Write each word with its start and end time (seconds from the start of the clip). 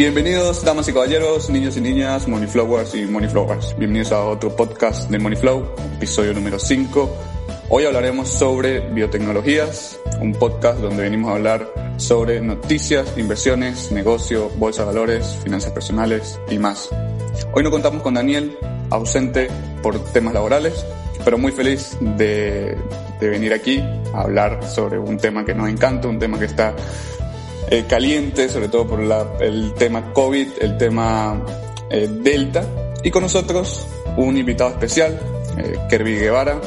Bienvenidos, 0.00 0.64
damas 0.64 0.88
y 0.88 0.94
caballeros, 0.94 1.50
niños 1.50 1.76
y 1.76 1.82
niñas, 1.82 2.26
Moneyflowers 2.26 2.94
y 2.94 3.04
Moneyflowers. 3.04 3.76
Bienvenidos 3.76 4.12
a 4.12 4.24
otro 4.24 4.56
podcast 4.56 5.10
de 5.10 5.18
Moneyflow, 5.18 5.74
episodio 5.96 6.32
número 6.32 6.58
5. 6.58 7.16
Hoy 7.68 7.84
hablaremos 7.84 8.30
sobre 8.30 8.80
biotecnologías, 8.80 10.00
un 10.22 10.32
podcast 10.32 10.80
donde 10.80 11.02
venimos 11.02 11.30
a 11.30 11.34
hablar 11.34 11.70
sobre 11.98 12.40
noticias, 12.40 13.12
inversiones, 13.18 13.92
negocio, 13.92 14.48
bolsa 14.56 14.84
de 14.84 14.86
valores, 14.86 15.38
finanzas 15.44 15.72
personales 15.72 16.40
y 16.50 16.56
más. 16.56 16.88
Hoy 17.52 17.62
no 17.62 17.70
contamos 17.70 18.02
con 18.02 18.14
Daniel, 18.14 18.56
ausente 18.88 19.50
por 19.82 20.02
temas 20.14 20.32
laborales, 20.32 20.82
pero 21.26 21.36
muy 21.36 21.52
feliz 21.52 21.98
de, 22.00 22.74
de 23.20 23.28
venir 23.28 23.52
aquí 23.52 23.84
a 24.14 24.22
hablar 24.22 24.64
sobre 24.64 24.98
un 24.98 25.18
tema 25.18 25.44
que 25.44 25.54
nos 25.54 25.68
encanta, 25.68 26.08
un 26.08 26.18
tema 26.18 26.38
que 26.38 26.46
está 26.46 26.74
eh, 27.70 27.84
caliente, 27.88 28.48
sobre 28.48 28.68
todo 28.68 28.88
por 28.88 29.00
el 29.40 29.74
tema 29.74 30.12
COVID, 30.12 30.48
el 30.60 30.76
tema 30.76 31.40
eh, 31.90 32.08
Delta. 32.08 32.66
Y 33.04 33.10
con 33.10 33.22
nosotros 33.22 33.86
un 34.16 34.36
invitado 34.36 34.70
especial, 34.70 35.18
eh, 35.56 35.78
Kerby 35.88 36.16
Guevara, 36.16 36.60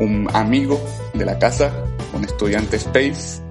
un 0.00 0.28
amigo 0.34 0.78
de 1.14 1.24
la 1.24 1.38
casa, 1.38 1.72
un 2.12 2.24
estudiante 2.24 2.76
Space. 2.76 3.42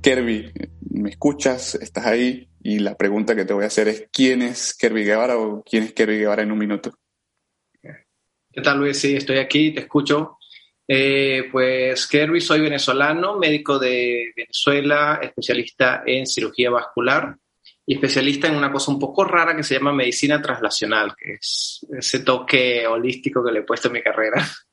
Kerby, 0.00 0.52
¿me 0.90 1.10
escuchas? 1.10 1.74
¿Estás 1.74 2.06
ahí? 2.06 2.48
Y 2.62 2.78
la 2.78 2.96
pregunta 2.96 3.34
que 3.34 3.44
te 3.44 3.52
voy 3.52 3.64
a 3.64 3.66
hacer 3.66 3.88
es, 3.88 4.08
¿quién 4.12 4.42
es 4.42 4.74
Kerby 4.74 5.04
Guevara 5.04 5.36
o 5.36 5.62
quién 5.64 5.82
es 5.82 5.92
Kerby 5.92 6.18
Guevara 6.18 6.42
en 6.42 6.52
un 6.52 6.58
minuto? 6.58 6.92
¿Qué 8.52 8.60
tal, 8.60 8.78
Luis? 8.78 8.98
Sí, 8.98 9.16
estoy 9.16 9.38
aquí, 9.38 9.72
te 9.72 9.80
escucho. 9.80 10.38
Eh, 10.94 11.48
pues 11.50 12.06
Kerry, 12.06 12.42
soy 12.42 12.60
venezolano, 12.60 13.38
médico 13.38 13.78
de 13.78 14.30
Venezuela, 14.36 15.20
especialista 15.22 16.02
en 16.04 16.26
cirugía 16.26 16.68
vascular 16.68 17.34
y 17.86 17.94
especialista 17.94 18.48
en 18.48 18.56
una 18.56 18.70
cosa 18.70 18.92
un 18.92 18.98
poco 18.98 19.24
rara 19.24 19.56
que 19.56 19.62
se 19.62 19.76
llama 19.76 19.94
medicina 19.94 20.42
translacional, 20.42 21.14
que 21.16 21.32
es 21.32 21.86
ese 21.98 22.18
toque 22.18 22.86
holístico 22.86 23.42
que 23.42 23.52
le 23.52 23.60
he 23.60 23.62
puesto 23.62 23.88
en 23.88 23.94
mi 23.94 24.02
carrera. 24.02 24.36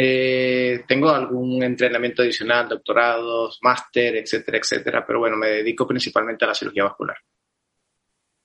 Eh, 0.00 0.84
tengo 0.86 1.08
algún 1.08 1.60
entrenamiento 1.62 2.22
adicional, 2.22 2.68
doctorados, 2.68 3.58
máster, 3.62 4.16
etcétera, 4.16 4.58
etcétera, 4.58 5.04
pero 5.04 5.18
bueno, 5.18 5.36
me 5.36 5.48
dedico 5.48 5.88
principalmente 5.88 6.44
a 6.44 6.48
la 6.48 6.54
cirugía 6.54 6.84
vascular. 6.84 7.16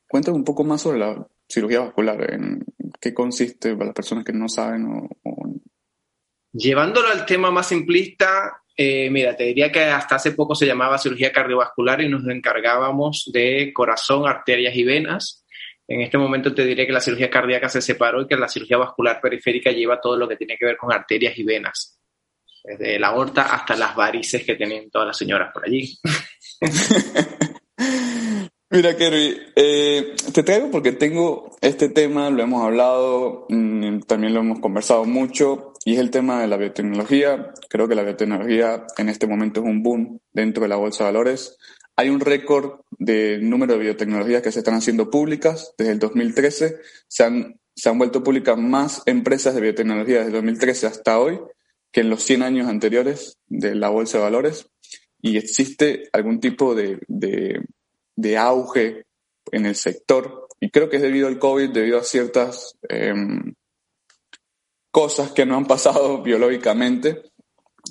Cuéntame 0.08 0.38
un 0.38 0.44
poco 0.44 0.64
más 0.64 0.82
sobre 0.82 1.00
la 1.00 1.28
cirugía 1.48 1.82
vascular, 1.82 2.34
en 2.34 2.66
qué 3.00 3.14
consiste 3.14 3.74
para 3.74 3.88
las 3.88 3.94
personas 3.94 4.24
que 4.24 4.34
no 4.34 4.48
saben 4.48 4.86
o, 4.86 5.43
Llevándolo 6.54 7.10
al 7.10 7.26
tema 7.26 7.50
más 7.50 7.68
simplista, 7.68 8.62
eh, 8.78 9.10
mira, 9.10 9.36
te 9.36 9.46
diría 9.46 9.72
que 9.72 9.82
hasta 9.86 10.16
hace 10.16 10.34
poco 10.34 10.54
se 10.54 10.68
llamaba 10.68 11.00
cirugía 11.00 11.32
cardiovascular 11.32 12.02
y 12.02 12.10
nos 12.10 12.28
encargábamos 12.28 13.30
de 13.34 13.72
corazón, 13.74 14.28
arterias 14.28 14.76
y 14.76 14.84
venas. 14.84 15.44
En 15.88 16.02
este 16.02 16.18
momento 16.18 16.54
te 16.54 16.64
diré 16.64 16.86
que 16.86 16.94
la 16.94 17.02
cirugía 17.02 17.30
cardíaca 17.30 17.70
se 17.70 17.82
separó 17.82 18.22
y 18.22 18.28
que 18.28 18.38
la 18.38 18.48
cirugía 18.48 18.78
vascular 18.78 19.20
periférica 19.20 19.72
lleva 19.72 20.00
todo 20.00 20.16
lo 20.16 20.28
que 20.28 20.38
tiene 20.38 20.58
que 20.58 20.66
ver 20.66 20.78
con 20.78 20.94
arterias 20.94 21.38
y 21.38 21.44
venas. 21.44 22.00
Desde 22.64 23.00
la 23.00 23.08
aorta 23.08 23.54
hasta 23.54 23.76
las 23.76 23.96
varices 23.96 24.46
que 24.46 24.56
tienen 24.56 24.90
todas 24.90 25.08
las 25.08 25.18
señoras 25.18 25.52
por 25.52 25.66
allí. 25.66 25.98
Mira, 28.70 28.96
Kerry, 28.96 29.40
eh, 29.56 30.16
te 30.34 30.42
traigo 30.42 30.72
porque 30.72 30.94
tengo 30.94 31.52
este 31.62 31.90
tema, 31.90 32.32
lo 32.32 32.42
hemos 32.42 32.64
hablado, 32.64 33.46
mm, 33.50 34.00
también 34.00 34.34
lo 34.34 34.40
hemos 34.40 34.60
conversado 34.62 35.06
mucho, 35.06 35.73
y 35.86 35.94
es 35.94 36.00
el 36.00 36.12
tema 36.12 36.42
de 36.42 36.48
la 36.48 36.58
biotecnología. 36.58 37.54
Creo 37.70 37.88
que 37.88 37.96
la 37.96 38.04
biotecnología 38.04 38.86
en 38.98 39.10
este 39.10 39.28
momento 39.28 39.62
es 39.62 39.66
un 39.66 39.84
boom 39.84 40.20
dentro 40.32 40.64
de 40.64 40.70
la 40.70 40.76
bolsa 40.76 41.04
de 41.04 41.12
valores. 41.12 41.58
Hay 41.96 42.10
un 42.10 42.20
récord 42.20 42.82
de 42.98 43.40
número 43.42 43.74
de 43.74 43.80
biotecnologías 43.80 44.42
que 44.42 44.52
se 44.52 44.60
están 44.60 44.76
haciendo 44.76 45.10
públicas 45.10 45.74
desde 45.78 45.94
el 45.94 46.00
2013. 46.00 46.78
Se 47.08 47.24
han, 47.24 47.60
se 47.76 47.90
han 47.90 47.98
vuelto 47.98 48.24
públicas 48.24 48.58
más 48.58 49.04
empresas 49.06 49.56
de 49.56 49.62
biotecnología 49.62 50.18
desde 50.18 50.28
el 50.28 50.34
2013 50.34 50.88
hasta 50.88 51.20
hoy 51.20 51.40
que 51.92 52.02
en 52.02 52.10
los 52.10 52.24
100 52.24 52.42
años 52.42 52.68
anteriores 52.68 53.38
de 53.48 53.76
la 53.76 53.90
bolsa 53.90 54.18
de 54.18 54.24
valores. 54.24 54.68
Y 55.22 55.38
existe 55.38 56.10
algún 56.12 56.40
tipo 56.40 56.74
de, 56.74 57.00
de 57.08 57.62
de 58.16 58.38
auge 58.38 59.06
en 59.52 59.66
el 59.66 59.76
sector. 59.76 60.48
Y 60.60 60.70
creo 60.70 60.90
que 60.90 60.98
es 60.98 61.02
debido 61.02 61.28
al 61.28 61.40
COVID, 61.40 61.72
debido 61.72 62.00
a 62.00 62.04
ciertas 62.04 62.78
em, 62.88 63.54
cosas 64.94 65.32
que 65.32 65.46
no 65.46 65.58
han 65.58 65.66
pasado 65.66 66.22
biológicamente. 66.22 67.24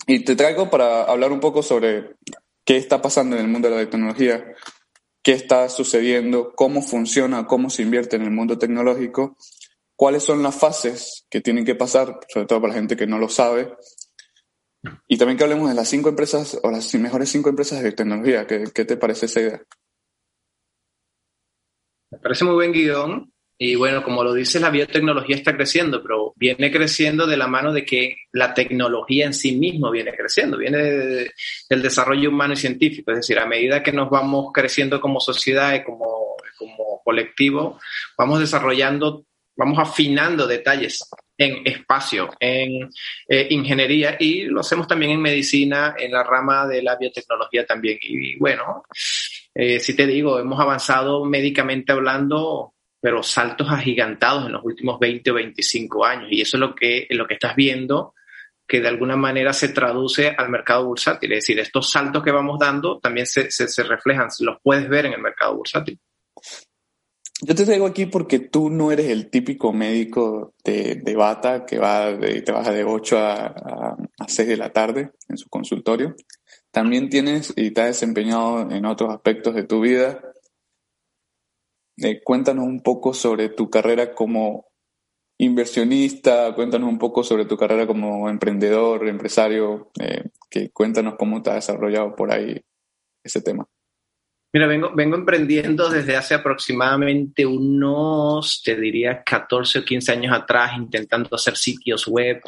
Y 0.06 0.24
te 0.24 0.36
traigo 0.36 0.70
para 0.70 1.02
hablar 1.02 1.32
un 1.32 1.40
poco 1.40 1.62
sobre 1.62 2.14
qué 2.64 2.76
está 2.76 3.02
pasando 3.02 3.36
en 3.36 3.42
el 3.42 3.48
mundo 3.48 3.68
de 3.68 3.76
la 3.84 3.90
tecnología, 3.90 4.54
qué 5.20 5.32
está 5.32 5.68
sucediendo, 5.68 6.52
cómo 6.54 6.80
funciona, 6.80 7.44
cómo 7.46 7.70
se 7.70 7.82
invierte 7.82 8.16
en 8.16 8.22
el 8.22 8.30
mundo 8.30 8.56
tecnológico, 8.56 9.36
cuáles 9.96 10.22
son 10.22 10.44
las 10.44 10.54
fases 10.54 11.26
que 11.28 11.40
tienen 11.40 11.64
que 11.64 11.74
pasar, 11.74 12.20
sobre 12.28 12.46
todo 12.46 12.60
para 12.60 12.72
la 12.72 12.78
gente 12.78 12.96
que 12.96 13.06
no 13.08 13.18
lo 13.18 13.28
sabe. 13.28 13.74
Y 15.08 15.18
también 15.18 15.36
que 15.36 15.44
hablemos 15.44 15.68
de 15.68 15.74
las 15.74 15.88
cinco 15.88 16.08
empresas 16.08 16.58
o 16.62 16.70
las 16.70 16.94
mejores 16.94 17.28
cinco 17.28 17.48
empresas 17.48 17.82
de 17.82 17.92
tecnología. 17.92 18.46
¿Qué, 18.46 18.64
qué 18.72 18.84
te 18.84 18.96
parece 18.96 19.26
esa 19.26 19.40
idea? 19.40 19.62
Me 22.12 22.18
parece 22.18 22.44
muy 22.44 22.54
buen 22.54 22.72
guion. 22.72 23.31
Y 23.58 23.76
bueno, 23.76 24.02
como 24.02 24.24
lo 24.24 24.34
dices, 24.34 24.60
la 24.60 24.70
biotecnología 24.70 25.36
está 25.36 25.54
creciendo, 25.54 26.02
pero 26.02 26.32
viene 26.36 26.72
creciendo 26.72 27.26
de 27.26 27.36
la 27.36 27.46
mano 27.46 27.72
de 27.72 27.84
que 27.84 28.16
la 28.32 28.54
tecnología 28.54 29.26
en 29.26 29.34
sí 29.34 29.56
mismo 29.56 29.90
viene 29.90 30.12
creciendo, 30.14 30.56
viene 30.56 30.78
del 30.78 31.82
desarrollo 31.82 32.30
humano 32.30 32.54
y 32.54 32.56
científico. 32.56 33.12
Es 33.12 33.18
decir, 33.18 33.38
a 33.38 33.46
medida 33.46 33.82
que 33.82 33.92
nos 33.92 34.10
vamos 34.10 34.50
creciendo 34.52 35.00
como 35.00 35.20
sociedad 35.20 35.82
como, 35.84 36.36
como 36.58 37.00
colectivo, 37.04 37.78
vamos 38.18 38.40
desarrollando, 38.40 39.26
vamos 39.56 39.78
afinando 39.78 40.46
detalles 40.46 41.08
en 41.36 41.66
espacio, 41.66 42.30
en 42.38 42.90
eh, 43.28 43.46
ingeniería 43.50 44.16
y 44.18 44.44
lo 44.44 44.60
hacemos 44.60 44.86
también 44.86 45.12
en 45.12 45.20
medicina, 45.20 45.94
en 45.98 46.12
la 46.12 46.22
rama 46.22 46.66
de 46.66 46.82
la 46.82 46.96
biotecnología 46.96 47.66
también. 47.66 47.98
Y 48.00 48.36
bueno, 48.38 48.84
eh, 49.54 49.80
si 49.80 49.94
te 49.94 50.06
digo, 50.06 50.38
hemos 50.38 50.60
avanzado 50.60 51.24
médicamente 51.24 51.92
hablando, 51.92 52.74
pero 53.02 53.20
saltos 53.24 53.68
agigantados 53.68 54.46
en 54.46 54.52
los 54.52 54.64
últimos 54.64 55.00
20 55.00 55.32
o 55.32 55.34
25 55.34 56.04
años. 56.04 56.28
Y 56.30 56.40
eso 56.40 56.56
es 56.56 56.60
lo 56.60 56.72
que, 56.72 57.08
lo 57.10 57.26
que 57.26 57.34
estás 57.34 57.56
viendo, 57.56 58.14
que 58.64 58.80
de 58.80 58.86
alguna 58.86 59.16
manera 59.16 59.52
se 59.52 59.70
traduce 59.70 60.28
al 60.28 60.48
mercado 60.48 60.86
bursátil. 60.86 61.32
Es 61.32 61.38
decir, 61.38 61.58
estos 61.58 61.90
saltos 61.90 62.22
que 62.22 62.30
vamos 62.30 62.60
dando 62.60 63.00
también 63.00 63.26
se, 63.26 63.50
se, 63.50 63.82
reflejan, 63.82 64.28
los 64.42 64.58
puedes 64.62 64.88
ver 64.88 65.06
en 65.06 65.14
el 65.14 65.20
mercado 65.20 65.56
bursátil. 65.56 65.98
Yo 67.40 67.56
te 67.56 67.64
traigo 67.64 67.86
aquí 67.86 68.06
porque 68.06 68.38
tú 68.38 68.70
no 68.70 68.92
eres 68.92 69.08
el 69.08 69.30
típico 69.30 69.72
médico 69.72 70.54
de, 70.62 70.94
de 70.94 71.16
bata 71.16 71.66
que 71.66 71.80
va 71.80 72.12
de, 72.12 72.40
te 72.42 72.52
baja 72.52 72.70
de 72.70 72.84
8 72.84 73.18
a, 73.18 73.46
a, 73.46 73.96
a 74.20 74.28
6 74.28 74.48
de 74.48 74.56
la 74.56 74.72
tarde 74.72 75.10
en 75.28 75.36
su 75.36 75.48
consultorio. 75.48 76.14
También 76.70 77.08
tienes 77.08 77.52
y 77.56 77.72
te 77.72 77.80
has 77.80 77.86
desempeñado 77.88 78.70
en 78.70 78.86
otros 78.86 79.12
aspectos 79.12 79.56
de 79.56 79.64
tu 79.64 79.80
vida. 79.80 80.22
Eh, 81.96 82.22
cuéntanos 82.22 82.64
un 82.64 82.82
poco 82.82 83.12
sobre 83.12 83.50
tu 83.50 83.68
carrera 83.68 84.14
como 84.14 84.66
inversionista, 85.38 86.54
cuéntanos 86.54 86.88
un 86.88 86.98
poco 86.98 87.24
sobre 87.24 87.44
tu 87.46 87.56
carrera 87.56 87.86
como 87.86 88.28
emprendedor, 88.28 89.06
empresario, 89.08 89.90
eh, 90.00 90.30
que 90.48 90.70
cuéntanos 90.70 91.16
cómo 91.18 91.42
te 91.42 91.50
has 91.50 91.66
desarrollado 91.66 92.14
por 92.14 92.32
ahí 92.32 92.60
ese 93.24 93.40
tema. 93.40 93.66
Mira, 94.54 94.66
vengo, 94.66 94.90
vengo 94.94 95.16
emprendiendo 95.16 95.88
desde 95.88 96.14
hace 96.14 96.34
aproximadamente 96.34 97.46
unos, 97.46 98.62
te 98.62 98.76
diría, 98.76 99.22
14 99.22 99.78
o 99.78 99.84
15 99.84 100.12
años 100.12 100.36
atrás, 100.36 100.76
intentando 100.76 101.34
hacer 101.34 101.56
sitios 101.56 102.06
web, 102.06 102.42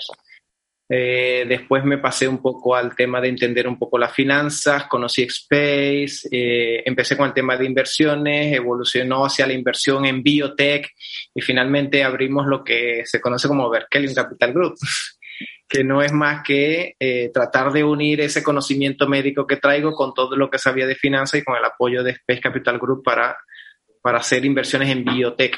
eh, 0.97 1.45
después 1.49 1.85
me 1.85 1.99
pasé 1.99 2.29
un 2.29 2.39
poco 2.41 2.77
al 2.77 2.95
tema 2.95 3.21
de 3.21 3.27
entender 3.27 3.67
un 3.67 3.77
poco 3.77 3.99
las 3.99 4.13
finanzas, 4.13 4.87
conocí 4.87 5.23
Space, 5.23 6.29
eh, 6.31 6.85
empecé 6.87 7.17
con 7.17 7.27
el 7.27 7.35
tema 7.35 7.57
de 7.57 7.67
inversiones, 7.67 8.55
evolucionó 8.55 9.27
hacia 9.27 9.45
la 9.45 9.55
inversión 9.55 10.05
en 10.05 10.23
biotech 10.23 10.89
y 11.35 11.41
finalmente 11.41 12.05
abrimos 12.05 12.47
lo 12.47 12.63
que 12.63 13.03
se 13.07 13.21
conoce 13.21 13.49
como 13.49 13.69
Berkeley 13.69 14.15
Capital 14.15 14.53
Group, 14.53 14.75
que 15.69 15.83
no 15.83 16.01
es 16.01 16.13
más 16.13 16.45
que 16.45 16.95
eh, 17.01 17.31
tratar 17.35 17.73
de 17.73 17.83
unir 17.83 18.21
ese 18.21 18.45
conocimiento 18.45 19.09
médico 19.09 19.49
que 19.49 19.57
traigo 19.57 19.95
con 19.95 20.15
todo 20.15 20.37
lo 20.37 20.49
que 20.49 20.59
sabía 20.59 20.87
de 20.87 20.95
finanzas 20.95 21.41
y 21.41 21.45
con 21.45 21.57
el 21.57 21.65
apoyo 21.65 22.05
de 22.05 22.13
Space 22.13 22.41
Capital 22.41 22.79
Group 22.79 23.03
para, 23.03 23.37
para 24.01 24.19
hacer 24.19 24.45
inversiones 24.45 24.91
en 24.91 25.05
biotech 25.05 25.57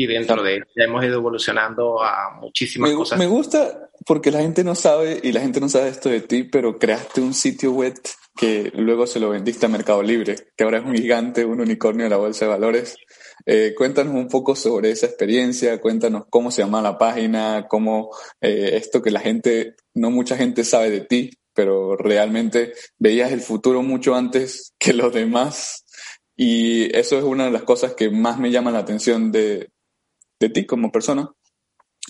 y 0.00 0.06
dentro 0.06 0.42
de 0.42 0.62
ya 0.74 0.84
hemos 0.84 1.04
ido 1.04 1.16
evolucionando 1.16 2.02
a 2.02 2.30
muchísimas 2.40 2.90
cosas. 2.92 3.18
Me 3.18 3.26
gusta 3.26 3.90
porque 4.06 4.30
la 4.30 4.40
gente 4.40 4.64
no 4.64 4.74
sabe 4.74 5.20
y 5.22 5.30
la 5.30 5.42
gente 5.42 5.60
no 5.60 5.68
sabe 5.68 5.90
esto 5.90 6.08
de 6.08 6.22
ti, 6.22 6.44
pero 6.44 6.78
creaste 6.78 7.20
un 7.20 7.34
sitio 7.34 7.72
web 7.72 8.00
que 8.34 8.72
luego 8.76 9.06
se 9.06 9.20
lo 9.20 9.28
vendiste 9.28 9.66
a 9.66 9.68
Mercado 9.68 10.02
Libre, 10.02 10.36
que 10.56 10.64
ahora 10.64 10.78
es 10.78 10.86
un 10.86 10.96
gigante, 10.96 11.44
un 11.44 11.60
unicornio 11.60 12.04
de 12.04 12.10
la 12.10 12.16
bolsa 12.16 12.46
de 12.46 12.50
valores. 12.50 12.96
Eh, 13.44 13.74
cuéntanos 13.76 14.14
un 14.14 14.26
poco 14.28 14.56
sobre 14.56 14.90
esa 14.90 15.04
experiencia, 15.04 15.78
cuéntanos 15.82 16.24
cómo 16.30 16.50
se 16.50 16.62
llama 16.62 16.80
la 16.80 16.96
página, 16.96 17.66
cómo 17.68 18.08
eh, 18.40 18.70
esto 18.76 19.02
que 19.02 19.10
la 19.10 19.20
gente, 19.20 19.74
no 19.92 20.10
mucha 20.10 20.34
gente 20.34 20.64
sabe 20.64 20.88
de 20.88 21.00
ti, 21.02 21.30
pero 21.52 21.94
realmente 21.94 22.72
veías 22.98 23.32
el 23.32 23.42
futuro 23.42 23.82
mucho 23.82 24.14
antes 24.14 24.72
que 24.78 24.94
los 24.94 25.12
demás 25.12 25.84
y 26.42 26.96
eso 26.96 27.18
es 27.18 27.24
una 27.24 27.44
de 27.44 27.50
las 27.50 27.64
cosas 27.64 27.92
que 27.92 28.08
más 28.08 28.38
me 28.38 28.50
llama 28.50 28.70
la 28.70 28.78
atención 28.78 29.30
de, 29.30 29.68
de 30.40 30.48
ti 30.48 30.66
como 30.66 30.90
persona. 30.90 31.30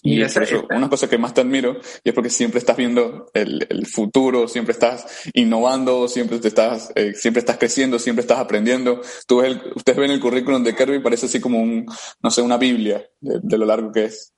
Y, 0.03 0.23
es 0.23 0.35
una 0.71 0.89
cosa 0.89 1.11
que 1.11 1.19
más 1.19 1.35
te 1.35 1.43
admiro 1.43 1.79
y 2.03 2.09
es 2.09 2.15
porque 2.15 2.31
siempre 2.31 2.59
estás 2.59 2.77
viendo 2.77 3.27
el, 3.35 3.67
el 3.69 3.87
futuro, 3.87 4.49
siempre 4.49 4.73
estás 4.73 5.29
innovando, 5.35 6.09
siempre 6.09 6.39
te 6.39 6.49
estás, 6.49 6.91
eh, 6.95 7.13
siempre 7.13 7.41
estás 7.41 7.59
creciendo, 7.59 7.99
siempre 7.99 8.23
estás 8.23 8.39
aprendiendo. 8.39 9.03
Tú 9.27 9.39
ves 9.39 9.59
ustedes 9.75 9.99
ven 9.99 10.13
el 10.13 10.21
currículum 10.21 10.63
de 10.63 10.75
Kirby 10.75 11.01
parece 11.01 11.27
así 11.27 11.39
como 11.39 11.61
un, 11.61 11.85
no 12.23 12.31
sé, 12.31 12.41
una 12.41 12.57
Biblia 12.57 13.05
de 13.21 13.59
lo 13.59 13.67
largo 13.67 13.93
que 13.93 14.05
es. 14.07 14.33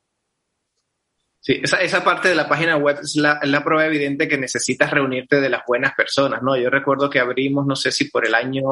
Sí, 1.39 1.61
esa, 1.63 1.79
esa 1.79 2.05
parte 2.05 2.29
de 2.29 2.37
la 2.37 2.49
página 2.49 2.77
web 2.77 2.99
es 3.03 3.17
la, 3.17 3.41
la, 3.43 3.65
prueba 3.65 3.85
evidente 3.85 4.29
que 4.29 4.39
necesitas 4.39 4.93
reunirte 4.93 5.41
de 5.41 5.49
las 5.49 5.63
buenas 5.67 5.93
personas, 5.95 6.41
¿no? 6.41 6.57
Yo 6.57 6.71
recuerdo 6.71 7.11
que 7.11 7.19
abrimos, 7.19 7.67
no 7.67 7.75
sé 7.75 7.91
si 7.91 8.05
por 8.05 8.25
el 8.25 8.37
año 8.37 8.63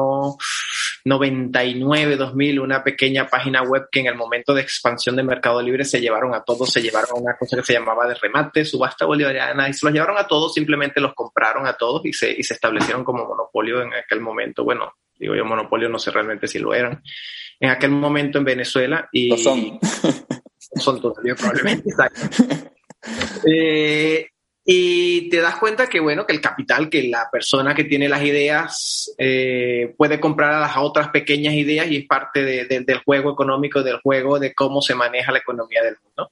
99, 1.05 2.15
2000, 2.15 2.59
una 2.59 2.83
pequeña 2.83 3.27
página 3.27 3.63
web 3.63 3.87
que 3.91 4.01
en 4.01 4.07
el 4.07 4.15
momento 4.15 4.53
de 4.53 4.61
expansión 4.61 5.15
de 5.15 5.23
Mercado 5.23 5.61
Libre 5.61 5.85
se 5.85 5.99
llevaron 5.99 6.33
a 6.33 6.43
todos, 6.43 6.71
se 6.71 6.81
llevaron 6.81 7.09
a 7.11 7.19
una 7.19 7.35
cosa 7.37 7.57
que 7.57 7.63
se 7.63 7.73
llamaba 7.73 8.07
de 8.07 8.15
remate, 8.15 8.65
subasta 8.65 9.05
bolivariana, 9.05 9.69
y 9.69 9.73
se 9.73 9.85
los 9.85 9.93
llevaron 9.93 10.17
a 10.17 10.27
todos, 10.27 10.53
simplemente 10.53 11.01
los 11.01 11.13
compraron 11.13 11.67
a 11.67 11.73
todos 11.73 12.05
y 12.05 12.13
se, 12.13 12.31
y 12.31 12.43
se 12.43 12.53
establecieron 12.53 13.03
como 13.03 13.25
monopolio 13.25 13.81
en 13.81 13.93
aquel 13.93 14.21
momento. 14.21 14.63
Bueno, 14.63 14.93
digo 15.17 15.35
yo 15.35 15.45
monopolio, 15.45 15.89
no 15.89 15.99
sé 15.99 16.11
realmente 16.11 16.47
si 16.47 16.59
lo 16.59 16.73
eran, 16.73 17.01
en 17.59 17.69
aquel 17.69 17.91
momento 17.91 18.37
en 18.37 18.43
Venezuela. 18.43 19.07
Y, 19.11 19.29
lo 19.29 19.37
son. 19.37 19.79
son 20.75 21.01
todavía 21.01 21.35
probablemente. 21.35 21.89
Eh, 23.43 24.30
y 24.63 25.29
te 25.29 25.41
das 25.41 25.55
cuenta 25.55 25.87
que, 25.87 25.99
bueno, 25.99 26.25
que 26.25 26.33
el 26.33 26.41
capital, 26.41 26.89
que 26.89 27.03
la 27.03 27.27
persona 27.31 27.73
que 27.73 27.85
tiene 27.85 28.07
las 28.07 28.23
ideas 28.23 29.13
eh, 29.17 29.93
puede 29.97 30.19
comprar 30.19 30.53
a 30.53 30.59
las 30.59 30.77
otras 30.77 31.09
pequeñas 31.09 31.55
ideas 31.55 31.89
y 31.89 31.97
es 31.97 32.05
parte 32.05 32.43
del 32.43 32.97
juego 33.03 33.31
económico, 33.31 33.81
del 33.81 33.99
juego 34.01 34.37
de 34.37 34.53
cómo 34.53 34.81
se 34.81 34.93
maneja 34.93 35.31
la 35.31 35.39
economía 35.39 35.81
del 35.81 35.95
mundo. 36.03 36.31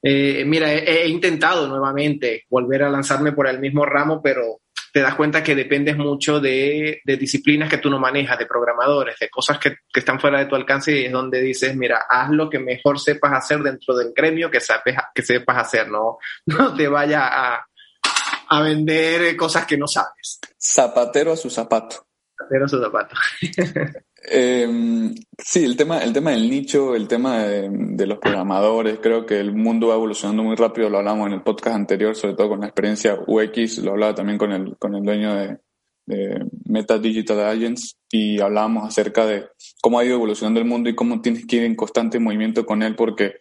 Eh, 0.00 0.44
mira, 0.46 0.72
he, 0.72 1.08
intentado 1.08 1.66
nuevamente 1.66 2.44
volver 2.48 2.84
a 2.84 2.90
lanzarme 2.90 3.32
por 3.32 3.48
el 3.48 3.58
mismo 3.58 3.84
ramo, 3.84 4.22
pero 4.22 4.60
te 4.98 5.02
das 5.02 5.14
cuenta 5.14 5.44
que 5.44 5.54
dependes 5.54 5.96
mucho 5.96 6.40
de, 6.40 7.02
disciplinas 7.04 7.70
que 7.70 7.78
tú 7.78 7.88
no 7.88 8.00
manejas, 8.00 8.36
de 8.36 8.46
programadores, 8.46 9.16
de 9.20 9.30
cosas 9.30 9.56
que, 9.60 9.76
están 9.94 10.18
fuera 10.18 10.40
de 10.40 10.46
tu 10.46 10.56
alcance 10.56 10.90
y 10.90 11.04
es 11.04 11.12
donde 11.12 11.40
dices, 11.40 11.76
mira, 11.76 12.02
haz 12.10 12.30
lo 12.30 12.50
que 12.50 12.58
mejor 12.58 12.98
sepas 12.98 13.32
hacer 13.32 13.60
dentro 13.60 13.96
del 13.96 14.12
gremio 14.12 14.50
que, 14.50 14.58
que 15.14 15.22
sepas 15.22 15.56
hacer, 15.56 15.88
no, 15.88 16.18
no 16.46 16.74
te 16.74 16.88
vaya 16.88 17.28
a, 17.28 17.64
a 18.48 18.62
vender 18.62 19.36
cosas 19.36 19.66
que 19.66 19.78
no 19.78 19.86
sabes. 19.86 20.40
Zapatero 20.60 21.30
a 21.30 21.36
su 21.36 21.48
zapato. 21.48 22.07
A 22.50 22.68
su 22.68 22.80
zapato. 22.80 23.14
Eh, 24.30 24.68
sí, 25.38 25.64
el 25.64 25.76
tema, 25.76 26.02
el 26.02 26.12
tema 26.12 26.32
del 26.32 26.50
nicho, 26.50 26.94
el 26.96 27.06
tema 27.06 27.44
de, 27.44 28.06
los 28.06 28.18
programadores, 28.18 28.98
creo 29.00 29.24
que 29.24 29.38
el 29.38 29.54
mundo 29.54 29.88
va 29.88 29.94
evolucionando 29.94 30.42
muy 30.42 30.56
rápido, 30.56 30.90
lo 30.90 30.98
hablamos 30.98 31.28
en 31.28 31.34
el 31.34 31.42
podcast 31.42 31.76
anterior, 31.76 32.16
sobre 32.16 32.34
todo 32.34 32.50
con 32.50 32.60
la 32.60 32.66
experiencia 32.66 33.16
UX, 33.26 33.78
lo 33.78 33.92
hablaba 33.92 34.16
también 34.16 34.36
con 34.36 34.52
el, 34.52 34.76
con 34.76 34.94
el 34.96 35.02
dueño 35.02 35.34
de, 35.34 35.58
Meta 36.64 36.98
Digital 36.98 37.40
Agents 37.40 37.98
y 38.10 38.40
hablábamos 38.40 38.88
acerca 38.88 39.26
de 39.26 39.48
cómo 39.82 39.98
ha 39.98 40.04
ido 40.06 40.14
evolucionando 40.14 40.58
el 40.58 40.64
mundo 40.66 40.88
y 40.88 40.94
cómo 40.94 41.20
tienes 41.20 41.46
que 41.46 41.56
ir 41.56 41.64
en 41.64 41.76
constante 41.76 42.18
movimiento 42.18 42.64
con 42.64 42.82
él 42.82 42.96
porque 42.96 43.34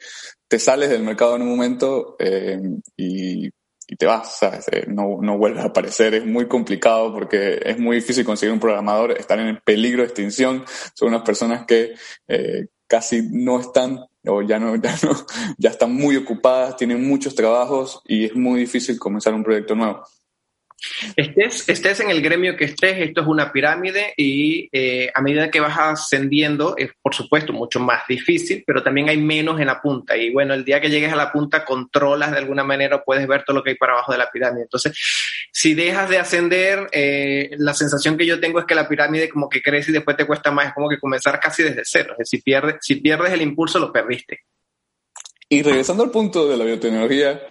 te 0.49 0.59
sales 0.59 0.89
del 0.89 1.01
mercado 1.01 1.37
en 1.37 1.43
un 1.43 1.47
momento 1.47 2.17
eh, 2.19 2.59
y 2.97 3.49
y 3.87 3.95
te 3.95 4.05
vas, 4.05 4.37
¿sabes? 4.37 4.67
Eh, 4.71 4.85
no, 4.87 5.19
no 5.21 5.37
vuelves 5.37 5.63
a 5.63 5.67
aparecer. 5.67 6.13
Es 6.13 6.25
muy 6.25 6.47
complicado 6.47 7.13
porque 7.13 7.59
es 7.63 7.79
muy 7.79 7.97
difícil 7.97 8.25
conseguir 8.25 8.53
un 8.53 8.59
programador, 8.59 9.11
están 9.13 9.39
en 9.39 9.59
peligro 9.63 10.01
de 10.01 10.07
extinción. 10.07 10.65
Son 10.93 11.07
unas 11.07 11.21
personas 11.21 11.65
que 11.65 11.95
eh, 12.27 12.67
casi 12.85 13.21
no 13.31 13.59
están 13.59 13.99
o 14.25 14.41
ya 14.41 14.59
no, 14.59 14.75
ya 14.81 14.95
no, 15.03 15.11
ya 15.57 15.69
están 15.69 15.93
muy 15.93 16.17
ocupadas, 16.17 16.75
tienen 16.75 17.07
muchos 17.07 17.33
trabajos 17.33 18.01
y 18.05 18.25
es 18.25 18.35
muy 18.35 18.59
difícil 18.59 18.99
comenzar 18.99 19.33
un 19.33 19.43
proyecto 19.43 19.73
nuevo. 19.73 20.03
Estés, 21.15 21.67
estés 21.67 21.99
en 22.01 22.11
el 22.11 22.21
gremio 22.21 22.55
que 22.55 22.65
estés, 22.65 22.99
esto 22.99 23.21
es 23.21 23.27
una 23.27 23.51
pirámide 23.51 24.13
y 24.15 24.69
eh, 24.71 25.09
a 25.13 25.21
medida 25.21 25.49
que 25.49 25.59
vas 25.59 25.77
ascendiendo 25.77 26.75
es, 26.77 26.91
por 27.01 27.15
supuesto, 27.15 27.51
mucho 27.51 27.79
más 27.79 28.03
difícil, 28.07 28.63
pero 28.65 28.83
también 28.83 29.09
hay 29.09 29.17
menos 29.17 29.59
en 29.59 29.67
la 29.67 29.81
punta. 29.81 30.15
Y 30.15 30.31
bueno, 30.31 30.53
el 30.53 30.63
día 30.63 30.79
que 30.79 30.89
llegues 30.89 31.11
a 31.11 31.15
la 31.15 31.31
punta, 31.31 31.65
controlas 31.65 32.31
de 32.31 32.37
alguna 32.37 32.63
manera, 32.63 33.03
puedes 33.03 33.27
ver 33.27 33.43
todo 33.43 33.57
lo 33.57 33.63
que 33.63 33.71
hay 33.71 33.75
para 33.75 33.93
abajo 33.93 34.11
de 34.11 34.19
la 34.19 34.29
pirámide. 34.29 34.63
Entonces, 34.63 34.93
si 35.51 35.73
dejas 35.73 36.09
de 36.09 36.19
ascender, 36.19 36.87
eh, 36.91 37.49
la 37.57 37.73
sensación 37.73 38.15
que 38.15 38.25
yo 38.25 38.39
tengo 38.39 38.59
es 38.59 38.65
que 38.65 38.75
la 38.75 38.87
pirámide 38.87 39.29
como 39.29 39.49
que 39.49 39.61
crece 39.61 39.91
y 39.91 39.93
después 39.95 40.15
te 40.15 40.27
cuesta 40.27 40.51
más, 40.51 40.67
es 40.67 40.73
como 40.73 40.89
que 40.89 40.99
comenzar 40.99 41.39
casi 41.39 41.63
desde 41.63 41.81
cero. 41.83 42.15
Es 42.19 42.29
si 42.29 42.41
pierdes, 42.41 42.75
si 42.81 42.95
pierdes 42.95 43.33
el 43.33 43.41
impulso, 43.41 43.79
lo 43.79 43.91
perdiste. 43.91 44.41
Y 45.49 45.63
regresando 45.63 46.03
al 46.03 46.11
punto 46.11 46.47
de 46.47 46.57
la 46.57 46.65
biotecnología 46.65 47.41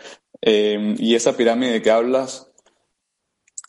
eh, 0.42 0.94
y 0.98 1.14
esa 1.14 1.36
pirámide 1.36 1.80
que 1.80 1.90
hablas, 1.90 2.52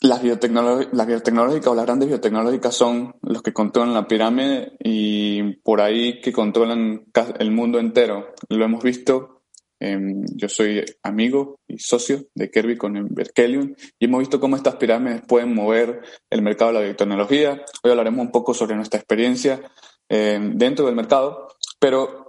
las, 0.02 0.22
las 0.24 1.08
biotecnológicas 1.08 1.68
o 1.68 1.76
las 1.76 1.86
grandes 1.86 2.10
biotecnológicas 2.10 2.76
son 2.76 3.16
los 3.22 3.42
que 3.42 3.54
controlan 3.54 3.94
la 3.94 4.08
pirámide 4.08 4.74
y 4.80 5.56
por 5.58 5.82
ahí 5.82 6.22
que 6.22 6.32
controlan 6.32 7.06
el 7.40 7.52
mundo 7.52 7.80
entero. 7.80 8.34
Lo 8.50 8.66
hemos 8.66 8.84
visto. 8.84 9.44
yo 9.80 10.50
soy 10.50 10.84
amigo 11.04 11.60
y 11.68 11.80
socio 11.80 12.26
de 12.36 12.50
Kirby 12.50 12.78
con 12.78 13.08
Berkelium 13.10 13.76
y 14.00 14.06
hemos 14.06 14.20
visto 14.20 14.40
cómo 14.40 14.56
estas 14.56 14.76
pirámides 14.76 15.22
pueden 15.28 15.54
mover 15.54 16.02
el 16.30 16.42
mercado 16.42 16.72
de 16.72 16.80
la 16.80 16.86
biotecnología. 16.86 17.64
Hoy 17.84 17.92
hablaremos 17.92 18.26
un 18.26 18.32
poco 18.32 18.54
sobre 18.54 18.76
nuestra 18.76 19.00
experiencia 19.00 19.62
dentro 20.10 20.86
del 20.86 20.96
mercado, 20.96 21.48
pero 21.80 22.27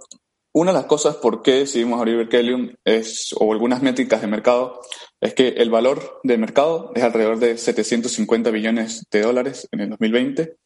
una 0.51 0.71
de 0.71 0.77
las 0.77 0.87
cosas 0.87 1.15
por 1.17 1.41
qué 1.41 1.59
decidimos 1.59 1.99
abrir 1.99 2.17
Berkelium 2.17 2.73
es, 2.83 3.35
o 3.39 3.51
algunas 3.53 3.81
métricas 3.81 4.21
de 4.21 4.27
mercado, 4.27 4.81
es 5.21 5.33
que 5.33 5.49
el 5.49 5.69
valor 5.69 6.19
de 6.23 6.37
mercado 6.37 6.91
es 6.95 7.03
alrededor 7.03 7.39
de 7.39 7.57
750 7.57 8.49
billones 8.49 9.05
de 9.11 9.21
dólares 9.21 9.67
en 9.71 9.81
el 9.81 9.89
2020. 9.89 10.57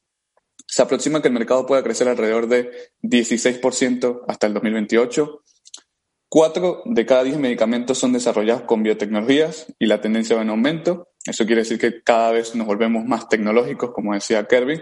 Se 0.65 0.81
aproxima 0.81 1.21
que 1.21 1.27
el 1.27 1.33
mercado 1.33 1.65
pueda 1.65 1.83
crecer 1.83 2.07
alrededor 2.07 2.47
de 2.47 2.71
16% 3.01 4.21
hasta 4.27 4.47
el 4.47 4.53
2028. 4.53 5.41
Cuatro 6.29 6.81
de 6.85 7.05
cada 7.05 7.23
diez 7.23 7.37
medicamentos 7.37 7.97
son 7.97 8.13
desarrollados 8.13 8.63
con 8.63 8.83
biotecnologías 8.83 9.67
y 9.77 9.85
la 9.85 10.01
tendencia 10.01 10.35
va 10.35 10.41
en 10.43 10.49
aumento. 10.49 11.09
Eso 11.25 11.45
quiere 11.45 11.61
decir 11.61 11.77
que 11.77 12.01
cada 12.01 12.31
vez 12.31 12.55
nos 12.55 12.65
volvemos 12.65 13.05
más 13.05 13.27
tecnológicos, 13.29 13.91
como 13.91 14.13
decía 14.13 14.47
Kirby. 14.47 14.81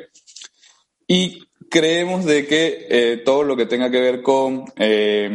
Y 1.08 1.51
creemos 1.72 2.26
de 2.26 2.46
que 2.46 2.88
eh, 2.90 3.18
todo 3.26 3.44
lo 3.44 3.56
que 3.56 3.66
tenga 3.66 3.90
que 3.90 4.02
ver 4.02 4.22
con 4.22 4.66
eh, 4.76 5.32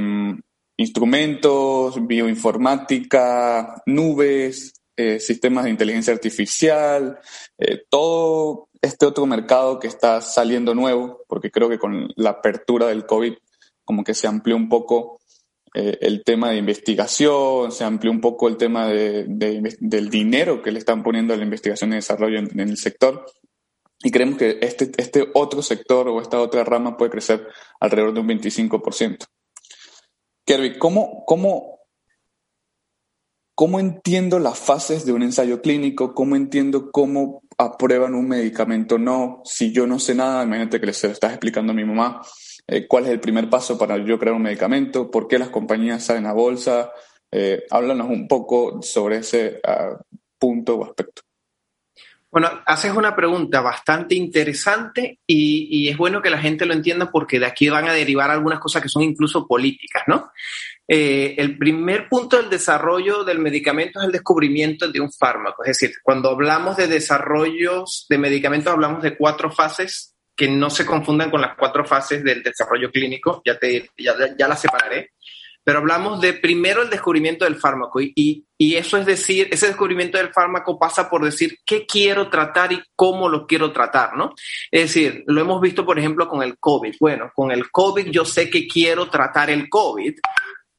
instrumentos, 0.76 2.06
bioinformática, 2.06 3.82
nubes, 3.86 4.74
eh, 4.94 5.18
sistemas 5.18 5.64
de 5.64 5.70
inteligencia 5.70 6.12
artificial, 6.12 7.18
todo 7.88 8.68
este 8.80 9.06
otro 9.06 9.26
mercado 9.26 9.80
que 9.80 9.88
está 9.88 10.20
saliendo 10.20 10.74
nuevo, 10.74 11.24
porque 11.26 11.50
creo 11.50 11.68
que 11.68 11.78
con 11.78 12.12
la 12.16 12.30
apertura 12.30 12.86
del 12.88 13.06
COVID 13.06 13.34
como 13.84 14.04
que 14.04 14.14
se 14.14 14.26
amplió 14.26 14.56
un 14.56 14.68
poco 14.68 15.20
el 15.74 16.22
tema 16.24 16.50
de 16.50 16.56
investigación, 16.56 17.70
se 17.70 17.84
amplió 17.84 18.10
un 18.10 18.20
poco 18.20 18.48
el 18.48 18.56
tema 18.56 18.88
de, 18.88 19.26
del 19.28 20.08
dinero 20.08 20.62
que 20.62 20.72
le 20.72 20.78
están 20.78 21.02
poniendo 21.02 21.34
a 21.34 21.36
la 21.36 21.44
investigación 21.44 21.92
y 21.92 21.96
desarrollo 21.96 22.38
en 22.38 22.60
el 22.60 22.76
sector. 22.78 23.26
Y 24.02 24.10
creemos 24.10 24.38
que 24.38 24.58
este, 24.60 24.90
este 24.98 25.28
otro 25.34 25.62
sector 25.62 26.08
o 26.08 26.20
esta 26.20 26.40
otra 26.40 26.64
rama 26.64 26.96
puede 26.96 27.10
crecer 27.10 27.46
alrededor 27.80 28.14
de 28.14 28.20
un 28.20 28.28
25%. 28.28 29.26
Kirby, 30.44 30.78
¿cómo, 30.78 31.24
cómo, 31.26 31.80
¿cómo 33.54 33.80
entiendo 33.80 34.38
las 34.38 34.58
fases 34.58 35.04
de 35.04 35.12
un 35.12 35.22
ensayo 35.22 35.60
clínico? 35.60 36.14
¿Cómo 36.14 36.36
entiendo 36.36 36.90
cómo 36.92 37.42
aprueban 37.58 38.14
un 38.14 38.28
medicamento? 38.28 38.98
No, 38.98 39.42
si 39.44 39.72
yo 39.72 39.86
no 39.86 39.98
sé 39.98 40.14
nada, 40.14 40.44
imagínate 40.44 40.78
que 40.78 40.86
le 40.86 40.92
estás 40.92 41.32
explicando 41.32 41.72
a 41.72 41.74
mi 41.74 41.84
mamá 41.84 42.22
eh, 42.68 42.86
cuál 42.86 43.04
es 43.06 43.10
el 43.10 43.20
primer 43.20 43.48
paso 43.48 43.78
para 43.78 43.96
yo 43.98 44.18
crear 44.18 44.34
un 44.34 44.42
medicamento, 44.42 45.10
por 45.10 45.26
qué 45.26 45.38
las 45.38 45.50
compañías 45.50 46.04
salen 46.04 46.26
a 46.26 46.32
bolsa. 46.32 46.92
Eh, 47.30 47.64
háblanos 47.70 48.08
un 48.08 48.28
poco 48.28 48.80
sobre 48.82 49.18
ese 49.18 49.60
uh, 49.66 49.96
punto 50.38 50.76
o 50.76 50.84
aspecto. 50.84 51.22
Bueno, 52.36 52.50
haces 52.66 52.92
una 52.92 53.16
pregunta 53.16 53.62
bastante 53.62 54.14
interesante 54.14 55.20
y, 55.26 55.88
es 55.88 55.96
bueno 55.96 56.20
que 56.20 56.28
la 56.28 56.36
gente 56.36 56.66
lo 56.66 56.74
entienda 56.74 57.10
porque 57.10 57.40
de 57.40 57.46
aquí 57.46 57.70
van 57.70 57.88
a 57.88 57.94
derivar 57.94 58.30
algunas 58.30 58.58
cosas 58.58 58.82
que 58.82 58.90
son 58.90 59.04
incluso 59.04 59.46
políticas, 59.46 60.02
¿no? 60.06 60.30
Eh, 60.86 61.34
el 61.38 61.56
primer 61.56 62.10
punto 62.10 62.36
del 62.36 62.50
desarrollo 62.50 63.24
del 63.24 63.38
medicamento 63.38 64.00
es 64.00 64.04
el 64.04 64.12
descubrimiento 64.12 64.86
de 64.86 65.00
un 65.00 65.10
fármaco. 65.10 65.64
Es 65.64 65.78
decir, 65.78 65.96
cuando 66.02 66.28
hablamos 66.28 66.76
de 66.76 66.88
desarrollos 66.88 68.04
de 68.10 68.18
medicamentos, 68.18 68.70
hablamos 68.70 69.02
de 69.02 69.16
cuatro 69.16 69.50
fases 69.50 70.14
que 70.36 70.46
no 70.46 70.68
se 70.68 70.84
confundan 70.84 71.30
con 71.30 71.40
las 71.40 71.56
cuatro 71.56 71.86
fases 71.86 72.22
del 72.22 72.42
desarrollo 72.42 72.90
clínico, 72.90 73.40
ya, 73.46 73.58
te, 73.58 73.88
ya, 73.96 74.14
ya 74.38 74.46
las 74.46 74.60
separaré. 74.60 75.12
Pero 75.66 75.80
hablamos 75.80 76.20
de 76.20 76.32
primero 76.32 76.80
el 76.82 76.90
descubrimiento 76.90 77.44
del 77.44 77.56
fármaco 77.56 78.00
y, 78.00 78.46
y, 78.56 78.76
eso 78.76 78.98
es 78.98 79.04
decir, 79.04 79.48
ese 79.50 79.66
descubrimiento 79.66 80.16
del 80.16 80.32
fármaco 80.32 80.78
pasa 80.78 81.10
por 81.10 81.24
decir 81.24 81.58
qué 81.66 81.84
quiero 81.84 82.30
tratar 82.30 82.72
y 82.72 82.80
cómo 82.94 83.28
lo 83.28 83.48
quiero 83.48 83.72
tratar, 83.72 84.16
¿no? 84.16 84.32
Es 84.70 84.82
decir, 84.82 85.24
lo 85.26 85.40
hemos 85.40 85.60
visto, 85.60 85.84
por 85.84 85.98
ejemplo, 85.98 86.28
con 86.28 86.44
el 86.44 86.56
COVID. 86.56 86.94
Bueno, 87.00 87.32
con 87.34 87.50
el 87.50 87.68
COVID 87.68 88.06
yo 88.12 88.24
sé 88.24 88.48
que 88.48 88.68
quiero 88.68 89.10
tratar 89.10 89.50
el 89.50 89.68
COVID, 89.68 90.14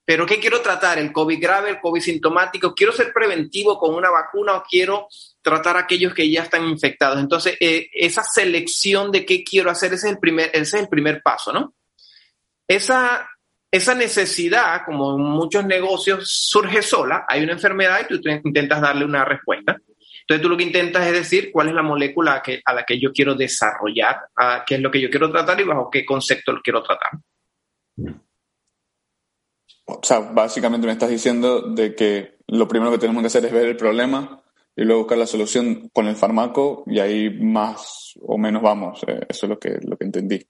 pero 0.05 0.25
¿qué 0.25 0.39
quiero 0.39 0.61
tratar? 0.61 0.99
¿El 0.99 1.11
COVID 1.11 1.37
grave, 1.37 1.71
el 1.71 1.81
COVID 1.81 2.01
sintomático? 2.01 2.73
¿Quiero 2.73 2.93
ser 2.93 3.11
preventivo 3.11 3.77
con 3.77 3.93
una 3.93 4.09
vacuna 4.09 4.55
o 4.55 4.63
quiero 4.63 5.09
tratar 5.41 5.75
a 5.75 5.81
aquellos 5.81 6.13
que 6.13 6.31
ya 6.31 6.43
están 6.43 6.65
infectados? 6.65 7.19
Entonces, 7.19 7.57
eh, 7.59 7.89
esa 7.91 8.23
selección 8.23 9.11
de 9.11 9.25
qué 9.25 9.43
quiero 9.43 9.69
hacer, 9.69 9.91
ese 9.91 10.07
es 10.07 10.13
el 10.13 10.19
primer, 10.19 10.49
ese 10.53 10.77
es 10.77 10.83
el 10.83 10.87
primer 10.87 11.21
paso, 11.21 11.51
¿no? 11.51 11.73
Esa, 12.69 13.27
esa 13.71 13.95
necesidad, 13.95 14.81
como 14.85 15.15
en 15.15 15.23
muchos 15.23 15.65
negocios, 15.65 16.29
surge 16.29 16.81
sola. 16.81 17.25
Hay 17.27 17.43
una 17.43 17.53
enfermedad 17.53 17.99
y 18.09 18.19
tú, 18.19 18.29
intentas 18.29 18.81
darle 18.81 19.05
una 19.05 19.25
respuesta. 19.25 19.77
Entonces 20.21 20.41
tú 20.41 20.49
lo 20.49 20.57
que 20.57 20.63
intentas 20.63 21.05
es 21.07 21.13
decir 21.13 21.51
cuál 21.51 21.69
es 21.69 21.73
la 21.73 21.83
molécula 21.83 22.41
a, 22.65 22.73
la 22.73 22.83
que 22.83 22.99
yo 22.99 23.11
quiero 23.13 23.35
desarrollar, 23.35 24.17
a 24.35 24.63
qué 24.65 24.75
es 24.75 24.81
lo 24.81 24.91
que 24.91 25.01
yo 25.01 25.09
quiero 25.09 25.31
tratar 25.31 25.59
y 25.59 25.63
bajo 25.63 25.89
qué 25.89 26.05
concepto 26.05 26.51
lo 26.51 26.61
quiero 26.61 26.83
tratar. 26.83 27.11
O 29.85 29.99
sea, 30.03 30.19
básicamente 30.19 30.85
me 30.85 30.93
estás 30.93 31.09
diciendo 31.09 31.61
de 31.61 31.95
que 31.95 32.39
lo 32.47 32.67
primero 32.67 32.91
que 32.91 32.97
tenemos 32.97 33.21
que 33.21 33.27
hacer 33.27 33.45
es 33.45 33.53
ver 33.53 33.67
el 33.67 33.77
problema 33.77 34.43
y 34.75 34.83
luego 34.83 35.03
buscar 35.03 35.17
la 35.17 35.25
solución 35.25 35.89
con 35.93 36.07
el 36.07 36.15
fármaco 36.15 36.83
y 36.87 36.99
ahí 36.99 37.29
más 37.29 38.13
o 38.21 38.37
menos 38.37 38.61
vamos. 38.61 39.03
Eh, 39.07 39.25
eso 39.29 39.45
es 39.45 39.49
lo 39.49 39.57
que, 39.57 39.79
lo 39.81 39.97
que 39.97 40.05
entendí. 40.05 40.45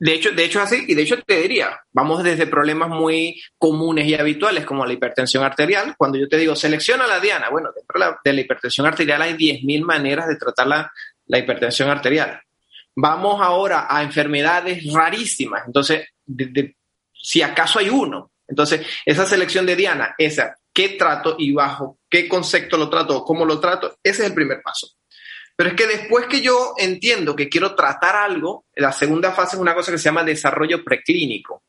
De 0.00 0.14
hecho, 0.14 0.30
de 0.30 0.44
hecho 0.44 0.62
así, 0.62 0.82
y 0.88 0.94
de 0.94 1.02
hecho 1.02 1.22
te 1.22 1.42
diría, 1.42 1.78
vamos 1.92 2.22
desde 2.22 2.46
problemas 2.46 2.88
muy 2.88 3.38
comunes 3.58 4.06
y 4.06 4.14
habituales 4.14 4.64
como 4.64 4.86
la 4.86 4.94
hipertensión 4.94 5.44
arterial. 5.44 5.94
Cuando 5.98 6.16
yo 6.16 6.26
te 6.26 6.38
digo, 6.38 6.56
selecciona 6.56 7.06
la 7.06 7.20
diana, 7.20 7.50
bueno, 7.50 7.68
dentro 7.76 8.16
de 8.24 8.32
la, 8.32 8.40
hipertensión 8.40 8.86
arterial 8.86 9.20
hay 9.20 9.34
10.000 9.34 9.84
maneras 9.84 10.26
de 10.26 10.36
tratar 10.36 10.68
la, 10.68 10.92
la, 11.26 11.38
hipertensión 11.38 11.90
arterial. 11.90 12.40
Vamos 12.96 13.42
ahora 13.42 13.88
a 13.90 14.02
enfermedades 14.02 14.90
rarísimas. 14.90 15.64
Entonces, 15.66 16.08
si 17.12 17.42
acaso 17.42 17.78
hay 17.78 17.90
uno. 17.90 18.32
Entonces, 18.48 18.86
esa 19.04 19.26
selección 19.26 19.66
de 19.66 19.76
diana, 19.76 20.14
esa, 20.16 20.56
¿qué 20.72 20.88
trato 20.90 21.36
y 21.38 21.52
bajo 21.52 21.98
qué 22.08 22.26
concepto 22.26 22.78
lo 22.78 22.88
trato, 22.88 23.22
cómo 23.22 23.44
lo 23.44 23.60
trato? 23.60 23.98
Ese 24.02 24.22
es 24.22 24.28
el 24.28 24.34
primer 24.34 24.62
paso. 24.62 24.88
Pero 25.60 25.72
es 25.72 25.76
que 25.76 25.86
después 25.86 26.24
que 26.24 26.40
yo 26.40 26.72
entiendo 26.78 27.36
que 27.36 27.50
quiero 27.50 27.74
tratar 27.74 28.16
algo, 28.16 28.64
la 28.76 28.92
segunda 28.92 29.30
fase 29.32 29.56
es 29.56 29.60
una 29.60 29.74
cosa 29.74 29.92
que 29.92 29.98
se 29.98 30.04
llama 30.04 30.24
desarrollo 30.24 30.82
preclínico. 30.82 31.64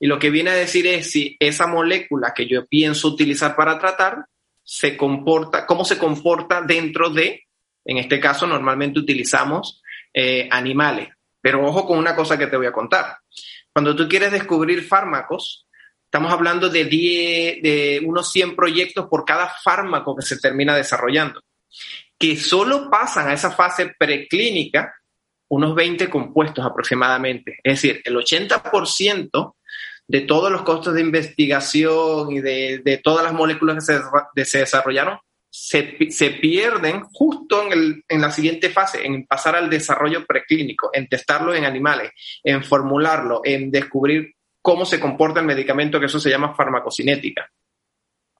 Y 0.00 0.06
lo 0.06 0.18
que 0.18 0.30
viene 0.30 0.48
a 0.48 0.54
decir 0.54 0.86
es 0.86 1.10
si 1.10 1.36
esa 1.38 1.66
molécula 1.66 2.32
que 2.34 2.48
yo 2.48 2.64
pienso 2.66 3.06
utilizar 3.08 3.54
para 3.54 3.78
tratar 3.78 4.24
se 4.62 4.96
comporta, 4.96 5.66
cómo 5.66 5.84
se 5.84 5.98
comporta 5.98 6.62
dentro 6.62 7.10
de, 7.10 7.42
en 7.84 7.98
este 7.98 8.18
caso 8.18 8.46
normalmente 8.46 8.98
utilizamos 8.98 9.82
eh, 10.14 10.48
animales. 10.50 11.10
Pero 11.42 11.66
ojo 11.66 11.86
con 11.86 11.98
una 11.98 12.16
cosa 12.16 12.38
que 12.38 12.46
te 12.46 12.56
voy 12.56 12.68
a 12.68 12.72
contar. 12.72 13.18
Cuando 13.74 13.94
tú 13.94 14.08
quieres 14.08 14.32
descubrir 14.32 14.82
fármacos, 14.82 15.66
estamos 16.06 16.32
hablando 16.32 16.70
de, 16.70 16.86
de 16.86 18.00
unos 18.06 18.32
100 18.32 18.56
proyectos 18.56 19.06
por 19.10 19.26
cada 19.26 19.54
fármaco 19.62 20.16
que 20.16 20.24
se 20.24 20.38
termina 20.38 20.74
desarrollando 20.74 21.42
que 22.24 22.36
solo 22.36 22.88
pasan 22.88 23.28
a 23.28 23.34
esa 23.34 23.50
fase 23.50 23.94
preclínica 23.98 24.94
unos 25.48 25.74
20 25.74 26.08
compuestos 26.08 26.64
aproximadamente. 26.64 27.58
Es 27.62 27.82
decir, 27.82 28.00
el 28.02 28.16
80% 28.16 29.54
de 30.08 30.20
todos 30.22 30.50
los 30.50 30.62
costos 30.62 30.94
de 30.94 31.02
investigación 31.02 32.32
y 32.32 32.40
de, 32.40 33.00
todas 33.04 33.22
las 33.24 33.34
moléculas 33.34 33.86
que 34.34 34.44
se, 34.46 34.58
desarrollaron 34.58 35.18
se, 35.50 35.82
pierden 36.40 37.02
justo 37.12 37.70
en, 37.70 38.02
en, 38.08 38.20
la 38.22 38.30
siguiente 38.30 38.70
fase, 38.70 39.04
en 39.04 39.26
pasar 39.26 39.56
al 39.56 39.68
desarrollo 39.68 40.24
preclínico, 40.24 40.88
en 40.94 41.06
testarlo 41.08 41.54
en 41.54 41.66
animales, 41.66 42.10
en 42.42 42.64
formularlo, 42.64 43.42
en 43.44 43.70
descubrir 43.70 44.34
cómo 44.62 44.86
se 44.86 44.98
comporta 44.98 45.40
el 45.40 45.46
medicamento, 45.46 46.00
que 46.00 46.06
eso 46.06 46.18
se 46.18 46.30
llama 46.30 46.54
farmacocinética 46.54 47.50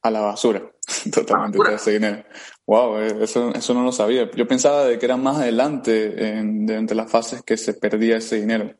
a 0.04 0.10
la 0.10 0.20
basura, 0.20 0.62
totalmente 1.12 1.58
todo 1.58 1.68
ese 1.70 1.92
dinero. 1.92 2.24
Wow, 2.66 2.98
eh, 2.98 3.16
eso, 3.20 3.52
eso 3.54 3.74
no 3.74 3.82
lo 3.82 3.92
sabía. 3.92 4.30
Yo 4.30 4.46
pensaba 4.46 4.84
de 4.84 4.98
que 4.98 5.06
era 5.06 5.16
más 5.16 5.38
adelante, 5.38 6.38
en, 6.38 6.66
de 6.66 6.94
las 6.94 7.10
fases, 7.10 7.42
que 7.42 7.56
se 7.56 7.74
perdía 7.74 8.16
ese 8.16 8.40
dinero, 8.40 8.74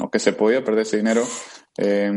o 0.00 0.10
que 0.10 0.18
se 0.18 0.32
podía 0.32 0.64
perder 0.64 0.82
ese 0.82 0.96
dinero. 0.98 1.22
Eh, 1.78 2.10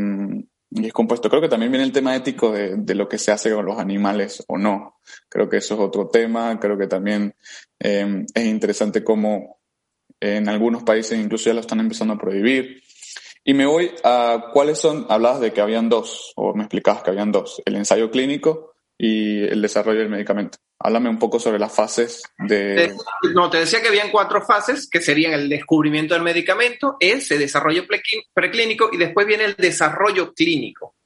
y 0.72 0.86
es 0.86 0.92
compuesto. 0.92 1.28
Creo 1.28 1.42
que 1.42 1.48
también 1.48 1.72
viene 1.72 1.84
el 1.84 1.92
tema 1.92 2.14
ético 2.14 2.52
de, 2.52 2.76
de, 2.76 2.94
lo 2.94 3.08
que 3.08 3.18
se 3.18 3.32
hace 3.32 3.52
con 3.52 3.66
los 3.66 3.78
animales 3.78 4.44
o 4.46 4.56
no. 4.56 5.00
Creo 5.28 5.48
que 5.48 5.56
eso 5.58 5.74
es 5.74 5.80
otro 5.80 6.08
tema. 6.08 6.58
Creo 6.60 6.78
que 6.78 6.86
también 6.86 7.34
eh, 7.78 8.24
es 8.32 8.44
interesante 8.44 9.02
cómo 9.02 9.60
en 10.20 10.48
algunos 10.48 10.82
países 10.84 11.18
incluso 11.18 11.46
ya 11.46 11.54
lo 11.54 11.60
están 11.60 11.80
empezando 11.80 12.14
a 12.14 12.18
prohibir. 12.18 12.82
Y 13.42 13.54
me 13.54 13.66
voy 13.66 13.90
a 14.04 14.50
cuáles 14.52 14.78
son, 14.78 15.06
hablabas 15.08 15.40
de 15.40 15.52
que 15.52 15.60
habían 15.60 15.88
dos, 15.88 16.32
o 16.36 16.54
me 16.54 16.64
explicabas 16.64 17.02
que 17.02 17.10
habían 17.10 17.32
dos, 17.32 17.62
el 17.64 17.76
ensayo 17.76 18.10
clínico 18.10 18.74
y 18.98 19.42
el 19.44 19.62
desarrollo 19.62 20.00
del 20.00 20.10
medicamento. 20.10 20.58
Háblame 20.82 21.10
un 21.10 21.18
poco 21.18 21.38
sobre 21.38 21.58
las 21.58 21.74
fases 21.74 22.22
de... 22.38 22.94
No, 23.34 23.50
te 23.50 23.58
decía 23.58 23.82
que 23.82 23.88
habían 23.88 24.10
cuatro 24.10 24.40
fases, 24.40 24.88
que 24.88 25.02
serían 25.02 25.34
el 25.34 25.48
descubrimiento 25.48 26.14
del 26.14 26.22
medicamento, 26.22 26.96
ese 27.00 27.36
desarrollo 27.36 27.84
preclínico 28.32 28.88
y 28.90 28.96
después 28.96 29.26
viene 29.26 29.44
el 29.44 29.56
desarrollo 29.56 30.32
clínico. 30.32 30.96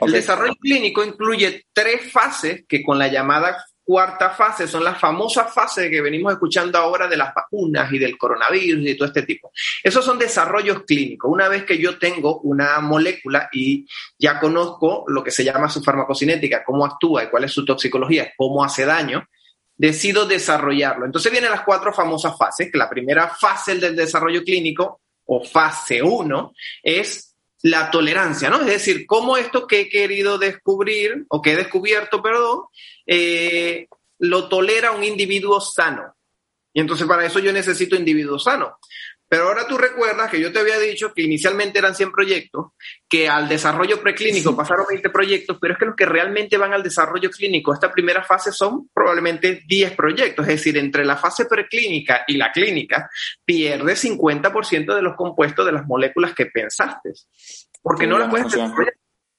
El 0.00 0.12
desarrollo 0.12 0.54
clínico 0.60 1.02
incluye 1.04 1.66
tres 1.72 2.12
fases 2.12 2.64
que 2.68 2.84
con 2.84 2.98
la 2.98 3.08
llamada 3.08 3.64
cuarta 3.86 4.30
fase 4.30 4.66
son 4.66 4.82
las 4.82 4.98
famosas 4.98 5.54
fases 5.54 5.88
que 5.88 6.00
venimos 6.00 6.32
escuchando 6.32 6.76
ahora 6.76 7.06
de 7.06 7.16
las 7.16 7.32
vacunas 7.32 7.90
y 7.92 7.98
del 7.98 8.18
coronavirus 8.18 8.84
y 8.84 8.96
todo 8.96 9.06
este 9.06 9.22
tipo. 9.22 9.52
Esos 9.82 10.04
son 10.04 10.18
desarrollos 10.18 10.82
clínicos. 10.82 11.30
Una 11.30 11.48
vez 11.48 11.64
que 11.64 11.78
yo 11.78 11.96
tengo 11.96 12.40
una 12.40 12.80
molécula 12.80 13.48
y 13.52 13.86
ya 14.18 14.40
conozco 14.40 15.04
lo 15.06 15.22
que 15.22 15.30
se 15.30 15.44
llama 15.44 15.68
su 15.68 15.84
farmacocinética, 15.84 16.64
cómo 16.64 16.84
actúa 16.84 17.22
y 17.22 17.28
cuál 17.28 17.44
es 17.44 17.52
su 17.52 17.64
toxicología, 17.64 18.32
cómo 18.36 18.64
hace 18.64 18.84
daño, 18.84 19.24
decido 19.76 20.26
desarrollarlo. 20.26 21.06
Entonces 21.06 21.30
vienen 21.30 21.52
las 21.52 21.62
cuatro 21.62 21.92
famosas 21.92 22.36
fases, 22.36 22.72
que 22.72 22.78
la 22.78 22.90
primera 22.90 23.28
fase 23.28 23.76
del 23.76 23.94
desarrollo 23.94 24.42
clínico 24.42 25.00
o 25.26 25.44
fase 25.44 26.02
1 26.02 26.52
es 26.82 27.35
la 27.66 27.90
tolerancia, 27.90 28.48
¿no? 28.48 28.60
Es 28.60 28.66
decir, 28.66 29.06
cómo 29.06 29.36
esto 29.36 29.66
que 29.66 29.80
he 29.80 29.88
querido 29.88 30.38
descubrir 30.38 31.24
o 31.28 31.42
que 31.42 31.52
he 31.52 31.56
descubierto, 31.56 32.22
perdón, 32.22 32.60
eh, 33.06 33.88
lo 34.20 34.48
tolera 34.48 34.92
un 34.92 35.02
individuo 35.02 35.60
sano. 35.60 36.14
Y 36.72 36.80
entonces 36.80 37.08
para 37.08 37.26
eso 37.26 37.40
yo 37.40 37.52
necesito 37.52 37.96
individuo 37.96 38.38
sano. 38.38 38.78
Pero 39.28 39.48
ahora 39.48 39.66
tú 39.66 39.76
recuerdas 39.76 40.30
que 40.30 40.40
yo 40.40 40.52
te 40.52 40.60
había 40.60 40.78
dicho 40.78 41.12
que 41.12 41.22
inicialmente 41.22 41.80
eran 41.80 41.94
100 41.94 42.12
proyectos, 42.12 42.66
que 43.08 43.28
al 43.28 43.48
desarrollo 43.48 44.00
preclínico 44.00 44.54
pasaron 44.54 44.86
20 44.88 45.10
proyectos, 45.10 45.58
pero 45.60 45.72
es 45.74 45.78
que 45.78 45.86
los 45.86 45.96
que 45.96 46.06
realmente 46.06 46.56
van 46.56 46.72
al 46.72 46.82
desarrollo 46.82 47.28
clínico, 47.30 47.74
esta 47.74 47.90
primera 47.90 48.22
fase 48.22 48.52
son 48.52 48.88
probablemente 48.94 49.62
10 49.66 49.96
proyectos, 49.96 50.46
es 50.46 50.54
decir, 50.54 50.78
entre 50.78 51.04
la 51.04 51.16
fase 51.16 51.46
preclínica 51.46 52.24
y 52.28 52.36
la 52.36 52.52
clínica, 52.52 53.10
pierdes 53.44 54.04
50% 54.04 54.94
de 54.94 55.02
los 55.02 55.16
compuestos 55.16 55.66
de 55.66 55.72
las 55.72 55.86
moléculas 55.86 56.32
que 56.32 56.46
pensaste, 56.46 57.12
porque 57.82 58.06
no 58.06 58.18
las 58.18 58.30
puedes. 58.30 58.54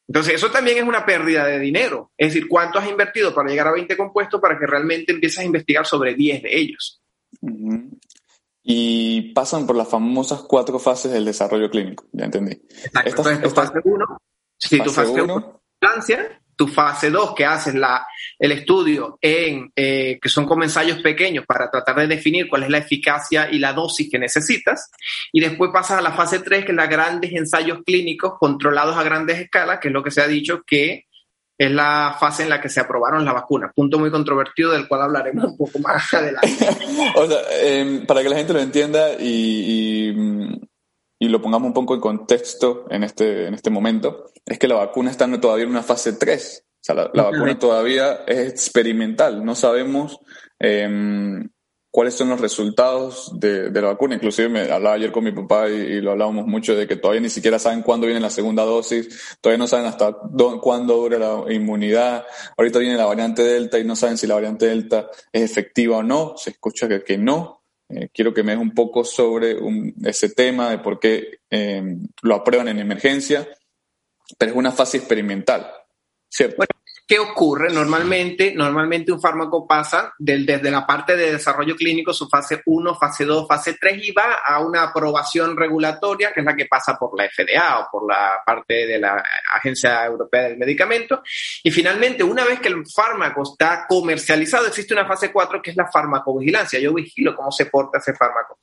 Entonces, 0.08 0.36
eso 0.36 0.50
también 0.50 0.78
es 0.78 0.84
una 0.84 1.06
pérdida 1.06 1.46
de 1.46 1.60
dinero. 1.60 2.12
Es 2.18 2.34
decir, 2.34 2.48
¿cuánto 2.48 2.80
has 2.80 2.90
invertido 2.90 3.34
para 3.34 3.50
llegar 3.50 3.68
a 3.68 3.74
20 3.74 3.98
compuestos 3.98 4.40
para 4.40 4.58
que 4.58 4.66
realmente 4.66 5.12
empieces 5.12 5.40
a 5.40 5.44
investigar 5.44 5.86
sobre 5.86 6.14
10 6.14 6.44
de 6.44 6.58
ellos? 6.58 7.02
Y 8.70 9.32
pasan 9.32 9.66
por 9.66 9.78
las 9.78 9.88
famosas 9.88 10.42
cuatro 10.42 10.78
fases 10.78 11.14
del 11.14 11.24
desarrollo 11.24 11.70
clínico. 11.70 12.04
Ya 12.12 12.26
entendí. 12.26 12.52
Exacto. 12.84 13.24
tu 13.24 13.50
fase 13.50 13.80
1, 13.82 14.06
si 14.58 14.84
tu 14.84 14.90
fase 14.92 15.22
1 15.22 15.62
tu 16.58 16.68
fase 16.68 17.10
2 17.10 17.34
que 17.34 17.46
haces 17.46 17.76
la, 17.76 18.06
el 18.38 18.52
estudio 18.52 19.18
en, 19.22 19.72
eh, 19.74 20.20
que 20.22 20.28
son 20.28 20.46
como 20.46 20.64
ensayos 20.64 21.02
pequeños 21.02 21.46
para 21.46 21.70
tratar 21.70 21.96
de 21.96 22.08
definir 22.08 22.50
cuál 22.50 22.64
es 22.64 22.70
la 22.70 22.80
eficacia 22.80 23.50
y 23.50 23.60
la 23.60 23.72
dosis 23.72 24.10
que 24.12 24.20
necesitas, 24.20 24.92
y 25.32 25.40
después 25.40 25.72
pasas 25.72 26.00
a 26.00 26.02
la 26.02 26.12
fase 26.12 26.40
3 26.40 26.66
que 26.66 26.72
es 26.72 26.76
los 26.76 26.90
grandes 26.90 27.32
ensayos 27.32 27.80
clínicos 27.86 28.34
controlados 28.38 28.98
a 28.98 29.04
grandes 29.04 29.40
escalas, 29.40 29.80
que 29.80 29.88
es 29.90 29.94
lo 29.94 30.04
que 30.04 30.12
se 30.12 30.22
ha 30.22 30.28
dicho 30.28 30.64
que 30.66 31.06
es 31.58 31.72
la 31.72 32.16
fase 32.20 32.44
en 32.44 32.50
la 32.50 32.62
que 32.62 32.70
se 32.70 32.80
aprobaron 32.80 33.26
las 33.26 33.34
vacunas. 33.34 33.72
Punto 33.76 33.98
muy 33.98 34.12
controvertido 34.12 34.72
del 34.72 34.88
cual 34.88 35.02
hablaremos 35.04 35.46
un 35.46 35.58
poco 35.58 35.80
más 35.80 36.14
adelante. 36.14 36.68
o 37.16 37.26
sea, 37.26 37.40
em, 37.62 38.06
para 38.06 38.22
que 38.22 38.30
la 38.30 38.36
gente 38.36 38.54
lo 38.54 38.60
entienda 38.60 39.14
y, 39.20 40.14
y, 41.20 41.28
lo 41.28 41.42
pongamos 41.42 41.68
un 41.68 41.74
poco 41.74 41.96
en 41.96 42.00
contexto 42.00 42.86
en 42.90 43.04
este, 43.04 43.48
en 43.48 43.54
este 43.54 43.70
momento, 43.70 44.32
es 44.46 44.60
que 44.60 44.68
la 44.68 44.76
vacuna 44.76 45.12
está 45.12 45.30
todavía 45.40 45.66
en 45.66 45.72
una 45.72 45.84
fase 45.84 46.14
3. 46.14 46.64
O 46.64 46.80
sea, 46.80 46.96
la, 46.96 47.24
vacuna 47.24 47.58
todavía 47.58 48.24
es 48.28 48.50
experimental. 48.50 49.44
No 49.44 49.56
sabemos 49.56 50.20
eh, 50.60 50.88
cuáles 51.92 52.14
son 52.14 52.30
los 52.30 52.42
resultados 52.42 53.32
de, 53.40 53.72
la 53.72 53.88
vacuna. 53.88 54.16
Inclusive 54.16 54.50
me 54.50 54.62
hablaba 54.72 54.96
ayer 54.96 55.12
con 55.12 55.24
mi 55.24 55.32
papá 55.32 55.70
y, 55.70 56.02
lo 56.02 56.12
hablábamos 56.12 56.46
mucho 56.46 56.76
de 56.76 56.88
que 56.88 56.96
todavía 56.96 57.22
ni 57.22 57.30
siquiera 57.30 57.60
saben 57.60 57.82
cuándo 57.82 58.08
viene 58.08 58.20
la 58.20 58.30
segunda 58.30 58.64
dosis, 58.64 59.38
todavía 59.42 59.60
no 59.60 59.68
saben 59.68 59.86
hasta 59.86 60.16
cuándo 60.62 60.96
dura 60.96 61.18
la 61.18 61.54
inmunidad. 61.54 62.26
Ahorita 62.58 62.80
viene 62.80 62.96
la 62.96 63.06
variante 63.06 63.44
Delta 63.44 63.80
y 63.80 63.84
no 63.84 63.96
saben 63.96 64.18
si 64.18 64.28
la 64.28 64.36
variante 64.36 64.68
Delta 64.68 65.10
es 65.32 65.42
efectiva 65.42 65.98
o 65.98 66.04
no. 66.04 66.36
Se 66.38 66.52
escucha 66.52 66.88
que, 66.88 67.04
que 67.04 67.18
no. 67.18 67.58
Eh, 67.90 68.10
quiero 68.14 68.34
que 68.34 68.44
me 68.44 68.52
des 68.52 68.62
un 68.62 68.72
poco 68.72 69.06
sobre 69.06 69.58
ese 70.04 70.30
tema 70.30 70.72
de 70.72 70.80
por 70.80 71.00
qué 71.00 71.40
eh, 71.50 71.82
lo 72.22 72.36
aprueban 72.36 72.68
en 72.68 72.80
emergencia, 72.80 73.48
pero 74.38 74.52
es 74.52 74.58
una 74.58 74.74
fase 74.74 74.98
experimental, 74.98 75.72
¿cierto? 76.30 76.64
¿Qué 77.08 77.20
ocurre? 77.20 77.72
Normalmente, 77.72 78.54
normalmente 78.54 79.14
un 79.14 79.22
fármaco 79.22 79.66
pasa 79.66 80.14
desde 80.20 80.70
la 80.70 80.86
parte 80.86 81.16
de 81.16 81.32
desarrollo 81.32 81.74
clínico, 81.74 82.12
su 82.12 82.28
fase 82.28 82.62
1, 82.66 82.96
fase 82.96 83.24
2, 83.24 83.48
fase 83.48 83.78
3 83.80 83.98
y 84.04 84.12
va 84.12 84.40
a 84.46 84.60
una 84.60 84.84
aprobación 84.84 85.56
regulatoria, 85.56 86.34
que 86.34 86.42
es 86.42 86.46
la 86.46 86.54
que 86.54 86.66
pasa 86.66 86.98
por 86.98 87.18
la 87.18 87.30
FDA 87.30 87.80
o 87.80 87.88
por 87.90 88.12
la 88.12 88.42
parte 88.46 88.86
de 88.86 89.00
la 89.00 89.24
Agencia 89.56 90.06
Europea 90.06 90.50
del 90.50 90.58
Medicamento. 90.58 91.24
Y 91.64 91.72
finalmente, 91.72 92.26
una 92.26 92.44
vez 92.44 92.60
que 92.60 92.68
el 92.68 92.84
fármaco 92.86 93.44
está 93.44 93.86
comercializado, 93.88 94.68
existe 94.68 94.94
una 94.94 95.08
fase 95.08 95.32
4 95.32 95.62
que 95.62 95.72
es 95.72 95.78
la 95.78 95.90
farmacovigilancia. 95.90 96.78
Yo 96.78 96.94
vigilo 96.94 97.38
cómo 97.38 97.54
se 97.54 97.68
porta 97.68 98.00
ese 98.00 98.16
fármaco. 98.16 98.60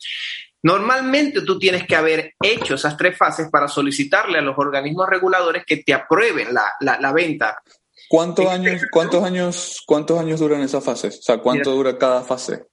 Normalmente 0.65 1.43
tú 1.43 1.59
tienes 1.59 1.87
que 1.87 1.95
haber 1.95 2.35
hecho 2.43 2.77
esas 2.77 2.97
tres 2.97 3.17
fases 3.19 3.51
para 3.51 3.69
solicitarle 3.69 4.39
a 4.39 4.43
los 4.43 4.57
organismos 4.59 5.07
reguladores 5.09 5.63
que 5.67 5.79
te 5.79 5.93
aprueben 5.93 6.55
la, 6.55 7.13
venta 7.13 7.59
¿Cuántos 8.15 8.47
años, 8.47 8.83
cuántos 8.93 9.25
años, 9.25 9.83
cuántos 9.85 10.21
años 10.21 10.39
duran 10.39 10.61
esas 10.61 10.85
fases? 10.85 11.19
O 11.19 11.23
sea, 11.23 11.39
¿cuánto 11.39 11.73
dura 11.73 11.99
cada 11.99 12.23
fase? 12.23 12.67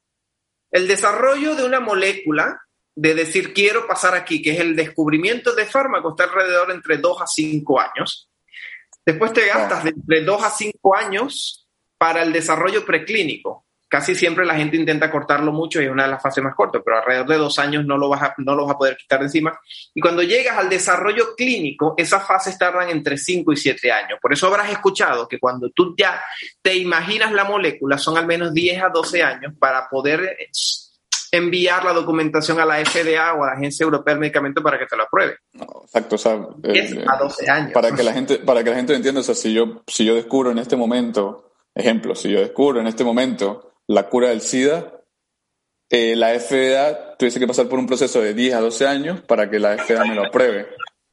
El 0.69 0.87
desarrollo 0.87 1.55
de 1.55 1.65
una 1.65 1.79
molécula, 1.79 2.61
de 2.93 3.15
decir 3.15 3.51
quiero 3.51 3.87
pasar 3.87 4.13
aquí, 4.13 4.43
que 4.43 4.51
es 4.51 4.59
el 4.59 4.75
descubrimiento 4.75 5.55
de 5.55 5.65
fármaco, 5.65 6.11
está 6.11 6.25
alrededor 6.25 6.69
entre 6.69 6.97
2 6.97 7.21
a 7.23 7.25
5 7.25 7.81
años. 7.81 8.29
Después 9.03 9.33
te 9.33 9.47
gastas 9.47 9.83
de 9.83 9.89
entre 9.89 10.21
2 10.21 10.43
a 10.43 10.51
5 10.51 10.95
años 10.95 11.67
para 11.97 12.21
el 12.21 12.31
desarrollo 12.31 12.85
preclínico 12.85 13.65
casi 13.91 14.15
siempre 14.15 14.45
la 14.45 14.55
gente 14.55 14.77
intenta 14.77 15.11
cortarlo 15.11 15.51
mucho 15.51 15.81
y 15.81 15.85
es 15.85 15.91
una 15.91 16.03
de 16.03 16.11
las 16.11 16.21
fases 16.21 16.41
más 16.41 16.55
cortas, 16.55 16.81
pero 16.83 16.99
alrededor 16.99 17.27
de 17.27 17.37
dos 17.37 17.59
años 17.59 17.85
no 17.85 17.97
lo, 17.97 18.07
vas 18.07 18.21
a, 18.21 18.33
no 18.37 18.55
lo 18.55 18.65
vas 18.65 18.75
a 18.75 18.77
poder 18.77 18.95
quitar 18.95 19.19
de 19.19 19.25
encima. 19.25 19.59
Y 19.93 19.99
cuando 19.99 20.23
llegas 20.23 20.57
al 20.57 20.69
desarrollo 20.69 21.35
clínico, 21.35 21.93
esas 21.97 22.25
fases 22.25 22.57
tardan 22.57 22.89
entre 22.89 23.17
5 23.17 23.51
y 23.51 23.57
7 23.57 23.91
años. 23.91 24.19
Por 24.21 24.31
eso 24.31 24.47
habrás 24.47 24.71
escuchado 24.71 25.27
que 25.27 25.39
cuando 25.39 25.71
tú 25.71 25.93
ya 25.97 26.23
te 26.61 26.73
imaginas 26.73 27.33
la 27.33 27.43
molécula, 27.43 27.97
son 27.97 28.17
al 28.17 28.25
menos 28.25 28.53
10 28.53 28.81
a 28.81 28.87
12 28.87 29.23
años 29.23 29.53
para 29.59 29.89
poder 29.89 30.37
enviar 31.29 31.83
la 31.83 31.91
documentación 31.91 32.61
a 32.61 32.65
la 32.65 32.77
FDA 32.85 33.33
o 33.33 33.43
a 33.43 33.47
la 33.47 33.53
Agencia 33.53 33.83
Europea 33.83 34.13
del 34.13 34.21
Medicamento 34.21 34.63
para 34.63 34.79
que 34.79 34.85
te 34.85 34.95
lo 34.95 35.03
apruebe. 35.03 35.35
exacto, 35.83 36.15
o 36.15 36.17
sea, 36.17 36.39
eh, 36.63 37.03
a 37.05 37.17
12 37.17 37.49
años. 37.49 37.71
Para 37.73 37.91
que 37.91 38.03
la 38.03 38.13
gente, 38.13 38.37
para 38.37 38.63
que 38.63 38.69
la 38.69 38.77
gente 38.77 38.95
entienda, 38.95 39.19
o 39.19 39.23
sea, 39.23 39.35
si 39.35 39.51
yo, 39.51 39.83
si 39.85 40.05
yo 40.05 40.15
descubro 40.15 40.49
en 40.49 40.59
este 40.59 40.77
momento, 40.77 41.51
ejemplo, 41.75 42.15
si 42.15 42.31
yo 42.31 42.39
descubro 42.39 42.79
en 42.79 42.87
este 42.87 43.03
momento 43.03 43.70
la 43.91 44.07
cura 44.07 44.29
del 44.29 44.41
SIDA, 44.41 45.03
eh, 45.89 46.15
la 46.15 46.39
FDA 46.39 47.17
tuviese 47.17 47.39
que 47.39 47.47
pasar 47.47 47.67
por 47.67 47.77
un 47.77 47.87
proceso 47.87 48.21
de 48.21 48.33
10 48.33 48.55
a 48.55 48.61
12 48.61 48.87
años 48.87 49.21
para 49.21 49.49
que 49.49 49.59
la 49.59 49.77
FDA 49.77 50.05
me 50.05 50.15
lo 50.15 50.25
apruebe 50.25 50.67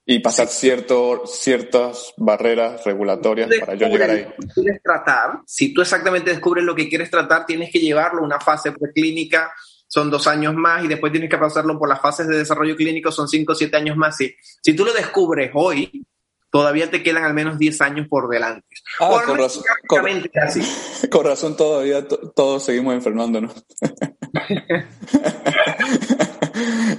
y 0.06 0.20
pasar 0.20 0.46
cierto, 0.46 1.26
ciertas 1.26 2.14
barreras 2.16 2.84
regulatorias 2.84 3.50
para 3.58 3.74
yo 3.74 3.88
llegar 3.88 4.10
ahí. 4.10 4.26
Quieres 4.54 4.80
tratar, 4.82 5.40
si 5.44 5.74
tú 5.74 5.82
exactamente 5.82 6.30
descubres 6.30 6.64
lo 6.64 6.74
que 6.74 6.88
quieres 6.88 7.10
tratar, 7.10 7.44
tienes 7.44 7.70
que 7.72 7.80
llevarlo 7.80 8.22
a 8.22 8.24
una 8.24 8.40
fase 8.40 8.70
preclínica, 8.72 9.52
son 9.88 10.08
dos 10.08 10.26
años 10.28 10.54
más, 10.54 10.84
y 10.84 10.88
después 10.88 11.10
tienes 11.10 11.28
que 11.28 11.36
pasarlo 11.36 11.78
por 11.78 11.88
las 11.88 12.00
fases 12.00 12.28
de 12.28 12.38
desarrollo 12.38 12.76
clínico, 12.76 13.10
son 13.10 13.28
cinco 13.28 13.52
o 13.52 13.56
siete 13.56 13.76
años 13.76 13.96
más. 13.96 14.16
Si, 14.16 14.34
si 14.62 14.74
tú 14.74 14.84
lo 14.84 14.92
descubres 14.92 15.50
hoy, 15.54 16.06
todavía 16.50 16.90
te 16.90 17.02
quedan 17.02 17.24
al 17.24 17.34
menos 17.34 17.58
10 17.58 17.80
años 17.80 18.06
por 18.08 18.28
delante. 18.28 18.66
Ah, 19.00 19.22
con, 19.24 19.38
razón, 19.38 19.62
con, 21.10 21.24
razón, 21.24 21.56
todavía 21.56 22.06
todos 22.06 22.64
seguimos 22.64 22.94
enfermándonos. 22.94 23.52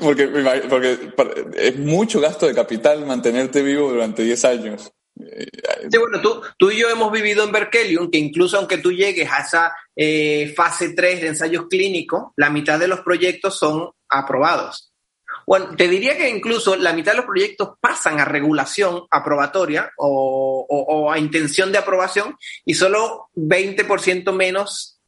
porque, 0.02 0.28
porque 0.70 1.14
es 1.58 1.78
mucho 1.78 2.20
gasto 2.20 2.48
de 2.48 2.54
capital 2.54 3.06
mantenerte 3.06 3.62
vivo 3.62 3.92
durante 3.92 4.24
10 4.24 4.46
años. 4.46 4.92
Sí, 5.92 5.98
bueno, 5.98 6.22
tú, 6.22 6.42
tú 6.58 6.72
y 6.72 6.80
yo 6.80 6.90
hemos 6.90 7.12
vivido 7.12 7.44
en 7.44 7.52
Berkelium 7.52 8.10
que 8.10 8.18
incluso 8.18 8.58
aunque 8.58 8.78
tú 8.78 8.92
llegues 8.92 9.30
a 9.30 9.40
esa 9.40 9.76
eh, 9.96 10.54
fase 10.56 10.94
3 10.94 11.22
de 11.22 11.28
ensayos 11.28 11.68
clínicos, 11.70 12.32
la 12.38 12.50
mitad 12.50 12.80
de 12.80 12.88
los 12.88 13.02
proyectos 13.02 13.60
son 13.60 13.90
aprobados. 14.08 14.89
Bueno, 15.50 15.76
te 15.76 15.88
diría 15.88 16.16
que 16.16 16.30
incluso 16.30 16.76
la 16.76 16.94
mitad 16.94 17.14
de 17.14 17.18
los 17.18 17.26
proyectos 17.26 17.70
pasan 17.82 18.20
a 18.20 18.26
regulación 18.26 19.08
aprobatoria 19.10 19.92
o, 19.98 21.10
a 21.12 21.18
intención 21.18 21.72
de 21.72 21.80
aprobación 21.80 22.38
y 22.66 22.76
solo 22.76 23.30
20% 23.36 24.32
menos 24.32 24.99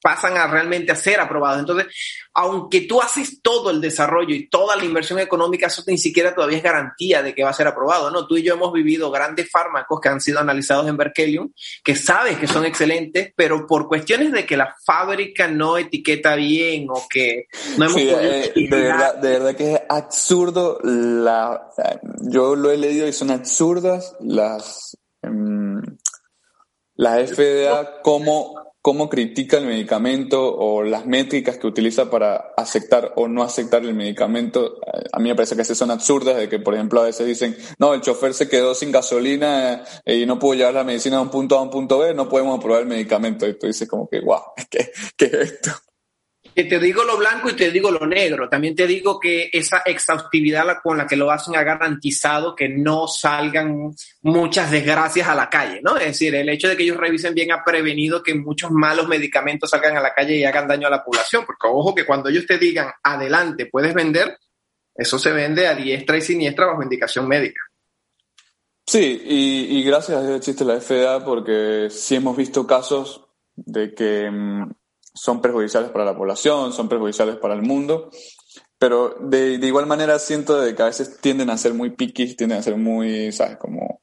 pasan 0.00 0.36
a 0.36 0.46
realmente 0.46 0.92
a 0.92 0.96
ser 0.96 1.20
aprobados. 1.20 1.60
Entonces, 1.60 1.86
aunque 2.34 2.82
tú 2.82 3.00
haces 3.00 3.40
todo 3.42 3.70
el 3.70 3.80
desarrollo 3.80 4.34
y 4.34 4.48
toda 4.48 4.76
la 4.76 4.84
inversión 4.84 5.18
económica, 5.18 5.66
eso 5.66 5.82
ni 5.86 5.98
siquiera 5.98 6.34
todavía 6.34 6.58
es 6.58 6.62
garantía 6.62 7.22
de 7.22 7.34
que 7.34 7.42
va 7.42 7.50
a 7.50 7.54
ser 7.54 7.66
aprobado, 7.66 8.10
¿no? 8.10 8.26
Tú 8.26 8.36
y 8.36 8.42
yo 8.42 8.54
hemos 8.54 8.72
vivido 8.72 9.10
grandes 9.10 9.50
fármacos 9.50 10.00
que 10.00 10.08
han 10.08 10.20
sido 10.20 10.40
analizados 10.40 10.86
en 10.88 10.96
Berkelium, 10.96 11.52
que 11.82 11.96
sabes 11.96 12.38
que 12.38 12.46
son 12.46 12.64
excelentes, 12.64 13.32
pero 13.34 13.66
por 13.66 13.88
cuestiones 13.88 14.32
de 14.32 14.44
que 14.44 14.56
la 14.56 14.76
fábrica 14.84 15.48
no 15.48 15.78
etiqueta 15.78 16.34
bien 16.36 16.86
o 16.90 17.06
que 17.08 17.46
no 17.78 17.86
hemos 17.86 17.94
podido... 17.94 18.20
Eh, 18.20 18.52
de, 18.54 18.68
verdad, 18.68 19.14
de 19.16 19.30
verdad 19.30 19.56
que 19.56 19.74
es 19.74 19.80
absurdo 19.88 20.78
la... 20.82 21.68
Yo 22.20 22.54
lo 22.54 22.70
he 22.70 22.76
leído 22.76 23.08
y 23.08 23.12
son 23.12 23.30
absurdas 23.30 24.14
las... 24.20 24.96
Em, 25.22 25.80
la 26.96 27.26
FDA 27.26 28.00
como 28.02 28.65
cómo 28.86 29.08
critica 29.08 29.58
el 29.58 29.66
medicamento 29.66 30.56
o 30.56 30.84
las 30.84 31.06
métricas 31.06 31.58
que 31.58 31.66
utiliza 31.66 32.08
para 32.08 32.52
aceptar 32.56 33.14
o 33.16 33.26
no 33.26 33.42
aceptar 33.42 33.82
el 33.82 33.94
medicamento, 33.94 34.78
a 35.12 35.18
mí 35.18 35.28
me 35.28 35.34
parece 35.34 35.56
que 35.56 35.64
son 35.64 35.90
absurdas, 35.90 36.36
de 36.36 36.48
que 36.48 36.60
por 36.60 36.72
ejemplo 36.72 37.00
a 37.00 37.06
veces 37.06 37.26
dicen, 37.26 37.56
no, 37.80 37.94
el 37.94 38.00
chofer 38.00 38.32
se 38.32 38.48
quedó 38.48 38.76
sin 38.76 38.92
gasolina 38.92 39.82
eh, 40.04 40.18
y 40.18 40.24
no 40.24 40.38
pudo 40.38 40.54
llevar 40.54 40.74
la 40.74 40.84
medicina 40.84 41.16
de 41.16 41.22
un 41.22 41.30
punto 41.30 41.56
A 41.56 41.58
a 41.58 41.62
un 41.62 41.70
punto 41.70 41.98
B, 41.98 42.14
no 42.14 42.28
podemos 42.28 42.56
aprobar 42.56 42.82
el 42.82 42.86
medicamento. 42.86 43.44
Y 43.48 43.58
tú 43.58 43.66
dices 43.66 43.88
como 43.88 44.08
que, 44.08 44.20
wow, 44.20 44.42
¿qué, 44.70 44.92
qué 45.16 45.24
es 45.24 45.34
esto? 45.34 45.72
Que 46.56 46.64
te 46.64 46.78
digo 46.78 47.04
lo 47.04 47.18
blanco 47.18 47.50
y 47.50 47.52
te 47.52 47.70
digo 47.70 47.90
lo 47.90 48.06
negro. 48.06 48.48
También 48.48 48.74
te 48.74 48.86
digo 48.86 49.20
que 49.20 49.50
esa 49.52 49.82
exhaustividad 49.84 50.78
con 50.82 50.96
la 50.96 51.06
que 51.06 51.14
lo 51.14 51.30
hacen 51.30 51.54
ha 51.54 51.62
garantizado 51.62 52.56
que 52.56 52.66
no 52.66 53.06
salgan 53.06 53.94
muchas 54.22 54.70
desgracias 54.70 55.28
a 55.28 55.34
la 55.34 55.50
calle, 55.50 55.82
¿no? 55.82 55.98
Es 55.98 56.06
decir, 56.06 56.34
el 56.34 56.48
hecho 56.48 56.66
de 56.66 56.74
que 56.74 56.84
ellos 56.84 56.96
revisen 56.96 57.34
bien 57.34 57.52
ha 57.52 57.62
prevenido 57.62 58.22
que 58.22 58.34
muchos 58.34 58.70
malos 58.70 59.06
medicamentos 59.06 59.68
salgan 59.68 59.98
a 59.98 60.00
la 60.00 60.14
calle 60.14 60.34
y 60.34 60.44
hagan 60.44 60.66
daño 60.66 60.86
a 60.86 60.90
la 60.90 61.04
población. 61.04 61.44
Porque 61.44 61.68
ojo 61.68 61.94
que 61.94 62.06
cuando 62.06 62.30
ellos 62.30 62.46
te 62.46 62.56
digan 62.56 62.90
adelante, 63.02 63.66
puedes 63.66 63.92
vender, 63.92 64.38
eso 64.94 65.18
se 65.18 65.32
vende 65.32 65.66
a 65.66 65.74
diestra 65.74 66.16
y 66.16 66.22
siniestra 66.22 66.64
bajo 66.64 66.82
indicación 66.82 67.28
médica. 67.28 67.60
Sí, 68.86 69.20
y, 69.26 69.82
gracias 69.82 70.22
a 70.22 70.36
existe 70.36 70.64
la 70.64 70.80
FDA 70.80 71.22
porque 71.22 71.88
sí 71.90 72.14
hemos 72.14 72.34
visto 72.34 72.66
casos 72.66 73.26
de 73.56 73.94
que 73.94 74.30
mm, 74.30 74.70
son 75.16 75.40
perjudiciales 75.40 75.90
para 75.90 76.04
la 76.04 76.16
población, 76.16 76.72
son 76.72 76.88
perjudiciales 76.88 77.36
para 77.36 77.54
el 77.54 77.62
mundo, 77.62 78.10
pero 78.78 79.16
de, 79.20 79.54
igual 79.54 79.86
manera 79.86 80.18
siento 80.18 80.60
de 80.60 80.74
que 80.74 80.82
a 80.82 80.86
veces 80.86 81.18
tienden 81.20 81.50
a 81.50 81.58
ser 81.58 81.74
muy 81.74 81.90
piquis, 81.90 82.36
tienden 82.36 82.58
a 82.58 82.62
ser 82.62 82.76
muy, 82.76 83.32
¿sabes? 83.32 83.56
Como 83.56 84.02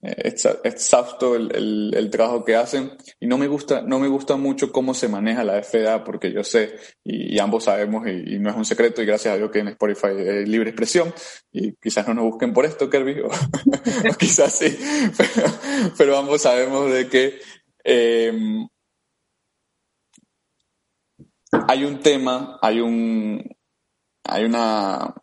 eh, 0.00 0.34
exhausto 0.64 1.34
el, 1.34 1.92
el, 1.94 2.10
trabajo 2.10 2.44
que 2.44 2.54
hacen 2.54 2.92
y 3.18 3.26
no 3.26 3.36
me 3.36 3.48
gusta, 3.48 3.82
no 3.82 3.98
me 3.98 4.08
gusta 4.08 4.36
mucho 4.36 4.70
cómo 4.70 4.94
se 4.94 5.08
maneja 5.08 5.42
la 5.42 5.60
FDA 5.60 6.04
porque 6.04 6.32
yo 6.32 6.44
sé 6.44 6.76
y, 7.02 7.36
ambos 7.40 7.64
sabemos 7.64 8.06
y, 8.06 8.38
no 8.38 8.48
es 8.50 8.56
un 8.56 8.64
secreto 8.64 9.02
y 9.02 9.06
gracias 9.06 9.34
a 9.34 9.36
Dios 9.36 9.50
que 9.50 9.58
en 9.58 9.68
Spotify 9.68 10.06
hay 10.06 10.46
libre 10.46 10.70
expresión 10.70 11.12
y 11.50 11.72
quizás 11.74 12.06
no 12.06 12.14
nos 12.14 12.24
busquen 12.24 12.52
por 12.52 12.64
esto, 12.64 12.88
Kirby, 12.88 13.20
o, 13.24 13.28
quizás 14.16 14.52
sí, 14.52 14.78
pero, 15.98 16.16
ambos 16.16 16.42
sabemos 16.42 16.92
de 16.92 17.08
que 17.08 17.40
eh, 17.82 18.32
hay 21.52 21.84
un 21.84 22.00
tema, 22.00 22.58
hay 22.62 22.80
un 22.80 23.56
hay 24.24 24.44
una 24.44 25.14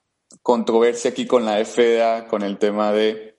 controversia 0.42 1.12
aquí 1.12 1.26
con 1.26 1.46
la 1.46 1.64
FDA 1.64 2.28
con 2.28 2.42
el 2.42 2.58
tema 2.58 2.92
de 2.92 3.36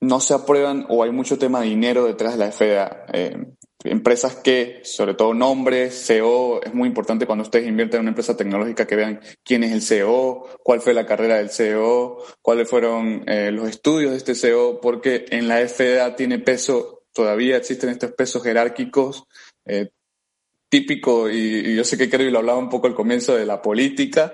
no 0.00 0.18
se 0.20 0.34
aprueban 0.34 0.86
o 0.88 1.04
hay 1.04 1.12
mucho 1.12 1.38
tema 1.38 1.60
de 1.60 1.68
dinero 1.68 2.04
detrás 2.04 2.32
de 2.32 2.38
la 2.38 2.50
FDA. 2.50 3.06
Eh, 3.12 3.36
empresas 3.84 4.34
que, 4.36 4.80
sobre 4.84 5.14
todo 5.14 5.32
nombres, 5.32 6.06
CEO, 6.06 6.60
es 6.62 6.74
muy 6.74 6.88
importante 6.88 7.24
cuando 7.24 7.42
ustedes 7.42 7.68
invierten 7.68 7.98
en 7.98 8.02
una 8.02 8.10
empresa 8.10 8.36
tecnológica 8.36 8.86
que 8.86 8.96
vean 8.96 9.20
quién 9.44 9.62
es 9.62 9.72
el 9.72 9.80
CEO, 9.80 10.48
cuál 10.64 10.80
fue 10.80 10.92
la 10.92 11.06
carrera 11.06 11.36
del 11.36 11.50
CEO, 11.50 12.18
cuáles 12.42 12.68
fueron 12.68 13.22
eh, 13.28 13.52
los 13.52 13.68
estudios 13.68 14.10
de 14.10 14.16
este 14.16 14.34
CEO, 14.34 14.80
porque 14.80 15.24
en 15.30 15.46
la 15.46 15.66
FDA 15.68 16.16
tiene 16.16 16.40
peso, 16.40 17.04
todavía 17.12 17.56
existen 17.56 17.90
estos 17.90 18.10
pesos 18.12 18.42
jerárquicos. 18.42 19.24
Eh, 19.66 19.90
típico, 20.72 21.28
y, 21.28 21.76
yo 21.76 21.84
sé 21.84 21.98
que 21.98 22.08
Kerry 22.08 22.30
lo 22.30 22.38
hablaba 22.38 22.58
un 22.58 22.70
poco 22.70 22.86
al 22.86 22.94
comienzo 22.94 23.36
de 23.36 23.44
la 23.44 23.60
política, 23.60 24.32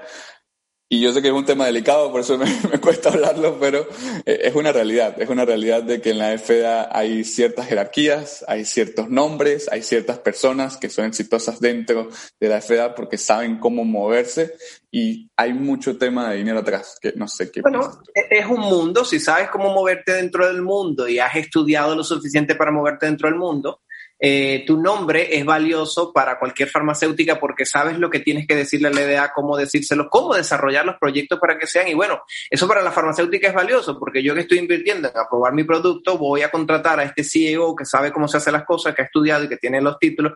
y 0.89 1.01
yo 1.03 1.13
sé 1.13 1.21
que 1.21 1.29
es 1.29 1.35
un 1.35 1.45
tema 1.45 1.67
delicado, 1.67 2.13
por 2.13 2.21
eso 2.21 2.39
me, 2.73 2.81
cuesta 2.81 3.09
hablarlo, 3.11 3.59
pero 3.59 3.87
eh, 4.25 4.43
es 4.45 4.55
una 4.55 4.73
realidad. 4.73 5.21
Es 5.21 5.29
una 5.29 5.45
realidad 5.45 5.83
de 5.83 6.01
que 6.01 6.11
en 6.11 6.19
la 6.19 6.39
FDA 6.39 6.97
hay 6.97 7.25
ciertas 7.25 7.67
jerarquías, 7.67 8.45
hay 8.47 8.65
ciertos 8.65 9.11
nombres, 9.11 9.69
hay 9.71 9.83
ciertas 9.83 10.19
personas 10.21 10.77
que 10.77 10.89
son 10.89 11.07
exitosas 11.07 11.61
dentro 11.61 12.09
de 12.41 12.49
la 12.49 12.63
FDA 12.63 12.95
porque 12.95 13.19
saben 13.19 13.59
cómo 13.59 13.85
moverse 13.85 14.55
y 14.91 15.29
hay 15.37 15.53
mucho 15.53 15.99
tema 15.99 16.31
de 16.31 16.37
dinero 16.37 16.61
atrás, 16.61 16.99
que 17.03 17.13
no 17.17 17.29
sé 17.29 17.51
qué. 17.51 17.61
Bueno, 17.61 18.01
e-, 18.15 18.39
es 18.39 18.47
un 18.47 18.61
mundo, 18.61 19.05
si 19.05 19.19
sabes 19.19 19.51
cómo 19.51 19.75
moverte 19.75 20.13
dentro 20.13 20.47
del 20.47 20.63
mundo 20.63 21.07
y 21.07 21.19
has 21.19 21.35
estudiado 21.37 21.95
lo 21.97 22.05
suficiente 22.05 22.55
para 22.55 22.71
moverte 22.71 23.05
dentro 23.07 23.29
del 23.29 23.39
mundo, 23.39 23.83
eh, 24.21 24.65
tu 24.67 24.81
nombre 24.81 25.37
es 25.37 25.45
valioso 25.45 26.13
para 26.13 26.39
cualquier 26.39 26.69
farmacéutica 26.69 27.39
porque 27.39 27.65
sabes 27.65 27.99
lo 27.99 28.11
que 28.11 28.21
tienes 28.21 28.47
que 28.47 28.57
decirle 28.57 28.89
a 28.89 28.91
la 28.91 29.03
EDA, 29.03 29.33
cómo 29.33 29.57
decírselo, 29.57 30.09
cómo 30.11 30.35
desarrollar 30.35 30.85
los 30.85 30.97
proyectos 30.97 31.39
para 31.39 31.59
que 31.59 31.67
sean. 31.67 31.89
Y 31.89 31.95
bueno, 31.95 32.23
eso 32.51 32.67
para 32.67 32.83
la 32.83 32.91
farmacéutica 32.91 33.49
es 33.49 33.55
valioso 33.55 33.99
porque 33.99 34.23
yo 34.23 34.35
que 34.35 34.41
estoy 34.41 34.59
invirtiendo 34.59 35.09
en 35.09 35.17
aprobar 35.17 35.53
mi 35.53 35.65
producto, 35.65 36.19
voy 36.19 36.43
a 36.43 36.51
contratar 36.51 36.99
a 37.01 37.05
este 37.05 37.23
CEO 37.23 37.77
que 37.77 37.85
sabe 37.85 38.13
cómo 38.13 38.27
se 38.27 38.39
hacen 38.39 38.53
las 38.53 38.65
cosas, 38.65 38.95
que 38.95 39.03
ha 39.03 39.05
estudiado 39.05 39.45
y 39.45 39.49
que 39.49 39.57
tiene 39.57 39.81
los 39.81 39.99
títulos. 39.99 40.33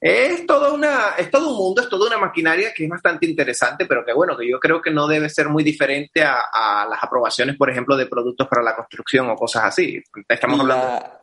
Es 0.00 0.44
todo, 0.46 0.74
una, 0.74 1.14
es 1.16 1.30
todo 1.30 1.50
un 1.50 1.56
mundo, 1.56 1.80
es 1.80 1.88
toda 1.88 2.08
una 2.08 2.18
maquinaria 2.18 2.72
que 2.74 2.84
es 2.84 2.90
bastante 2.90 3.24
interesante, 3.24 3.86
pero 3.86 4.04
que 4.04 4.12
bueno, 4.12 4.36
que 4.36 4.48
yo 4.48 4.58
creo 4.58 4.82
que 4.82 4.90
no 4.90 5.06
debe 5.06 5.28
ser 5.28 5.48
muy 5.48 5.62
diferente 5.62 6.22
a, 6.22 6.40
a 6.52 6.86
las 6.86 7.02
aprobaciones, 7.02 7.56
por 7.56 7.70
ejemplo, 7.70 7.96
de 7.96 8.06
productos 8.06 8.48
para 8.48 8.62
la 8.62 8.74
construcción 8.74 9.30
o 9.30 9.36
cosas 9.36 9.64
así. 9.64 10.02
Estamos 10.28 10.60
hablando 10.60 10.86
la, 10.86 11.21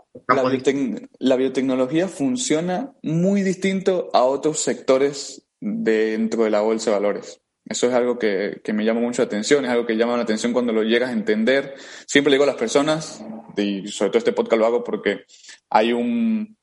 biotecnología 1.36 2.08
funciona 2.08 2.94
muy 3.04 3.42
distinto 3.42 4.10
a 4.14 4.24
otros 4.24 4.60
sectores 4.60 5.48
dentro 5.60 6.44
de 6.44 6.50
la 6.50 6.62
bolsa 6.62 6.92
de 6.92 6.98
valores. 6.98 7.42
Eso 7.66 7.88
es 7.88 7.94
algo 7.94 8.18
que, 8.18 8.62
que, 8.64 8.74
me 8.74 8.84
llama 8.84 9.02
mucho 9.02 9.22
la 9.22 9.28
atención, 9.28 9.64
es 9.66 9.72
algo 9.72 9.86
que 9.86 9.96
llama 9.96 10.18
la 10.18 10.24
atención 10.24 10.54
cuando 10.54 10.74
lo 10.74 10.84
llegas 10.84 11.10
a 11.10 11.14
entender. 11.14 11.76
Siempre 12.08 12.32
le 12.32 12.36
digo 12.36 12.46
a 12.46 12.48
las 12.48 12.56
personas, 12.56 13.24
y 13.56 13.88
sobre 13.88 14.10
todo 14.10 14.18
este 14.18 14.34
podcast 14.34 14.60
lo 14.60 14.66
hago 14.66 14.84
porque 14.84 15.26
hay 15.70 15.94
un, 15.94 16.58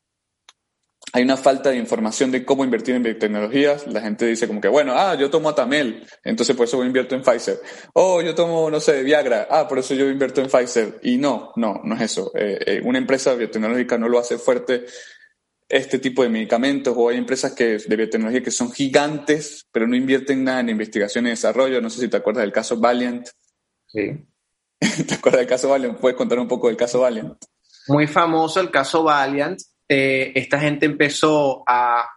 hay 1.13 1.23
una 1.23 1.37
falta 1.37 1.71
de 1.71 1.77
información 1.77 2.31
de 2.31 2.45
cómo 2.45 2.65
invertir 2.65 2.95
en 2.95 3.03
biotecnologías. 3.03 3.87
La 3.87 4.01
gente 4.01 4.27
dice 4.27 4.47
como 4.47 4.61
que, 4.61 4.69
bueno, 4.69 4.93
ah, 4.95 5.15
yo 5.15 5.31
tomo 5.31 5.49
Atamel, 5.49 6.07
entonces 6.25 6.55
por 6.57 6.67
eso 6.67 6.85
invierto 6.85 7.15
en 7.15 7.23
Pfizer. 7.23 7.61
Oh, 7.95 8.21
yo 8.21 8.35
tomo, 8.35 8.71
no 8.71 8.81
sé, 8.81 9.03
Viagra, 9.03 9.47
ah, 9.51 9.67
por 9.69 9.79
eso 9.79 9.95
yo 9.95 10.09
invierto 10.09 10.41
en 10.41 10.49
Pfizer. 10.49 10.99
Y 11.03 11.17
no, 11.17 11.53
no, 11.57 11.81
no 11.85 11.95
es 11.95 12.03
eso. 12.03 12.33
Eh, 12.35 12.59
eh, 12.67 12.81
una 12.85 12.99
empresa 12.99 13.35
biotecnológica 13.35 13.97
no 13.97 14.09
lo 14.09 14.19
hace 14.19 14.37
fuerte 14.37 14.87
este 15.69 15.99
tipo 15.99 16.23
de 16.23 16.29
medicamentos 16.29 16.95
o 16.97 17.09
hay 17.09 17.17
empresas 17.17 17.53
que, 17.53 17.79
de 17.79 17.97
biotecnología 17.97 18.43
que 18.43 18.51
son 18.51 18.71
gigantes, 18.71 19.67
pero 19.73 19.87
no 19.87 19.97
invierten 19.97 20.45
nada 20.45 20.61
en 20.61 20.69
investigación 20.69 21.27
y 21.27 21.31
desarrollo. 21.31 21.81
No 21.81 21.91
sé 21.91 22.01
si 22.01 22.09
te 22.09 22.17
acuerdas 22.17 22.43
del 22.43 22.53
caso 22.53 22.79
Valiant. 22.79 23.27
Sí. 23.87 24.27
¿Te 25.07 25.15
acuerdas 25.15 25.41
del 25.41 25.49
caso 25.49 25.69
Valiant? 25.69 25.99
¿Puedes 25.99 26.17
contar 26.17 26.39
un 26.39 26.49
poco 26.49 26.69
del 26.69 26.77
caso 26.77 27.01
Valiant? 27.01 27.37
Muy 27.89 28.07
famoso 28.07 28.61
el 28.61 28.71
caso 28.71 29.03
Valiant 29.03 29.59
eh, 29.89 30.33
esta 30.35 30.59
gente 30.59 30.87
empezó 30.87 31.63
a 31.67 32.09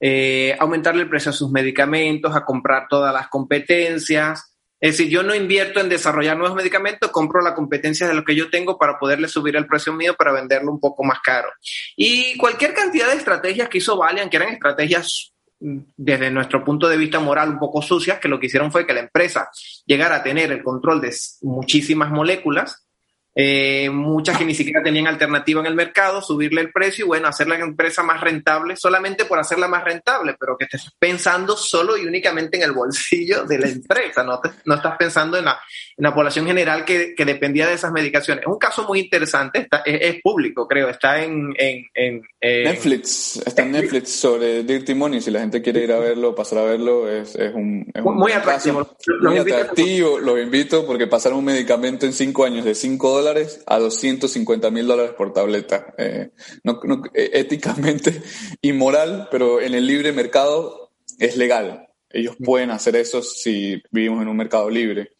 eh, 0.00 0.56
aumentarle 0.58 1.02
el 1.02 1.10
precio 1.10 1.30
a 1.30 1.34
sus 1.34 1.50
medicamentos, 1.50 2.34
a 2.34 2.44
comprar 2.44 2.86
todas 2.88 3.12
las 3.12 3.28
competencias. 3.28 4.56
Es 4.80 4.96
decir, 4.96 5.12
yo 5.12 5.22
no 5.22 5.34
invierto 5.34 5.80
en 5.80 5.90
desarrollar 5.90 6.38
nuevos 6.38 6.56
medicamentos, 6.56 7.10
compro 7.10 7.42
la 7.42 7.54
competencia 7.54 8.08
de 8.08 8.14
lo 8.14 8.24
que 8.24 8.34
yo 8.34 8.48
tengo 8.48 8.78
para 8.78 8.98
poderle 8.98 9.28
subir 9.28 9.56
el 9.56 9.66
precio 9.66 9.92
mío 9.92 10.14
para 10.16 10.32
venderlo 10.32 10.72
un 10.72 10.80
poco 10.80 11.04
más 11.04 11.20
caro. 11.20 11.50
Y 11.96 12.36
cualquier 12.38 12.72
cantidad 12.72 13.08
de 13.08 13.16
estrategias 13.16 13.68
que 13.68 13.78
hizo 13.78 13.98
Valiant, 13.98 14.30
que 14.30 14.38
eran 14.38 14.54
estrategias 14.54 15.34
mm, 15.60 15.78
desde 15.98 16.30
nuestro 16.30 16.64
punto 16.64 16.88
de 16.88 16.96
vista 16.96 17.20
moral 17.20 17.50
un 17.50 17.58
poco 17.58 17.82
sucias, 17.82 18.18
que 18.18 18.28
lo 18.28 18.40
que 18.40 18.46
hicieron 18.46 18.72
fue 18.72 18.86
que 18.86 18.94
la 18.94 19.00
empresa 19.00 19.50
llegara 19.84 20.16
a 20.16 20.22
tener 20.22 20.50
el 20.50 20.62
control 20.62 21.02
de 21.02 21.14
muchísimas 21.42 22.10
moléculas, 22.10 22.86
eh, 23.32 23.88
muchas 23.90 24.36
que 24.36 24.44
ni 24.44 24.54
siquiera 24.54 24.82
tenían 24.82 25.06
alternativa 25.06 25.60
en 25.60 25.66
el 25.66 25.76
mercado, 25.76 26.20
subirle 26.20 26.62
el 26.62 26.72
precio 26.72 27.04
y 27.04 27.08
bueno, 27.08 27.28
hacer 27.28 27.46
la 27.46 27.56
empresa 27.56 28.02
más 28.02 28.20
rentable 28.20 28.74
solamente 28.76 29.24
por 29.24 29.38
hacerla 29.38 29.68
más 29.68 29.84
rentable, 29.84 30.34
pero 30.38 30.56
que 30.58 30.64
estés 30.64 30.90
pensando 30.98 31.56
solo 31.56 31.96
y 31.96 32.06
únicamente 32.06 32.56
en 32.56 32.64
el 32.64 32.72
bolsillo 32.72 33.44
de 33.44 33.58
la 33.58 33.68
empresa, 33.68 34.24
no, 34.24 34.40
no 34.64 34.74
estás 34.74 34.96
pensando 34.96 35.38
en 35.38 35.44
la, 35.44 35.60
en 35.96 36.02
la 36.02 36.12
población 36.12 36.46
general 36.46 36.84
que, 36.84 37.14
que, 37.14 37.24
dependía 37.24 37.68
de 37.68 37.74
esas 37.74 37.92
medicaciones. 37.92 38.42
Es 38.42 38.48
un 38.48 38.58
caso 38.58 38.84
muy 38.86 38.98
interesante, 38.98 39.60
está, 39.60 39.82
es, 39.84 40.20
público, 40.22 40.66
creo, 40.66 40.88
está 40.88 41.22
en, 41.22 41.54
en, 41.56 41.86
en, 41.94 42.22
Netflix, 42.40 43.40
está 43.46 43.62
en 43.62 43.72
Netflix 43.72 44.10
sobre 44.10 44.64
Dirty 44.64 44.94
Money, 44.94 45.20
si 45.20 45.30
la 45.30 45.40
gente 45.40 45.62
quiere 45.62 45.84
ir 45.84 45.92
a 45.92 46.00
verlo, 46.00 46.34
pasar 46.34 46.58
a 46.58 46.64
verlo, 46.64 47.08
es, 47.08 47.36
es 47.36 47.54
un, 47.54 47.86
es 47.94 48.02
un 48.02 48.16
muy 48.16 48.32
atractivo. 48.32 48.88
muy 49.20 49.38
atractivo, 49.38 50.18
lo 50.18 50.36
invito 50.36 50.84
porque 50.84 51.06
pasaron 51.06 51.38
un 51.38 51.44
medicamento 51.44 52.06
en 52.06 52.12
cinco 52.12 52.44
años 52.44 52.64
de 52.64 52.74
5 52.74 53.08
dólares 53.08 53.19
a 53.66 53.78
250 53.78 54.70
mil 54.70 54.86
dólares 54.86 55.12
por 55.16 55.32
tableta. 55.32 55.94
Eh, 55.98 56.30
no, 56.64 56.80
no, 56.84 57.02
eh, 57.14 57.30
éticamente 57.34 58.22
inmoral, 58.62 59.28
pero 59.30 59.60
en 59.60 59.74
el 59.74 59.86
libre 59.86 60.12
mercado 60.12 60.90
es 61.18 61.36
legal. 61.36 61.88
Ellos 62.08 62.36
pueden 62.42 62.70
hacer 62.70 62.96
eso 62.96 63.22
si 63.22 63.80
vivimos 63.90 64.22
en 64.22 64.28
un 64.28 64.36
mercado 64.36 64.68
libre. 64.68 65.12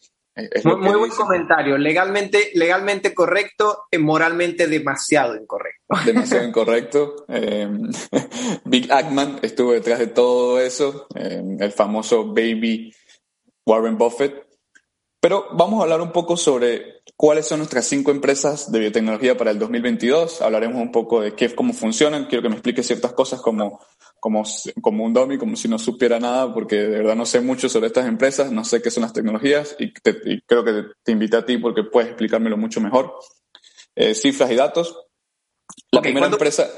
muy, 0.63 0.97
buen 0.97 1.11
comentario. 1.11 1.77
Legalmente, 1.77 2.51
legalmente 2.53 3.13
correcto, 3.13 3.85
y 3.89 3.97
moralmente 3.97 4.67
demasiado 4.67 5.35
incorrecto. 5.35 5.81
Demasiado 6.05 6.45
incorrecto. 6.45 7.25
Eh, 7.29 7.69
Big 8.65 8.91
Ackman 8.91 9.39
estuvo 9.41 9.71
detrás 9.71 9.99
de 9.99 10.07
todo 10.07 10.59
eso, 10.59 11.07
el 11.15 11.71
famoso 11.71 12.25
baby 12.25 12.93
Warren 13.65 13.97
Buffett. 13.97 14.51
Pero 15.21 15.49
vamos 15.51 15.79
a 15.79 15.83
hablar 15.83 16.01
un 16.01 16.11
poco 16.11 16.35
sobre 16.35 17.00
cuáles 17.21 17.47
son 17.47 17.59
nuestras 17.59 17.85
cinco 17.85 18.09
empresas 18.09 18.71
de 18.71 18.79
biotecnología 18.79 19.37
para 19.37 19.51
el 19.51 19.59
2022. 19.59 20.41
Hablaremos 20.41 20.81
un 20.81 20.91
poco 20.91 21.21
de 21.21 21.35
qué, 21.35 21.53
cómo 21.53 21.71
funcionan. 21.71 22.25
Quiero 22.25 22.41
que 22.41 22.49
me 22.49 22.55
explique 22.55 22.81
ciertas 22.81 23.13
cosas 23.13 23.39
como, 23.41 23.79
como, 24.19 24.43
como 24.81 25.05
un 25.05 25.13
dummy, 25.13 25.37
como 25.37 25.55
si 25.55 25.67
no 25.67 25.77
supiera 25.77 26.19
nada, 26.19 26.51
porque 26.51 26.77
de 26.77 26.97
verdad 26.97 27.15
no 27.15 27.27
sé 27.27 27.39
mucho 27.39 27.69
sobre 27.69 27.87
estas 27.87 28.07
empresas, 28.07 28.51
no 28.51 28.63
sé 28.63 28.81
qué 28.81 28.89
son 28.89 29.03
las 29.03 29.13
tecnologías 29.13 29.75
y, 29.77 29.93
creo 29.93 30.63
que 30.63 30.85
te 31.03 31.11
invité 31.11 31.37
a 31.37 31.45
ti 31.45 31.59
porque 31.59 31.83
puedes 31.83 32.09
explicármelo 32.09 32.57
mucho 32.57 32.81
mejor. 32.81 33.13
Eh, 33.95 34.15
cifras 34.15 34.49
y 34.49 34.55
datos. 34.55 34.97
La 35.91 36.01
primera 36.01 36.25
empresa. 36.25 36.71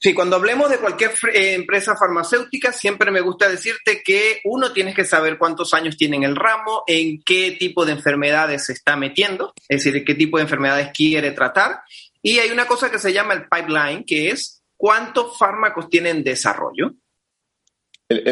Sí, 0.00 0.12
cuando 0.12 0.36
hablemos 0.36 0.68
de 0.68 0.78
cualquier 0.78 1.12
eh, 1.32 1.54
empresa 1.54 1.96
farmacéutica, 1.96 2.72
siempre 2.72 3.10
me 3.10 3.20
gusta 3.20 3.48
decirte 3.48 4.02
que 4.04 4.40
uno 4.44 4.72
tienes 4.72 4.94
que 4.94 5.04
saber 5.04 5.38
cuántos 5.38 5.72
años 5.72 5.96
tiene 5.96 6.16
en 6.16 6.24
el 6.24 6.36
ramo, 6.36 6.84
en 6.86 7.22
qué 7.22 7.56
tipo 7.58 7.86
de 7.86 7.92
enfermedades 7.92 8.66
se 8.66 8.74
está 8.74 8.96
metiendo, 8.96 9.54
es 9.68 9.82
decir, 9.82 10.04
qué 10.04 10.14
tipo 10.14 10.36
de 10.36 10.42
enfermedades 10.42 10.90
quiere 10.94 11.30
tratar. 11.30 11.80
Y 12.20 12.38
hay 12.38 12.50
una 12.50 12.66
cosa 12.66 12.90
que 12.90 12.98
se 12.98 13.12
llama 13.12 13.34
el 13.34 13.48
pipeline, 13.48 14.04
que 14.04 14.30
es 14.30 14.62
cuántos 14.76 15.38
fármacos 15.38 15.88
tienen 15.88 16.18
en 16.18 16.24
desarrollo. 16.24 16.92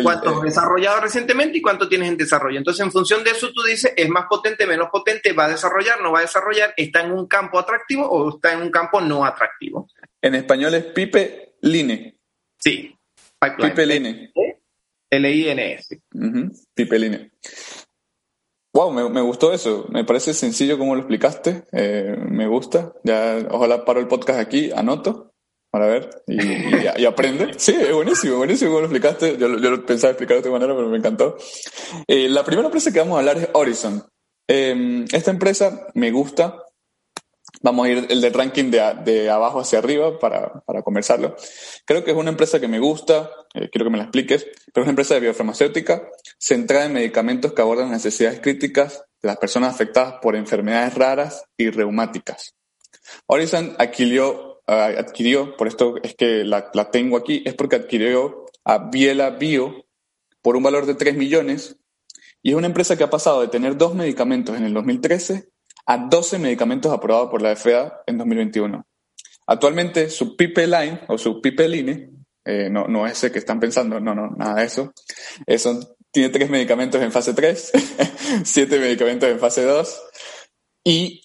¿Cuántos 0.03 0.43
desarrollado 0.43 1.01
recientemente 1.01 1.59
y 1.59 1.63
cuánto 1.63 1.89
tienes 1.89 2.09
en 2.09 2.19
desarrollo? 2.19 2.59
Entonces, 2.59 2.85
en 2.85 2.93
función 2.93 3.25
de 3.25 3.31
eso, 3.31 3.51
tú 3.53 3.63
dices, 3.63 3.93
es 3.97 4.09
más 4.09 4.27
potente, 4.29 4.67
menos 4.67 4.89
potente, 4.91 5.33
va 5.33 5.47
a 5.47 5.49
desarrollar, 5.49 6.01
no 6.03 6.13
va 6.13 6.19
a 6.19 6.23
desarrollar, 6.23 6.75
está 6.77 7.01
en 7.01 7.13
un 7.13 7.27
campo 7.27 7.59
atractivo 7.59 8.07
o 8.07 8.37
está 8.37 8.53
en 8.53 8.63
un 8.63 8.71
campo 8.71 9.01
no 9.01 9.25
atractivo. 9.25 9.89
En 10.21 10.35
español 10.35 10.75
es 10.75 10.85
pipe 10.85 11.42
Line. 11.63 12.19
Sí, 12.59 12.95
Pipeline. 13.41 14.33
L-I-N-S. 15.11 16.01
Pipeline. 16.75 17.33
Wow, 18.75 19.11
me, 19.11 19.21
gustó 19.21 19.53
eso. 19.53 19.87
Me 19.91 20.05
parece 20.05 20.33
sencillo 20.33 20.79
como 20.79 20.95
lo 20.95 21.03
explicaste. 21.03 21.65
Eh, 21.73 22.17
me 22.19 22.47
gusta. 22.47 22.95
Ya, 23.05 23.47
ojalá 23.51 23.85
paro 23.85 24.01
el 24.01 24.09
podcast 24.09 24.41
aquí, 24.41 24.71
anoto 24.73 25.33
para 25.71 25.87
ver 25.87 26.23
y, 26.27 27.05
aprende. 27.05 27.53
Sí, 27.59 27.75
es 27.75 27.93
buenísimo, 27.93 28.37
buenísimo 28.37 28.71
como 28.71 28.81
lo 28.81 28.87
explicaste. 28.87 29.37
Yo, 29.39 29.59
yo 29.59 29.85
pensaba 29.87 30.13
explicar 30.13 30.37
de 30.37 30.41
otra 30.41 30.53
manera, 30.53 30.75
pero 30.75 30.89
me 30.89 30.99
encantó. 30.99 31.37
Eh, 32.07 32.29
la 32.29 32.45
primera 32.45 32.69
empresa 32.69 32.93
que 32.93 32.99
vamos 32.99 33.17
a 33.17 33.21
hablar 33.21 33.39
es 33.39 33.49
Horizon. 33.53 34.05
Eh, 34.49 35.05
esta 35.13 35.31
empresa 35.31 35.89
me 35.95 36.11
gusta 36.11 36.63
Vamos 37.63 37.87
a 37.87 37.91
ir 37.91 38.07
el 38.11 38.21
de 38.21 38.31
ranking 38.31 38.71
de, 38.71 38.95
de 39.05 39.31
abajo 39.31 39.61
hacia 39.61 39.79
arriba 39.79 40.19
para, 40.19 40.53
para, 40.65 40.83
conversarlo. 40.83 41.37
Creo 41.85 42.03
que 42.03 42.11
es 42.11 42.17
una 42.17 42.31
empresa 42.31 42.61
que 42.61 42.67
me 42.67 42.81
gusta, 42.81 43.31
eh, 43.55 43.69
quiero 43.71 43.85
que 43.85 43.91
me 43.91 43.99
la 43.99 44.05
expliques, 44.05 44.45
pero 44.73 44.83
es 44.83 44.87
una 44.87 44.91
empresa 44.91 45.15
de 45.15 45.21
biofarmacéutica 45.21 46.09
centrada 46.39 46.87
en 46.87 46.95
medicamentos 46.95 47.53
que 47.53 47.63
abordan 47.63 47.91
necesidades 47.91 48.41
críticas 48.41 49.05
de 49.23 49.29
las 49.29 49.37
personas 49.37 49.73
afectadas 49.73 50.15
por 50.21 50.35
enfermedades 50.35 50.95
raras 50.95 51.45
y 51.57 51.71
reumáticas. 51.71 52.55
Horizon 53.27 53.77
adquirió, 53.79 54.63
uh, 54.67 54.99
adquirió 54.99 55.57
por 55.57 55.69
esto 55.69 55.95
es 56.03 56.15
que 56.17 56.45
la, 56.45 56.71
la, 56.75 56.91
tengo 56.91 57.17
aquí, 57.17 57.43
es 57.47 57.55
porque 57.55 57.77
adquirió 57.77 58.47
a 58.65 58.91
Biela 58.91 59.31
Bio 59.31 59.87
por 60.41 60.57
un 60.57 60.65
valor 60.65 60.87
de 60.87 60.95
3 60.95 61.17
millones 61.17 61.77
y 62.43 62.51
es 62.51 62.57
una 62.57 62.67
empresa 62.67 62.97
que 62.97 63.05
ha 63.05 63.11
pasado 63.11 63.41
de 63.41 63.49
tener 63.49 63.77
dos 63.77 63.95
medicamentos 63.95 64.57
en 64.57 64.65
el 64.65 64.75
2013 64.75 65.52
a 65.87 65.97
12 65.97 66.39
medicamentos 66.39 66.93
aprobados 66.93 67.31
por 67.31 67.43
la 67.43 67.55
FDA 67.55 68.03
en 68.07 68.19
2021. 68.19 68.87
Actualmente 69.47 70.09
su 70.11 70.37
pipeline 70.37 71.01
o 71.09 71.19
su 71.19 71.41
pipeline 71.41 72.25
eh, 72.45 72.69
no, 72.71 72.87
no 72.89 73.07
ese 73.07 73.31
que 73.31 73.39
están 73.39 73.61
pensando, 73.61 74.01
no, 74.01 74.15
no, 74.15 74.31
nada 74.31 74.57
de 74.57 74.65
eso. 74.65 74.93
eso 75.47 75.97
tiene 76.11 76.29
tres 76.29 76.51
medicamentos 76.51 77.01
en 77.01 77.13
fase 77.13 77.33
3, 77.35 77.73
siete 78.45 78.79
medicamentos 78.79 79.29
en 79.29 79.39
fase 79.39 79.65
2 79.65 80.03
y 80.85 81.23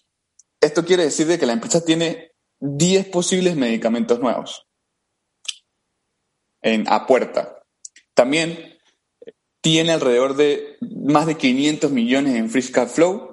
esto 0.61 0.85
quiere 0.85 1.03
decir 1.03 1.27
de 1.27 1.37
que 1.37 1.45
la 1.45 1.53
empresa 1.53 1.83
tiene 1.83 2.31
10 2.59 3.07
posibles 3.09 3.55
medicamentos 3.55 4.19
nuevos 4.19 4.67
a 6.87 7.05
puerta. 7.05 7.63
También 8.13 8.77
tiene 9.61 9.93
alrededor 9.93 10.35
de 10.35 10.77
más 10.81 11.25
de 11.27 11.35
500 11.35 11.91
millones 11.91 12.35
en 12.35 12.49
free 12.49 12.61
flow 12.61 13.26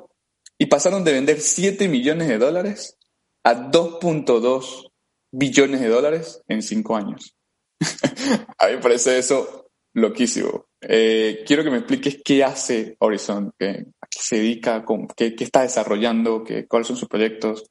y 0.65 0.67
pasaron 0.67 1.05
de 1.05 1.13
vender 1.13 1.43
7 1.43 1.89
millones 1.89 2.27
de 2.27 2.39
dólares 2.39 2.97
a 3.45 3.71
2.2 3.71 4.91
billones 5.31 5.79
de 5.83 5.89
dólares 5.89 6.43
en 6.49 6.63
5 6.63 6.97
años. 6.97 7.37
a 8.59 8.69
mí 8.69 8.77
me 8.77 8.79
parece 8.79 9.19
eso 9.19 9.69
loquísimo. 9.93 10.69
Eh, 10.81 11.45
quiero 11.47 11.63
que 11.63 11.71
me 11.71 11.77
expliques 11.77 12.23
qué 12.25 12.43
hace 12.43 12.97
Horizon, 12.99 13.53
qué, 13.59 13.85
a 14.01 14.07
qué 14.07 14.19
se 14.19 14.37
dedica, 14.37 14.83
qué, 15.15 15.35
qué 15.37 15.45
está 15.45 15.61
desarrollando, 15.61 16.43
qué, 16.43 16.67
cuáles 16.67 16.89
son 16.89 16.97
sus 16.97 17.11
proyectos. 17.11 17.71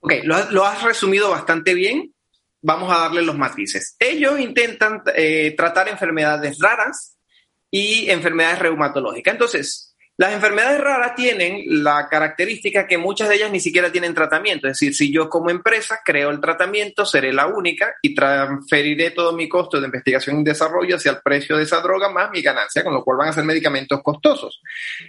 Ok, 0.00 0.14
lo, 0.24 0.50
lo, 0.50 0.64
has 0.64 0.82
resumido 0.82 1.30
bastante 1.30 1.72
bien. 1.72 2.12
Vamos 2.62 2.92
a 2.92 2.98
darle 2.98 3.22
los 3.22 3.38
matices. 3.38 3.94
Ellos 4.00 4.40
intentan 4.40 5.04
eh, 5.14 5.54
tratar 5.56 5.88
enfermedades 5.88 6.58
raras 6.58 7.16
y 7.70 8.10
enfermedades 8.10 8.58
reumatológicas. 8.58 9.34
Entonces, 9.34 9.87
las 10.18 10.32
enfermedades 10.32 10.80
raras 10.80 11.14
tienen 11.14 11.62
la 11.84 12.08
característica 12.08 12.88
que 12.88 12.98
muchas 12.98 13.28
de 13.28 13.36
ellas 13.36 13.52
ni 13.52 13.60
siquiera 13.60 13.92
tienen 13.92 14.14
tratamiento. 14.14 14.66
Es 14.66 14.72
decir, 14.72 14.92
si 14.92 15.12
yo 15.12 15.28
como 15.28 15.48
empresa 15.48 16.00
creo 16.04 16.30
el 16.30 16.40
tratamiento, 16.40 17.06
seré 17.06 17.32
la 17.32 17.46
única 17.46 17.94
y 18.02 18.16
transferiré 18.16 19.12
todo 19.12 19.32
mi 19.32 19.48
costo 19.48 19.78
de 19.78 19.86
investigación 19.86 20.40
y 20.40 20.44
desarrollo 20.44 20.96
hacia 20.96 21.12
el 21.12 21.18
precio 21.22 21.56
de 21.56 21.62
esa 21.62 21.80
droga 21.80 22.10
más 22.10 22.32
mi 22.32 22.42
ganancia, 22.42 22.82
con 22.82 22.94
lo 22.94 23.04
cual 23.04 23.18
van 23.18 23.28
a 23.28 23.32
ser 23.32 23.44
medicamentos 23.44 24.02
costosos. 24.02 24.60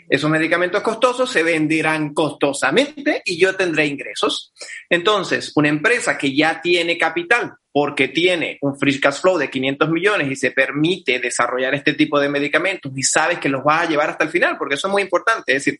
Esos 0.08 0.30
medicamentos 0.30 0.84
costosos 0.84 1.32
se 1.32 1.42
venderán 1.42 2.14
costosamente 2.14 3.24
y 3.26 3.40
yo 3.40 3.56
tendré 3.56 3.88
ingresos. 3.88 4.54
Entonces, 4.88 5.54
una 5.56 5.70
empresa 5.70 6.20
que 6.20 6.36
ya 6.36 6.62
tiene 6.62 7.00
capital 7.00 7.58
porque 7.72 8.08
tiene 8.08 8.58
un 8.62 8.78
free 8.78 9.00
cash 9.00 9.22
flow 9.22 9.38
de 9.38 9.50
500 9.50 9.90
millones 9.90 10.32
y 10.32 10.36
se 10.36 10.52
permite 10.52 11.20
desarrollar 11.20 11.76
este 11.76 11.94
tipo 11.94 12.20
de 12.20 12.30
medicamentos 12.30 12.92
y 12.96 13.04
sabes 13.04 13.40
que 13.40 13.50
los 13.50 13.64
vas 13.64 13.84
a 13.84 13.90
llevar 13.90 14.10
hasta 14.10 14.24
el 14.24 14.30
final, 14.30 14.58
porque 14.58 14.76
eso 14.76 14.88
es 14.88 14.92
muy 14.92 15.02
importante. 15.02 15.56
Es 15.56 15.66
decir, 15.66 15.80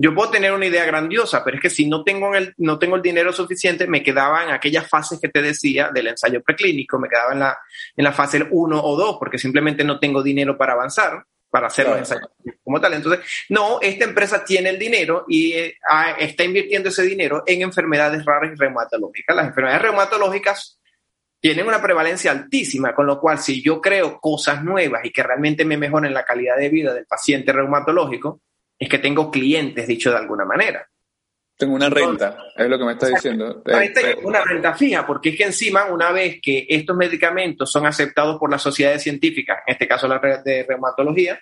yo 0.00 0.14
puedo 0.14 0.30
tener 0.30 0.52
una 0.52 0.66
idea 0.66 0.84
grandiosa, 0.84 1.42
pero 1.44 1.56
es 1.56 1.62
que 1.62 1.70
si 1.70 1.86
no 1.86 2.04
tengo 2.04 2.34
el, 2.34 2.54
no 2.58 2.78
tengo 2.78 2.96
el 2.96 3.02
dinero 3.02 3.32
suficiente, 3.32 3.88
me 3.88 4.02
quedaba 4.02 4.44
en 4.44 4.50
aquellas 4.50 4.88
fases 4.88 5.18
que 5.20 5.28
te 5.28 5.42
decía 5.42 5.90
del 5.92 6.06
ensayo 6.06 6.40
preclínico, 6.40 7.00
me 7.00 7.08
quedaba 7.08 7.32
en 7.32 7.40
la, 7.40 7.58
en 7.96 8.04
la 8.04 8.12
fase 8.12 8.46
1 8.48 8.84
o 8.84 8.96
2, 8.96 9.16
porque 9.18 9.38
simplemente 9.38 9.82
no 9.82 9.98
tengo 9.98 10.22
dinero 10.22 10.56
para 10.56 10.74
avanzar, 10.74 11.24
para 11.50 11.66
hacer 11.66 11.88
los 11.88 11.98
ensayos 11.98 12.28
como 12.62 12.80
tal. 12.80 12.94
Entonces, 12.94 13.24
no, 13.48 13.80
esta 13.80 14.04
empresa 14.04 14.44
tiene 14.44 14.70
el 14.70 14.78
dinero 14.78 15.24
y 15.26 15.52
eh, 15.52 15.78
está 16.18 16.44
invirtiendo 16.44 16.90
ese 16.90 17.02
dinero 17.02 17.42
en 17.46 17.62
enfermedades 17.62 18.24
raras 18.24 18.52
y 18.52 18.56
reumatológicas. 18.56 19.34
Las 19.34 19.46
enfermedades 19.48 19.82
reumatológicas 19.82 20.77
tienen 21.40 21.66
una 21.66 21.80
prevalencia 21.80 22.32
altísima, 22.32 22.94
con 22.94 23.06
lo 23.06 23.20
cual 23.20 23.38
si 23.38 23.62
yo 23.62 23.80
creo 23.80 24.18
cosas 24.20 24.62
nuevas 24.64 25.04
y 25.04 25.10
que 25.10 25.22
realmente 25.22 25.64
me 25.64 25.76
mejoren 25.76 26.12
la 26.12 26.24
calidad 26.24 26.56
de 26.56 26.68
vida 26.68 26.92
del 26.92 27.06
paciente 27.06 27.52
reumatológico, 27.52 28.40
es 28.78 28.88
que 28.88 28.98
tengo 28.98 29.30
clientes, 29.30 29.86
dicho 29.86 30.10
de 30.10 30.16
alguna 30.16 30.44
manera. 30.44 30.86
Tengo 31.56 31.74
una 31.74 31.90
renta, 31.90 32.38
es 32.56 32.68
lo 32.68 32.78
que 32.78 32.84
me 32.84 32.92
está 32.92 33.08
diciendo. 33.08 33.62
una 34.22 34.44
renta 34.44 34.74
fija, 34.74 35.04
porque 35.04 35.30
es 35.30 35.36
que 35.36 35.44
encima, 35.44 35.86
una 35.86 36.12
vez 36.12 36.38
que 36.40 36.66
estos 36.68 36.96
medicamentos 36.96 37.70
son 37.70 37.84
aceptados 37.84 38.38
por 38.38 38.48
las 38.48 38.62
sociedades 38.62 39.02
científicas, 39.02 39.58
en 39.66 39.72
este 39.72 39.88
caso 39.88 40.06
la 40.06 40.18
red 40.18 40.40
de 40.44 40.64
reumatología, 40.68 41.40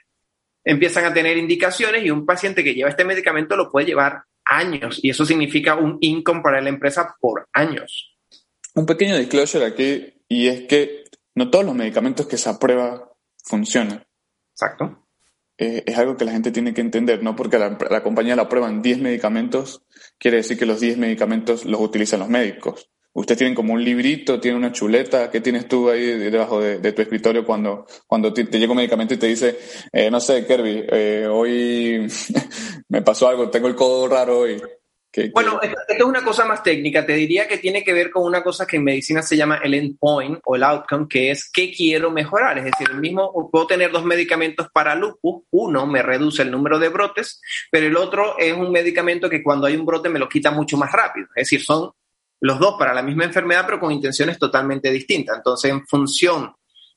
empiezan 0.64 1.04
a 1.04 1.12
tener 1.12 1.37
indicaciones 1.37 2.02
y 2.02 2.11
un 2.11 2.24
paciente 2.24 2.64
que 2.64 2.74
lleva 2.74 2.88
este 2.88 3.04
medicamento 3.04 3.56
lo 3.56 3.70
puede 3.70 3.87
llevar 3.87 4.22
años 4.44 5.00
y 5.02 5.11
eso 5.11 5.26
significa 5.26 5.74
un 5.74 5.98
income 6.00 6.40
para 6.42 6.62
la 6.62 6.70
empresa 6.70 7.14
por 7.20 7.46
años. 7.52 8.15
Un 8.76 8.84
pequeño 8.84 9.16
disclosure 9.16 9.64
aquí, 9.64 10.22
y 10.28 10.48
es 10.48 10.68
que 10.68 11.04
no 11.34 11.50
todos 11.50 11.64
los 11.64 11.74
medicamentos 11.74 12.26
que 12.26 12.36
se 12.36 12.50
aprueban 12.50 13.00
funcionan. 13.42 14.06
Exacto. 14.52 15.08
Eh, 15.56 15.82
es 15.86 15.96
algo 15.96 16.18
que 16.18 16.26
la 16.26 16.32
gente 16.32 16.50
tiene 16.50 16.74
que 16.74 16.82
entender, 16.82 17.22
no 17.22 17.34
porque 17.34 17.58
la, 17.58 17.78
la 17.90 18.02
compañía 18.02 18.36
la 18.36 18.42
aprueban 18.42 18.82
10 18.82 18.98
medicamentos, 18.98 19.82
quiere 20.18 20.36
decir 20.36 20.58
que 20.58 20.66
los 20.66 20.78
10 20.78 20.98
medicamentos 20.98 21.64
los 21.64 21.80
utilizan 21.80 22.20
los 22.20 22.28
médicos. 22.28 22.90
Ustedes 23.14 23.38
tienen 23.38 23.54
como 23.54 23.72
un 23.72 23.82
librito, 23.82 24.38
tienen 24.38 24.58
una 24.58 24.72
chuleta. 24.72 25.30
¿Qué 25.30 25.40
tienes 25.40 25.66
tú 25.66 25.88
ahí 25.88 26.04
debajo 26.04 26.60
de, 26.60 26.92
tu 26.92 27.00
escritorio 27.00 27.46
cuando, 27.46 27.86
cuando 28.06 28.30
te, 28.30 28.44
llega 28.44 28.72
un 28.72 28.76
medicamento 28.76 29.14
y 29.14 29.16
te 29.16 29.28
dice, 29.28 29.58
eh, 29.90 30.10
no 30.10 30.20
sé, 30.20 30.46
Kirby, 30.46 30.84
eh, 30.86 31.26
hoy 31.26 32.06
me 32.90 33.00
pasó 33.00 33.26
algo, 33.26 33.48
tengo 33.48 33.68
el 33.68 33.74
codo 33.74 34.06
raro 34.06 34.40
hoy? 34.40 34.60
Bueno, 35.33 35.61
esto, 35.62 35.79
es 35.88 36.02
una 36.02 36.22
cosa 36.22 36.44
más 36.44 36.62
técnica. 36.62 37.07
Te 37.07 37.14
diría 37.14 37.48
que 37.48 37.59
tiene 37.59 37.83
que 37.83 37.92
ver 37.92 38.11
con 38.11 38.24
una 38.24 38.42
cosa 38.42 38.66
que 38.66 38.76
en 38.76 38.85
medicina 38.85 39.22
se 39.22 39.37
llama 39.37 39.61
el 39.62 39.74
endpoint 39.74 40.40
o 40.44 40.57
el 40.57 40.62
outcome, 40.62 41.07
que 41.09 41.31
es 41.31 41.50
qué 41.50 41.72
quiero 41.72 42.11
mejorar. 42.11 42.59
Es 42.59 42.64
decir, 42.64 42.88
el 42.90 42.98
mismo, 42.98 43.50
puedo 43.50 43.66
tener 43.66 43.90
dos 43.90 44.05
medicamentos 44.05 44.68
para 44.72 44.94
lupus. 44.94 45.44
Uno 45.50 45.87
me 45.87 46.02
reduce 46.02 46.42
el 46.42 46.50
número 46.50 46.79
de 46.79 46.88
brotes, 46.88 47.40
pero 47.70 47.87
el 47.87 47.96
otro 47.96 48.38
es 48.38 48.52
un 48.52 48.70
medicamento 48.70 49.31
que 49.31 49.42
cuando 49.42 49.66
hay 49.66 49.76
un 49.76 49.87
brote 49.87 50.09
me 50.09 50.18
lo 50.18 50.29
quita 50.29 50.50
mucho 50.50 50.76
más 50.76 50.92
rápido. 50.92 51.26
Es 51.35 51.48
decir, 51.48 51.62
son 51.62 51.90
los 52.40 52.59
dos 52.59 52.76
para 52.79 52.92
la 52.92 53.02
misma 53.02 53.24
enfermedad, 53.24 53.64
pero 53.64 53.81
con 53.81 53.92
intenciones 53.92 54.38
totalmente 54.38 54.90
distintas. 54.90 55.38
Entonces, 55.38 55.70
en 55.70 55.87
función 55.87 56.52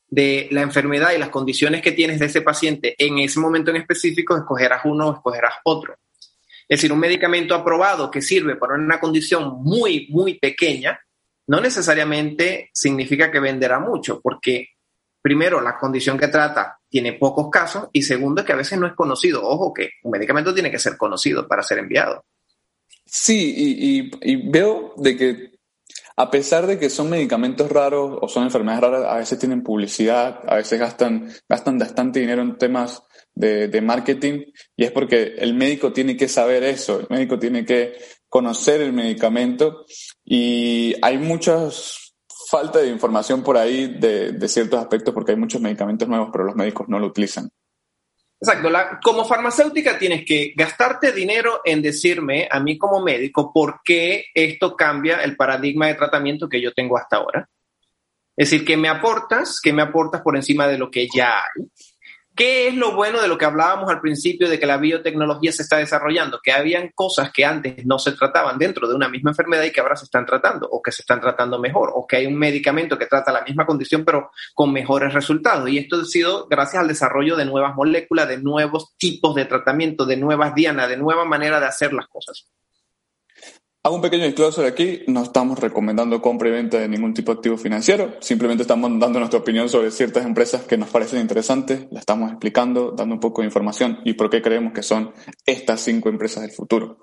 de 0.07 0.47
la 0.51 0.61
enfermedad 0.61 1.11
y 1.13 1.19
las 1.19 1.29
condiciones 1.29 1.81
que 1.81 1.91
tienes 1.91 2.19
de 2.19 2.25
ese 2.25 2.41
paciente 2.41 2.95
en 2.97 3.19
ese 3.19 3.39
momento 3.39 3.71
en 3.71 3.77
específico, 3.77 4.35
escogerás 4.35 4.81
uno 4.85 5.07
o 5.07 5.13
escogerás 5.13 5.53
otro. 5.63 5.95
Es 6.69 6.77
decir, 6.77 6.93
un 6.93 6.99
medicamento 6.99 7.55
aprobado 7.55 8.11
que 8.11 8.21
sirve 8.21 8.55
para 8.55 8.75
una 8.75 8.99
condición 8.99 9.63
muy, 9.63 10.07
muy 10.11 10.37
pequeña, 10.37 10.99
no 11.47 11.59
necesariamente 11.59 12.69
significa 12.71 13.31
que 13.31 13.39
venderá 13.39 13.79
mucho, 13.79 14.21
porque 14.21 14.67
primero, 15.19 15.59
la 15.61 15.77
condición 15.77 16.17
que 16.17 16.27
trata 16.27 16.79
tiene 16.87 17.13
pocos 17.13 17.49
casos 17.49 17.89
y 17.91 18.03
segundo, 18.03 18.45
que 18.45 18.53
a 18.53 18.57
veces 18.57 18.79
no 18.79 18.85
es 18.85 18.93
conocido. 18.93 19.41
Ojo 19.43 19.73
que 19.73 19.89
un 20.03 20.11
medicamento 20.11 20.53
tiene 20.53 20.69
que 20.69 20.79
ser 20.79 20.95
conocido 20.95 21.47
para 21.47 21.63
ser 21.63 21.79
enviado. 21.79 22.23
Sí, 23.05 24.11
y, 24.21 24.49
veo 24.49 24.93
de 24.97 25.17
que 25.17 25.51
a 26.17 26.29
pesar 26.29 26.67
de 26.67 26.77
que 26.77 26.89
son 26.89 27.09
medicamentos 27.09 27.71
raros 27.71 28.19
o 28.21 28.27
son 28.27 28.43
enfermedades 28.43 28.83
raras, 28.83 29.05
a 29.05 29.17
veces 29.17 29.39
tienen 29.39 29.63
publicidad, 29.63 30.41
a 30.47 30.55
veces 30.55 30.79
gastan, 30.79 31.31
gastan 31.47 31.79
bastante 31.79 32.19
dinero 32.19 32.43
en 32.43 32.57
temas 32.57 33.03
de, 33.39 33.81
marketing 33.81 34.45
y 34.75 34.83
es 34.83 34.91
porque 34.91 35.35
el 35.37 35.53
médico 35.53 35.93
tiene 35.93 36.17
que 36.17 36.27
saber 36.27 36.63
eso, 36.63 36.99
el 36.99 37.07
médico 37.09 37.39
tiene 37.39 37.65
que 37.65 37.97
conocer 38.27 38.81
el 38.81 38.93
medicamento 38.93 39.85
y 40.25 40.93
hay 41.01 41.17
muchas 41.17 42.15
falta 42.49 42.79
de 42.79 42.89
información 42.89 43.43
por 43.43 43.57
ahí 43.57 43.95
de, 43.99 44.47
ciertos 44.47 44.79
aspectos 44.79 45.13
porque 45.13 45.31
hay 45.31 45.37
muchos 45.37 45.61
medicamentos 45.61 46.07
nuevos, 46.07 46.29
pero 46.31 46.43
los 46.43 46.55
médicos 46.55 46.87
no 46.89 46.99
lo 46.99 47.07
utilizan. 47.07 47.49
Exacto. 48.41 48.69
como 49.03 49.25
farmacéutica 49.25 49.99
tienes 49.99 50.23
que 50.25 50.53
gastarte 50.55 51.11
dinero 51.11 51.59
en 51.65 51.81
decirme 51.81 52.47
a 52.49 52.61
mí 52.61 52.77
como 52.77 53.03
médico 53.03 53.51
por 53.53 53.81
qué 53.83 54.27
esto 54.33 54.77
cambia 54.77 55.21
el 55.23 55.35
paradigma 55.35 55.87
de 55.87 55.95
tratamiento 55.95 56.47
que 56.47 56.61
yo 56.61 56.73
tengo 56.73 56.97
hasta 56.97 57.17
ahora. 57.17 57.49
Es 58.37 58.49
decir, 58.49 58.65
¿qué 58.65 58.77
me 58.77 58.87
aportas? 58.87 59.59
¿Qué 59.61 59.73
me 59.73 59.81
aportas 59.81 60.21
por 60.21 60.37
encima 60.37 60.67
de 60.67 60.77
lo 60.77 60.89
que 60.89 61.07
ya 61.13 61.39
hay? 61.39 61.65
¿Qué 62.39 62.69
es 62.69 62.73
lo 62.73 62.95
bueno 62.95 63.21
de 63.21 63.27
lo 63.27 63.37
que 63.37 63.43
hablábamos 63.43 63.89
al 63.89 63.99
principio 63.99 64.47
de 64.47 64.57
que 64.57 64.65
la 64.65 64.77
biotecnología 64.77 65.51
se 65.51 65.63
está 65.63 65.75
desarrollando? 65.75 66.39
Que 66.41 66.53
habían 66.53 66.89
cosas 66.95 67.33
que 67.33 67.43
antes 67.43 67.85
no 67.85 67.99
se 67.99 68.13
trataban 68.13 68.57
dentro 68.57 68.87
de 68.87 68.95
una 68.95 69.09
misma 69.09 69.31
enfermedad 69.31 69.63
y 69.63 69.71
que 69.73 69.81
ahora 69.81 69.97
se 69.97 70.05
están 70.05 70.25
tratando 70.25 70.65
o 70.71 70.81
que 70.81 70.93
se 70.93 71.01
están 71.01 71.19
tratando 71.19 71.59
mejor 71.59 71.91
o 71.93 72.07
que 72.07 72.15
hay 72.15 72.27
un 72.27 72.39
medicamento 72.39 72.97
que 72.97 73.07
trata 73.07 73.33
la 73.33 73.43
misma 73.43 73.65
condición 73.65 74.05
pero 74.05 74.31
con 74.53 74.71
mejores 74.71 75.13
resultados. 75.13 75.67
Y 75.67 75.79
esto 75.79 75.97
ha 75.97 76.05
sido 76.05 76.47
gracias 76.47 76.81
al 76.81 76.87
desarrollo 76.87 77.35
de 77.35 77.43
nuevas 77.43 77.75
moléculas, 77.75 78.29
de 78.29 78.37
nuevos 78.37 78.95
tipos 78.97 79.35
de 79.35 79.43
tratamiento, 79.43 80.05
de 80.05 80.15
nuevas 80.15 80.55
dianas, 80.55 80.87
de 80.87 80.95
nueva 80.95 81.25
manera 81.25 81.59
de 81.59 81.65
hacer 81.65 81.91
las 81.91 82.07
cosas. 82.07 82.47
Hago 83.81 83.95
un 83.95 84.01
pequeño 84.01 84.25
disclosure 84.25 84.67
aquí, 84.67 85.03
no 85.07 85.23
estamos 85.23 85.57
recomendando 85.57 86.21
compra 86.21 86.49
y 86.49 86.51
venta 86.51 86.77
de 86.77 86.89
ningún 86.89 87.13
tipo 87.13 87.31
de 87.31 87.37
activo 87.37 87.55
financiero, 87.55 88.17
simplemente 88.19 88.63
estamos 88.63 88.91
dando 88.99 89.19
nuestra 89.19 89.39
opinión 89.39 89.69
sobre 89.69 89.89
ciertas 89.89 90.25
empresas 90.25 90.63
que 90.63 90.75
nos 90.77 90.89
parecen 90.89 91.21
interesantes, 91.21 91.87
la 91.89 92.01
estamos 92.01 92.29
explicando, 92.29 92.91
dando 92.91 93.15
un 93.15 93.21
poco 93.21 93.41
de 93.41 93.47
información 93.47 93.99
y 94.03 94.15
por 94.15 94.29
qué 94.29 94.41
creemos 94.41 94.73
que 94.73 94.83
son 94.83 95.13
estas 95.45 95.79
cinco 95.79 96.09
empresas 96.09 96.43
del 96.43 96.51
futuro. 96.51 96.97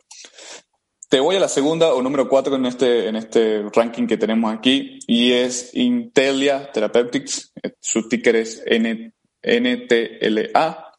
Te 1.09 1.19
voy 1.19 1.37
a 1.37 1.41
la 1.41 1.49
segunda 1.49 1.95
o 1.95 2.03
número 2.03 2.29
cuatro 2.29 2.57
en 2.57 2.67
este, 2.67 3.09
en 3.09 3.17
este 3.17 3.63
ranking 3.73 4.07
que 4.07 4.19
tenemos 4.19 4.53
aquí 4.55 4.99
y 5.07 5.33
es 5.33 5.71
Intelia 5.73 6.71
Therapeutics, 6.73 7.55
su 7.81 8.07
ticker 8.07 8.37
es 8.37 8.63
NTLA. 9.43 10.93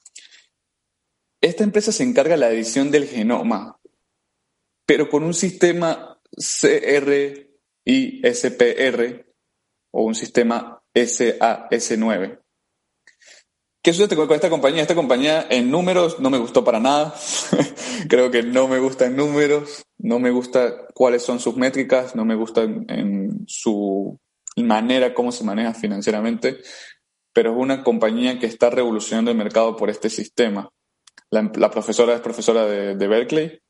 Esta 1.40 1.64
empresa 1.64 1.92
se 1.92 2.02
encarga 2.02 2.34
de 2.34 2.40
la 2.40 2.50
edición 2.50 2.90
del 2.90 3.06
genoma 3.06 3.77
pero 4.88 5.10
con 5.10 5.24
un 5.24 5.36
sistema 5.36 6.18
CRISPR 6.32 7.26
o 9.92 10.04
un 10.04 10.16
sistema 10.16 10.82
SAS9. 10.96 12.40
¿Qué 13.84 13.94
sucede 13.94 14.16
con 14.16 14.32
esta 14.32 14.50
compañía? 14.50 14.82
Esta 14.82 14.96
compañía 14.96 15.46
en 15.50 15.70
números 15.70 16.20
no 16.20 16.30
me 16.30 16.38
gustó 16.38 16.64
para 16.64 16.80
nada. 16.80 17.14
Creo 18.10 18.32
que 18.32 18.44
no 18.44 18.68
me 18.68 18.80
gusta 18.80 19.06
en 19.06 19.18
números, 19.18 19.86
no 19.98 20.20
me 20.20 20.32
gusta 20.32 20.88
cuáles 20.94 21.22
son 21.24 21.40
sus 21.40 21.58
métricas, 21.58 22.16
no 22.16 22.26
me 22.26 22.36
gusta 22.36 22.64
en, 22.64 23.44
su 23.46 24.18
manera, 24.56 25.14
cómo 25.14 25.32
se 25.32 25.44
maneja 25.44 25.74
financieramente, 25.74 26.58
pero 27.34 27.52
es 27.52 27.58
una 27.58 27.84
compañía 27.84 28.40
que 28.40 28.48
está 28.48 28.70
revolucionando 28.70 29.32
el 29.32 29.38
mercado 29.38 29.76
por 29.76 29.90
este 29.90 30.10
sistema. 30.10 30.70
La, 31.30 31.70
profesora 31.72 32.14
es 32.14 32.22
profesora 32.22 32.66
de, 32.66 32.96
de 32.96 33.08
Berkeley, 33.08 33.62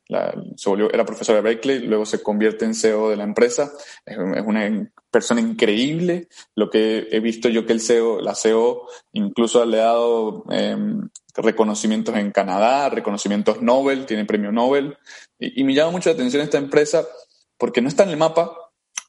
se 0.55 0.69
volvió, 0.69 0.91
era 0.91 1.05
profesora 1.05 1.37
de 1.37 1.43
Berkeley, 1.43 1.79
luego 1.79 2.05
se 2.05 2.21
convierte 2.23 2.65
en 2.65 2.73
CEO 2.73 3.09
de 3.09 3.17
la 3.17 3.23
empresa. 3.23 3.71
Es, 4.05 4.17
una 4.17 4.89
persona 5.11 5.41
increíble. 5.41 6.27
Lo 6.55 6.69
que 6.69 7.07
he 7.11 7.19
visto 7.19 7.49
yo 7.49 7.65
que 7.65 7.73
el 7.73 7.81
CEO, 7.81 8.21
la 8.21 8.35
CEO, 8.35 8.87
incluso 9.13 9.65
le 9.65 9.81
ha 9.81 9.85
dado 9.85 10.45
em, 10.49 11.09
reconocimientos 11.35 12.15
en 12.15 12.31
Canadá, 12.31 12.89
reconocimientos 12.89 13.61
Nobel, 13.61 14.05
tiene 14.05 14.25
premio 14.25 14.51
Nobel. 14.51 14.97
Y, 15.39 15.61
y, 15.61 15.63
me 15.63 15.73
llama 15.73 15.91
mucho 15.91 16.09
la 16.09 16.15
atención 16.15 16.41
esta 16.41 16.57
empresa 16.57 17.05
porque 17.57 17.81
no 17.81 17.89
está 17.89 18.03
en 18.03 18.09
el 18.09 18.17
mapa, 18.17 18.55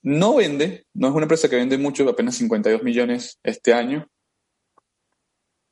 no 0.03 0.37
vende, 0.37 0.87
no 0.95 1.09
es 1.09 1.15
una 1.15 1.25
empresa 1.25 1.49
que 1.49 1.57
vende 1.57 1.79
mucho, 1.79 2.09
apenas 2.09 2.37
52 2.37 2.83
millones 2.83 3.39
este 3.43 3.73
año, 3.73 4.09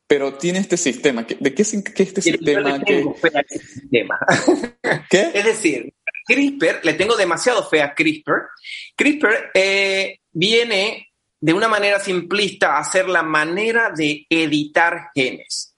pero 0.07 0.35
tiene 0.35 0.61
este 0.61 0.77
sistema. 0.77 1.23
¿De 1.23 1.55
qué 1.55 1.63
es, 1.63 1.75
este 1.75 2.23
sistema? 2.23 2.83
Que... 2.83 3.05
Este 3.23 3.59
sistema. 3.59 4.19
¿Qué? 5.11 5.31
Es 5.35 5.45
decir, 5.45 5.93
CRISPR, 6.27 6.85
le 6.85 6.95
tengo 6.95 7.17
demasiado 7.17 7.69
fe 7.69 7.83
a 7.83 7.95
CRISPR. 7.95 8.49
CRISPR 8.97 9.51
eh, 9.55 10.21
viene 10.33 11.09
de 11.41 11.53
una 11.53 11.69
manera 11.69 12.01
simplista 12.01 12.79
a 12.79 12.85
ser 12.85 13.09
la 13.09 13.23
manera 13.23 13.91
de 13.91 14.27
editar 14.29 15.11
genes. 15.15 15.77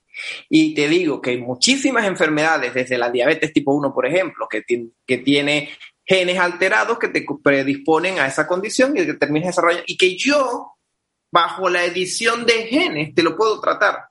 Y 0.48 0.74
te 0.74 0.88
digo 0.88 1.20
que 1.20 1.30
hay 1.30 1.38
muchísimas 1.38 2.06
enfermedades, 2.06 2.74
desde 2.74 2.98
la 2.98 3.10
diabetes 3.10 3.52
tipo 3.52 3.72
1, 3.72 3.94
por 3.94 4.06
ejemplo, 4.06 4.48
que, 4.48 4.64
que 5.06 5.18
tiene 5.18 5.70
genes 6.04 6.38
alterados 6.38 6.98
que 6.98 7.08
te 7.08 7.24
predisponen 7.42 8.18
a 8.18 8.26
esa 8.26 8.46
condición 8.46 8.96
y 8.96 9.04
que 9.04 9.14
termines 9.14 9.48
desarrollando, 9.48 9.84
y 9.86 9.96
que 9.96 10.16
yo, 10.16 10.72
bajo 11.30 11.68
la 11.68 11.84
edición 11.84 12.46
de 12.46 12.66
genes, 12.66 13.14
te 13.14 13.22
lo 13.22 13.36
puedo 13.36 13.60
tratar. 13.60 14.08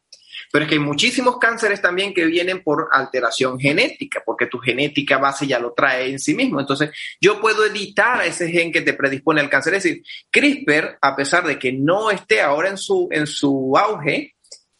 Pero 0.51 0.63
es 0.63 0.69
que 0.69 0.75
hay 0.75 0.81
muchísimos 0.81 1.37
cánceres 1.37 1.81
también 1.81 2.13
que 2.13 2.25
vienen 2.25 2.63
por 2.63 2.89
alteración 2.91 3.59
genética, 3.59 4.21
porque 4.25 4.47
tu 4.47 4.59
genética 4.59 5.17
base 5.17 5.47
ya 5.47 5.59
lo 5.59 5.73
trae 5.73 6.09
en 6.09 6.19
sí 6.19 6.33
mismo. 6.33 6.59
Entonces, 6.59 6.91
yo 7.19 7.39
puedo 7.39 7.65
editar 7.65 8.25
ese 8.25 8.49
gen 8.49 8.71
que 8.71 8.81
te 8.81 8.93
predispone 8.93 9.41
al 9.41 9.49
cáncer. 9.49 9.75
Es 9.75 9.83
decir, 9.83 10.03
CRISPR, 10.31 10.97
a 11.01 11.15
pesar 11.15 11.45
de 11.45 11.59
que 11.59 11.73
no 11.73 12.11
esté 12.11 12.41
ahora 12.41 12.69
en 12.69 12.77
su, 12.77 13.07
en 13.11 13.27
su 13.27 13.77
auge, 13.77 14.35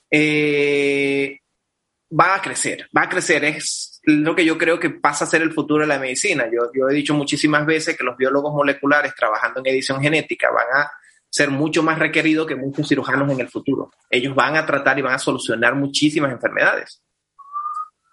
eh, 0.10 1.40
va 2.12 2.36
a 2.36 2.42
crecer, 2.42 2.90
va 2.96 3.04
a 3.04 3.10
crecer. 3.10 3.44
Es 3.44 4.00
lo 4.04 4.36
que 4.36 4.46
yo 4.46 4.58
creo 4.58 4.80
que 4.80 4.90
pasa 4.90 5.26
a 5.26 5.28
ser 5.28 5.42
el 5.42 5.54
futuro 5.54 5.82
de 5.82 5.88
la 5.88 6.00
medicina. 6.00 6.46
Yo, 6.46 6.72
yo 6.74 6.90
he 6.90 6.94
dicho 6.94 7.14
muchísimas 7.14 7.66
veces 7.66 7.98
que 7.98 8.04
los 8.04 8.18
biólogos 8.18 8.54
moleculares 8.54 9.14
trabajando 9.16 9.60
en 9.60 9.68
edición 9.68 10.02
genética 10.02 10.50
van 10.50 10.84
a 10.84 10.92
ser 11.30 11.50
mucho 11.50 11.84
más 11.84 12.00
requerido 12.00 12.46
que 12.46 12.56
muchos 12.56 12.88
cirujanos 12.88 13.32
en 13.32 13.40
el 13.40 13.50
futuro. 13.50 13.92
Ellos 14.10 14.34
van 14.36 14.56
a 14.56 14.66
tratar 14.66 14.98
y 14.98 15.02
van 15.02 15.14
a 15.14 15.20
solucionar 15.20 15.76
muchísimas 15.76 16.32
enfermedades. 16.32 17.02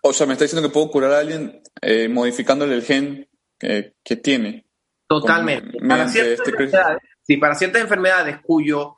O 0.02 0.12
sea, 0.12 0.26
me 0.26 0.34
está 0.34 0.44
diciendo 0.44 0.68
que 0.68 0.72
puedo 0.72 0.90
curar 0.90 1.12
a 1.12 1.18
alguien 1.20 1.62
eh, 1.80 2.08
modificándole 2.08 2.74
el 2.74 2.82
gen 2.82 3.28
que, 3.58 4.16
tiene. 4.22 4.66
Totalmente. 5.06 5.78
Para 5.86 6.08
ciertas, 6.08 6.40
este 6.40 6.50
enfermedades, 6.50 6.98
sí, 7.22 7.36
para 7.38 7.54
ciertas 7.54 7.82
enfermedades 7.82 8.38
cuyo 8.42 8.96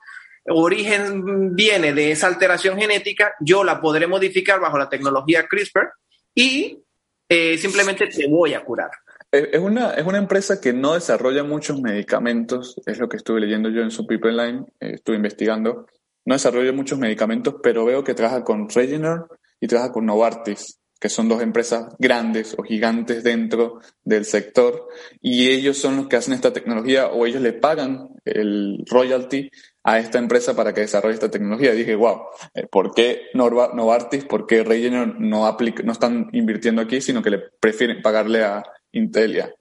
origen 0.48 1.54
viene 1.54 1.92
de 1.92 2.12
esa 2.12 2.26
alteración 2.26 2.78
genética, 2.78 3.34
yo 3.40 3.64
la 3.64 3.80
podré 3.80 4.06
modificar 4.06 4.60
bajo 4.60 4.78
la 4.78 4.88
tecnología 4.88 5.46
CRISPR 5.46 5.92
y 6.34 6.82
eh, 7.28 7.58
simplemente 7.58 8.06
te 8.06 8.28
voy 8.28 8.54
a 8.54 8.64
curar. 8.64 8.90
Es 9.38 9.60
una, 9.60 9.90
es 9.90 10.06
una 10.06 10.18
empresa 10.18 10.60
que 10.60 10.72
no 10.72 10.94
desarrolla 10.94 11.44
muchos 11.44 11.80
medicamentos, 11.80 12.80
es 12.86 12.98
lo 12.98 13.08
que 13.08 13.18
estuve 13.18 13.40
leyendo 13.40 13.68
yo 13.68 13.82
en 13.82 13.90
su 13.90 14.06
pipeline, 14.06 14.66
eh, 14.80 14.92
estuve 14.94 15.16
investigando. 15.16 15.86
No 16.24 16.34
desarrolla 16.34 16.72
muchos 16.72 16.98
medicamentos, 16.98 17.56
pero 17.62 17.84
veo 17.84 18.02
que 18.02 18.14
trabaja 18.14 18.42
con 18.42 18.68
Regener 18.68 19.20
y 19.60 19.66
trabaja 19.66 19.92
con 19.92 20.06
Novartis, 20.06 20.78
que 20.98 21.08
son 21.08 21.28
dos 21.28 21.42
empresas 21.42 21.94
grandes 21.98 22.54
o 22.58 22.62
gigantes 22.62 23.22
dentro 23.22 23.80
del 24.02 24.24
sector, 24.24 24.88
y 25.20 25.50
ellos 25.50 25.76
son 25.76 25.96
los 25.96 26.08
que 26.08 26.16
hacen 26.16 26.34
esta 26.34 26.52
tecnología 26.52 27.08
o 27.08 27.26
ellos 27.26 27.42
le 27.42 27.52
pagan 27.52 28.08
el 28.24 28.82
royalty 28.90 29.50
a 29.84 29.98
esta 29.98 30.18
empresa 30.18 30.56
para 30.56 30.74
que 30.74 30.80
desarrolle 30.80 31.14
esta 31.14 31.30
tecnología. 31.30 31.72
Dije, 31.72 31.94
wow, 31.94 32.22
eh, 32.54 32.66
¿por 32.66 32.92
qué 32.92 33.26
Novartis, 33.34 34.24
por 34.24 34.46
qué 34.46 34.64
Regener 34.64 35.14
no, 35.20 35.46
aplica, 35.46 35.82
no 35.84 35.92
están 35.92 36.28
invirtiendo 36.32 36.82
aquí, 36.82 37.00
sino 37.00 37.22
que 37.22 37.30
le 37.30 37.38
prefieren 37.60 38.02
pagarle 38.02 38.42
a 38.42 38.64
Intelia? 38.96 39.54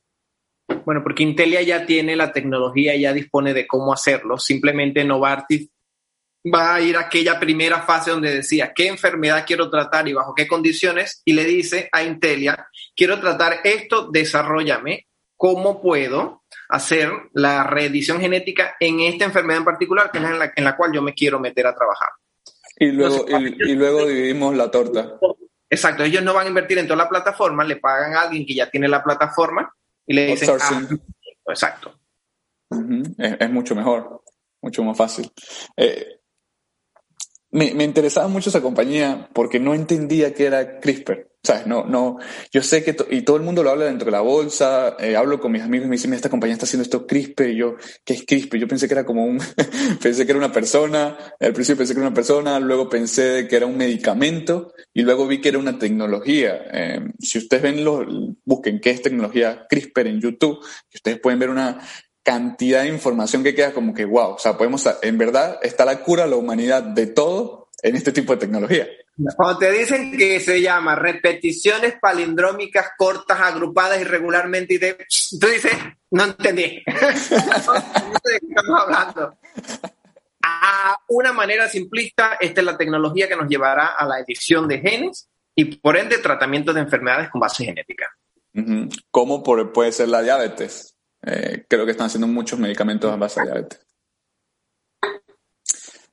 Bueno, 0.85 1.01
porque 1.03 1.23
Intelia 1.23 1.61
ya 1.61 1.85
tiene 1.85 2.15
la 2.15 2.31
tecnología, 2.31 2.95
ya 2.95 3.13
dispone 3.13 3.53
de 3.53 3.67
cómo 3.67 3.93
hacerlo. 3.93 4.37
Simplemente 4.37 5.03
Novartis 5.03 5.69
va 6.53 6.75
a 6.75 6.81
ir 6.81 6.95
a 6.97 7.01
aquella 7.01 7.39
primera 7.39 7.81
fase 7.81 8.11
donde 8.11 8.33
decía 8.33 8.71
qué 8.75 8.87
enfermedad 8.87 9.45
quiero 9.45 9.69
tratar 9.69 10.07
y 10.07 10.13
bajo 10.13 10.33
qué 10.35 10.47
condiciones, 10.47 11.21
y 11.25 11.33
le 11.33 11.43
dice 11.43 11.89
a 11.91 12.03
Intelia, 12.03 12.67
quiero 12.95 13.19
tratar 13.19 13.61
esto, 13.63 14.09
desarrollame 14.11 15.07
cómo 15.35 15.81
puedo 15.81 16.43
hacer 16.69 17.11
la 17.33 17.63
reedición 17.63 18.19
genética 18.19 18.75
en 18.79 19.01
esta 19.01 19.25
enfermedad 19.25 19.59
en 19.59 19.65
particular, 19.65 20.11
que 20.11 20.19
es 20.19 20.23
en 20.23 20.39
la, 20.39 20.53
en 20.55 20.63
la 20.63 20.75
cual 20.77 20.91
yo 20.93 21.01
me 21.01 21.13
quiero 21.13 21.39
meter 21.39 21.67
a 21.67 21.75
trabajar. 21.75 22.09
Y 22.77 22.91
luego, 22.91 23.25
y 23.27 23.75
luego 23.75 24.05
dividimos 24.07 24.55
la 24.55 24.69
torta. 24.71 25.17
Exacto, 25.69 26.04
ellos 26.04 26.23
no 26.23 26.34
van 26.34 26.45
a 26.45 26.49
invertir 26.49 26.78
en 26.78 26.88
toda 26.88 27.04
la 27.04 27.10
plataforma, 27.10 27.63
le 27.63 27.78
pagan 27.78 28.13
a 28.13 28.21
alguien 28.21 28.45
que 28.45 28.54
ya 28.54 28.69
tiene 28.69 28.88
la 28.88 29.04
plataforma 29.04 29.73
y 30.06 30.13
le 30.13 30.28
dicen, 30.28 30.58
ah, 30.62 30.88
exacto. 31.47 31.99
es, 33.17 33.49
mucho 33.49 33.75
mejor, 33.75 34.23
mucho 34.62 34.84
más 34.84 34.97
fácil. 34.97 35.32
Eh, 35.75 36.19
me, 37.51 37.73
me, 37.73 37.84
interesaba 37.84 38.28
mucho 38.28 38.49
esa 38.49 38.62
compañía 38.62 39.30
porque 39.34 39.60
no 39.60 39.73
entendía 39.73 40.34
que 40.34 40.45
era 40.45 40.80
CRISPR. 40.80 41.34
No, 41.65 41.86
no, 41.86 42.17
yo 42.51 42.63
sé 42.63 42.84
que, 42.84 42.95
y 43.10 43.21
todo 43.21 43.38
el 43.38 43.43
mundo 43.43 43.63
lo 43.63 43.69
habla 43.69 43.86
dentro 43.86 44.05
de 44.05 44.12
la 44.12 44.21
bolsa, 44.21 44.95
eh, 44.99 45.15
hablo 45.15 45.39
con 45.39 45.51
mis 45.51 45.62
amigos 45.62 45.86
y 45.86 45.89
me 45.89 45.95
dicen, 45.95 46.13
esta 46.13 46.29
compañía 46.29 46.53
está 46.53 46.65
haciendo 46.65 46.84
esto 46.84 47.05
CRISPR, 47.05 47.49
y 47.49 47.58
yo, 47.58 47.75
¿qué 48.03 48.13
es 48.13 48.23
CRISPR? 48.25 48.58
Yo 48.58 48.67
pensé 48.67 48.88
que 48.88 48.93
era 48.93 49.05
como 49.05 49.25
un, 49.25 49.39
pensé 50.01 50.25
que 50.25 50.31
era 50.31 50.39
una 50.39 50.51
persona, 50.51 51.17
al 51.39 51.53
principio 51.53 51.79
pensé 51.79 51.93
que 51.93 51.99
era 51.99 52.08
una 52.08 52.15
persona, 52.15 52.60
luego 52.60 52.89
pensé 52.89 53.47
que 53.47 53.55
era 53.55 53.65
un 53.65 53.77
medicamento, 53.77 54.73
y 54.93 55.03
luego 55.03 55.27
vi 55.27 55.41
que 55.41 55.49
era 55.49 55.60
una 55.60 55.77
tecnología. 55.77 56.62
Eh, 56.71 57.01
si 57.19 57.38
ustedes 57.38 57.63
ven, 57.63 57.84
los, 57.84 58.05
busquen 58.43 58.79
qué 58.79 58.91
es 58.91 59.01
tecnología 59.01 59.65
CRISPR 59.69 60.08
en 60.08 60.21
YouTube, 60.21 60.60
ustedes 60.93 61.19
pueden 61.19 61.39
ver 61.39 61.49
una 61.49 61.79
cantidad 62.23 62.81
de 62.81 62.89
información 62.89 63.43
que 63.43 63.53
queda 63.53 63.71
como 63.71 63.93
que, 63.93 64.05
wow, 64.05 64.31
o 64.31 64.39
sea, 64.39 64.58
podemos, 64.58 64.84
en 65.03 65.17
verdad, 65.17 65.60
está 65.62 65.86
la 65.86 66.01
cura 66.01 66.23
a 66.23 66.27
la 66.27 66.38
humanidad 66.38 66.81
de 66.81 67.05
todo 67.05 67.69
en 67.84 67.95
este 67.95 68.12
tipo 68.12 68.34
de 68.34 68.39
tecnología. 68.39 68.88
Cuando 69.36 69.60
te 69.60 69.71
dicen 69.71 70.17
que 70.17 70.39
se 70.41 70.62
llama 70.62 70.95
repeticiones 70.95 71.95
palindrómicas 72.01 72.91
cortas, 72.97 73.39
agrupadas 73.39 74.01
irregularmente, 74.01 74.75
y 74.75 74.80
te, 74.80 74.97
tú 75.39 75.47
dices, 75.47 75.73
no 76.12 76.25
entendí. 76.25 76.84
no 76.86 77.17
sé 77.17 78.34
de 78.34 78.39
qué 78.39 78.47
estamos 78.49 78.82
hablando. 78.82 79.38
A 80.41 80.97
una 81.08 81.32
manera 81.32 81.69
simplista, 81.69 82.38
esta 82.39 82.62
es 82.62 82.65
la 82.65 82.78
tecnología 82.78 83.28
que 83.28 83.38
nos 83.38 83.47
llevará 83.47 83.93
a 83.97 84.06
la 84.06 84.19
edición 84.19 84.67
de 84.67 84.80
genes 84.80 85.30
y 85.56 85.75
por 85.78 85.95
ende 85.95 86.17
tratamiento 86.17 86.73
de 86.73 86.82
enfermedades 86.82 87.30
con 87.30 87.39
base 87.39 87.63
genética. 87.63 88.08
¿Cómo 89.12 89.41
puede 89.41 89.91
ser 89.91 90.10
la 90.10 90.21
diabetes? 90.21 90.95
Eh, 91.25 91.65
creo 91.67 91.86
que 91.86 91.91
están 91.91 92.08
haciendo 92.08 92.28
muchos 92.28 92.60
medicamentos 92.60 93.12
a 93.12 93.15
base 93.15 93.39
de 93.39 93.45
diabetes. 93.47 93.84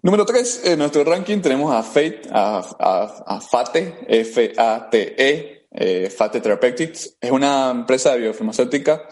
Número 0.04 0.26
3, 0.26 0.62
en 0.64 0.80
nuestro 0.80 1.04
ranking 1.04 1.38
tenemos 1.38 1.72
a 1.72 1.80
Fate, 1.84 2.22
a, 2.32 3.40
FATE, 3.40 4.04
F-A-T-E, 4.08 5.66
eh, 5.70 6.10
FATE 6.10 6.40
Therapeutics. 6.40 7.18
Es 7.20 7.30
una 7.30 7.70
empresa 7.70 8.12
de 8.12 8.22
biofarmacéutica 8.22 9.06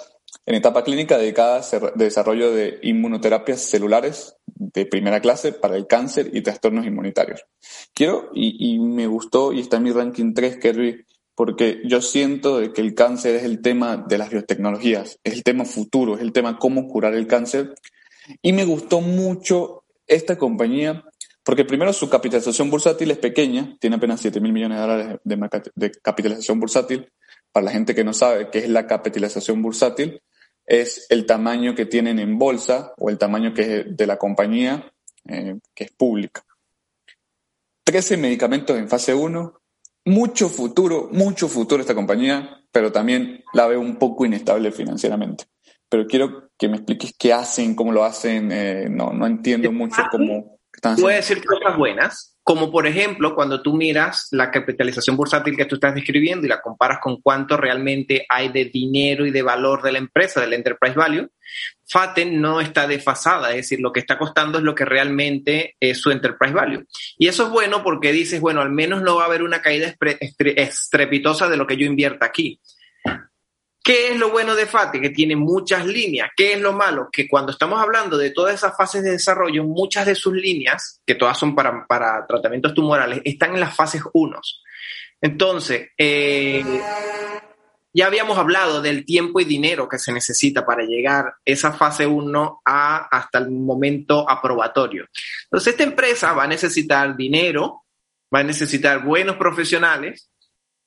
en 0.45 0.55
etapa 0.57 0.82
clínica 0.82 1.16
dedicada 1.16 1.61
al 1.61 1.93
desarrollo 1.95 2.53
de 2.53 2.80
inmunoterapias 2.82 3.61
celulares 3.61 4.34
de 4.47 4.84
primera 4.84 5.20
clase 5.20 5.53
para 5.53 5.76
el 5.76 5.86
cáncer 5.86 6.28
y 6.32 6.43
trastornos 6.43 6.84
inmunitarios. 6.84 7.45
Quiero, 7.95 8.30
y, 8.34 8.74
y 8.74 8.80
me 8.80 9.07
gustó, 9.07 9.53
y 9.53 9.61
está 9.61 9.76
en 9.76 9.84
mi 9.84 9.93
ranking 9.93 10.34
3, 10.34 10.57
Kerry, 10.57 11.07
porque 11.36 11.82
yo 11.84 12.03
siento 12.03 12.59
de 12.59 12.72
que 12.72 12.80
el 12.80 12.95
cáncer 12.95 13.36
es 13.36 13.45
el 13.45 13.62
tema 13.62 13.97
de 13.97 14.18
las 14.18 14.30
biotecnologías, 14.30 15.20
es 15.22 15.34
el 15.34 15.45
tema 15.45 15.64
futuro, 15.64 16.16
es 16.16 16.20
el 16.20 16.32
tema 16.32 16.59
cómo 16.59 16.88
curar 16.88 17.14
el 17.14 17.28
cáncer. 17.28 17.76
Y 18.43 18.53
me 18.53 18.64
gustó 18.64 19.01
mucho 19.01 19.80
esta 20.11 20.36
compañía, 20.36 21.04
porque 21.42 21.64
primero 21.64 21.92
su 21.92 22.11
capitalización 22.11 22.68
bursátil 22.68 23.11
es 23.11 23.18
pequeña, 23.18 23.76
tiene 23.80 23.96
apenas 23.96 24.20
7 24.20 24.40
mil 24.40 24.52
millones 24.52 24.78
de 24.78 24.82
dólares 24.82 25.20
de, 25.74 25.90
capitalización 26.02 26.61
bursátil. 26.61 27.11
Para 27.52 27.64
la 27.64 27.72
gente 27.72 27.94
que 27.94 28.04
no 28.04 28.12
sabe 28.12 28.48
qué 28.50 28.58
es 28.61 28.68
la 28.68 28.86
capitalización 28.86 29.62
bursátil, 29.62 30.22
es 30.66 31.06
el 31.08 31.26
tamaño 31.26 31.74
que 31.74 31.86
tienen 31.86 32.18
en 32.18 32.38
bolsa 32.38 32.92
o 32.98 33.11
el 33.11 33.18
tamaño 33.18 33.52
que 33.54 33.84
de 33.84 34.06
la 34.06 34.18
compañía 34.18 34.92
eh, 35.28 35.58
que 35.74 35.84
es 35.84 35.92
pública. 35.92 36.44
13 37.84 38.16
medicamentos 38.16 38.78
en 38.78 38.88
fase 38.88 39.14
1, 39.14 39.61
mucho 40.04 40.48
futuro, 40.48 41.08
mucho 41.12 41.48
futuro 41.48 41.80
esta 41.80 41.94
compañía, 41.94 42.62
pero 42.70 42.92
también 42.92 43.42
la 43.52 43.66
veo 43.66 43.80
un 43.80 43.96
poco 43.96 44.24
inestable 44.24 44.70
financieramente. 44.70 45.44
Pero 45.88 46.06
quiero 46.06 46.49
que 46.61 46.68
me 46.68 46.76
expliques 46.76 47.14
qué 47.18 47.32
hacen, 47.32 47.74
cómo 47.74 47.90
lo 47.90 48.04
hacen, 48.04 48.52
eh, 48.52 48.86
no, 48.90 49.14
no 49.14 49.26
entiendo 49.26 49.72
mucho 49.72 50.02
cómo 50.11 50.58
están 50.70 50.92
haciendo. 50.92 51.06
Voy 51.06 51.14
a 51.14 51.16
decir 51.16 51.42
cosas 51.42 51.74
buenas, 51.74 52.36
como 52.42 52.70
por 52.70 52.86
ejemplo 52.86 53.34
cuando 53.34 53.62
tú 53.62 53.72
miras 53.74 54.28
la 54.32 54.50
capitalización 54.50 55.16
bursátil 55.16 55.56
que 55.56 55.64
tú 55.64 55.76
estás 55.76 55.94
describiendo 55.94 56.44
y 56.44 56.50
la 56.50 56.61
comparas 56.61 56.98
con 57.00 57.22
cuánto 57.22 57.56
realmente 57.56 58.26
hay 58.28 58.50
de 58.50 58.66
dinero 58.66 59.24
y 59.24 59.30
de 59.30 59.40
valor 59.40 59.80
de 59.80 59.92
la 59.92 59.98
empresa, 59.98 60.42
del 60.42 60.52
enterprise 60.52 60.94
value, 60.94 61.30
FATEN 61.88 62.38
no 62.38 62.61
está 62.61 62.86
desfasada, 62.86 63.50
es 63.50 63.56
decir, 63.56 63.80
lo 63.80 63.90
que 63.90 64.00
está 64.00 64.18
costando 64.18 64.58
es 64.58 64.64
lo 64.64 64.74
que 64.74 64.84
realmente 64.84 65.76
es 65.80 65.98
su 65.98 66.11
enterprise 66.11 66.52
value. 66.52 66.84
Y 67.16 67.28
eso 67.28 67.44
es 67.44 67.50
bueno 67.50 67.82
porque 67.82 68.12
dices, 68.12 68.38
bueno, 68.38 68.61
al 68.61 68.70
menos 68.70 69.00
no 69.00 69.16
va 69.16 69.22
a 69.22 69.26
haber 69.26 69.42
una 69.42 69.62
caída 69.62 69.94
estrepitosa 70.56 71.48
de 71.48 71.56
lo 71.56 71.66
que 71.66 71.78
yo 71.78 71.86
invierta 71.86 72.26
aquí. 72.26 72.61
¿Qué 73.83 74.11
es 74.11 74.18
lo 74.18 74.31
bueno 74.31 74.55
de 74.55 74.66
FATE? 74.66 75.01
Que 75.01 75.11
tiene 75.11 75.37
muchas 75.37 75.87
líneas. 75.87 76.31
¿Qué 76.37 76.53
es 76.53 76.61
lo 76.61 76.72
malo? 76.72 77.09
Que 77.11 77.26
cuando 77.26 77.53
estamos 77.53 77.81
hablando 77.81 78.18
de 78.18 78.31
todas 78.31 78.55
esas 78.55 78.76
fases 78.76 79.03
de 79.03 79.12
desarrollo, 79.12 79.64
muchas 79.64 80.07
de 80.07 80.14
sus 80.14 80.35
líneas, 80.35 81.01
que 81.07 81.14
todas 81.14 81.39
son 81.39 81.55
para, 81.55 82.26
tratamientos 82.28 82.74
tumorales, 82.74 83.22
están 83.24 83.55
en 83.55 83.61
las 83.61 83.74
fases 83.74 84.03
1. 84.12 84.41
Entonces, 85.22 85.89
eh, 85.97 86.62
ya 87.93 88.07
habíamos 88.07 88.39
hablado 88.39 88.83
del 88.83 89.05
tiempo 89.05 89.41
y 89.41 89.45
dinero 89.45 89.89
que 89.89 89.99
se 89.99 90.12
necesita 90.12 90.64
para 90.64 90.85
llegar 90.85 91.35
esa 91.45 91.72
fase 91.72 92.07
1 92.07 92.61
a 92.64 92.97
hasta 93.11 93.39
el 93.39 93.51
momento 93.51 94.28
aprobatorio. 94.28 95.07
Entonces, 95.45 95.72
esta 95.72 95.85
empresa 95.85 96.33
va 96.35 96.45
a 96.45 96.49
necesitar 96.49 97.16
dinero, 97.16 97.85
va 98.35 98.41
a 98.41 98.45
necesitar 98.45 99.03
buenos 99.03 99.37
profesionales 99.37 100.30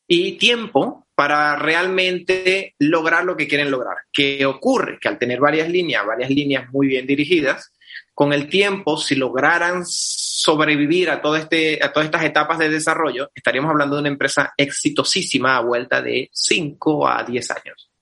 y 0.07 0.33
tiempo 0.37 1.07
para 1.15 1.55
realmente 1.55 2.75
lograr 2.79 3.25
lo 3.25 3.37
que 3.37 3.47
quieren 3.47 3.71
lograr. 3.71 3.97
¿Qué 4.11 4.45
ocurre? 4.45 4.97
Que 4.99 5.07
al 5.07 5.19
tener 5.19 5.39
varias 5.39 5.69
líneas, 5.69 6.05
varias 6.05 6.29
líneas 6.29 6.69
muy 6.71 6.87
bien 6.87 7.05
dirigidas, 7.05 7.71
con 8.13 8.31
el 8.31 8.47
tiempo, 8.47 8.97
si 8.97 9.15
lograran 9.15 9.83
sobrevivir 9.85 11.09
a, 11.09 11.21
todo 11.21 11.35
este, 11.35 11.83
a 11.83 11.91
todas 11.91 12.05
estas 12.05 12.23
etapas 12.23 12.59
de 12.59 12.69
desarrollo, 12.69 13.31
estaríamos 13.33 13.71
hablando 13.71 13.95
de 13.95 14.01
una 14.01 14.09
empresa 14.09 14.53
exitosísima 14.55 15.57
a 15.57 15.61
vuelta 15.61 16.01
de 16.01 16.29
5 16.31 17.07
a 17.07 17.23
10 17.23 17.51
años. 17.51 17.92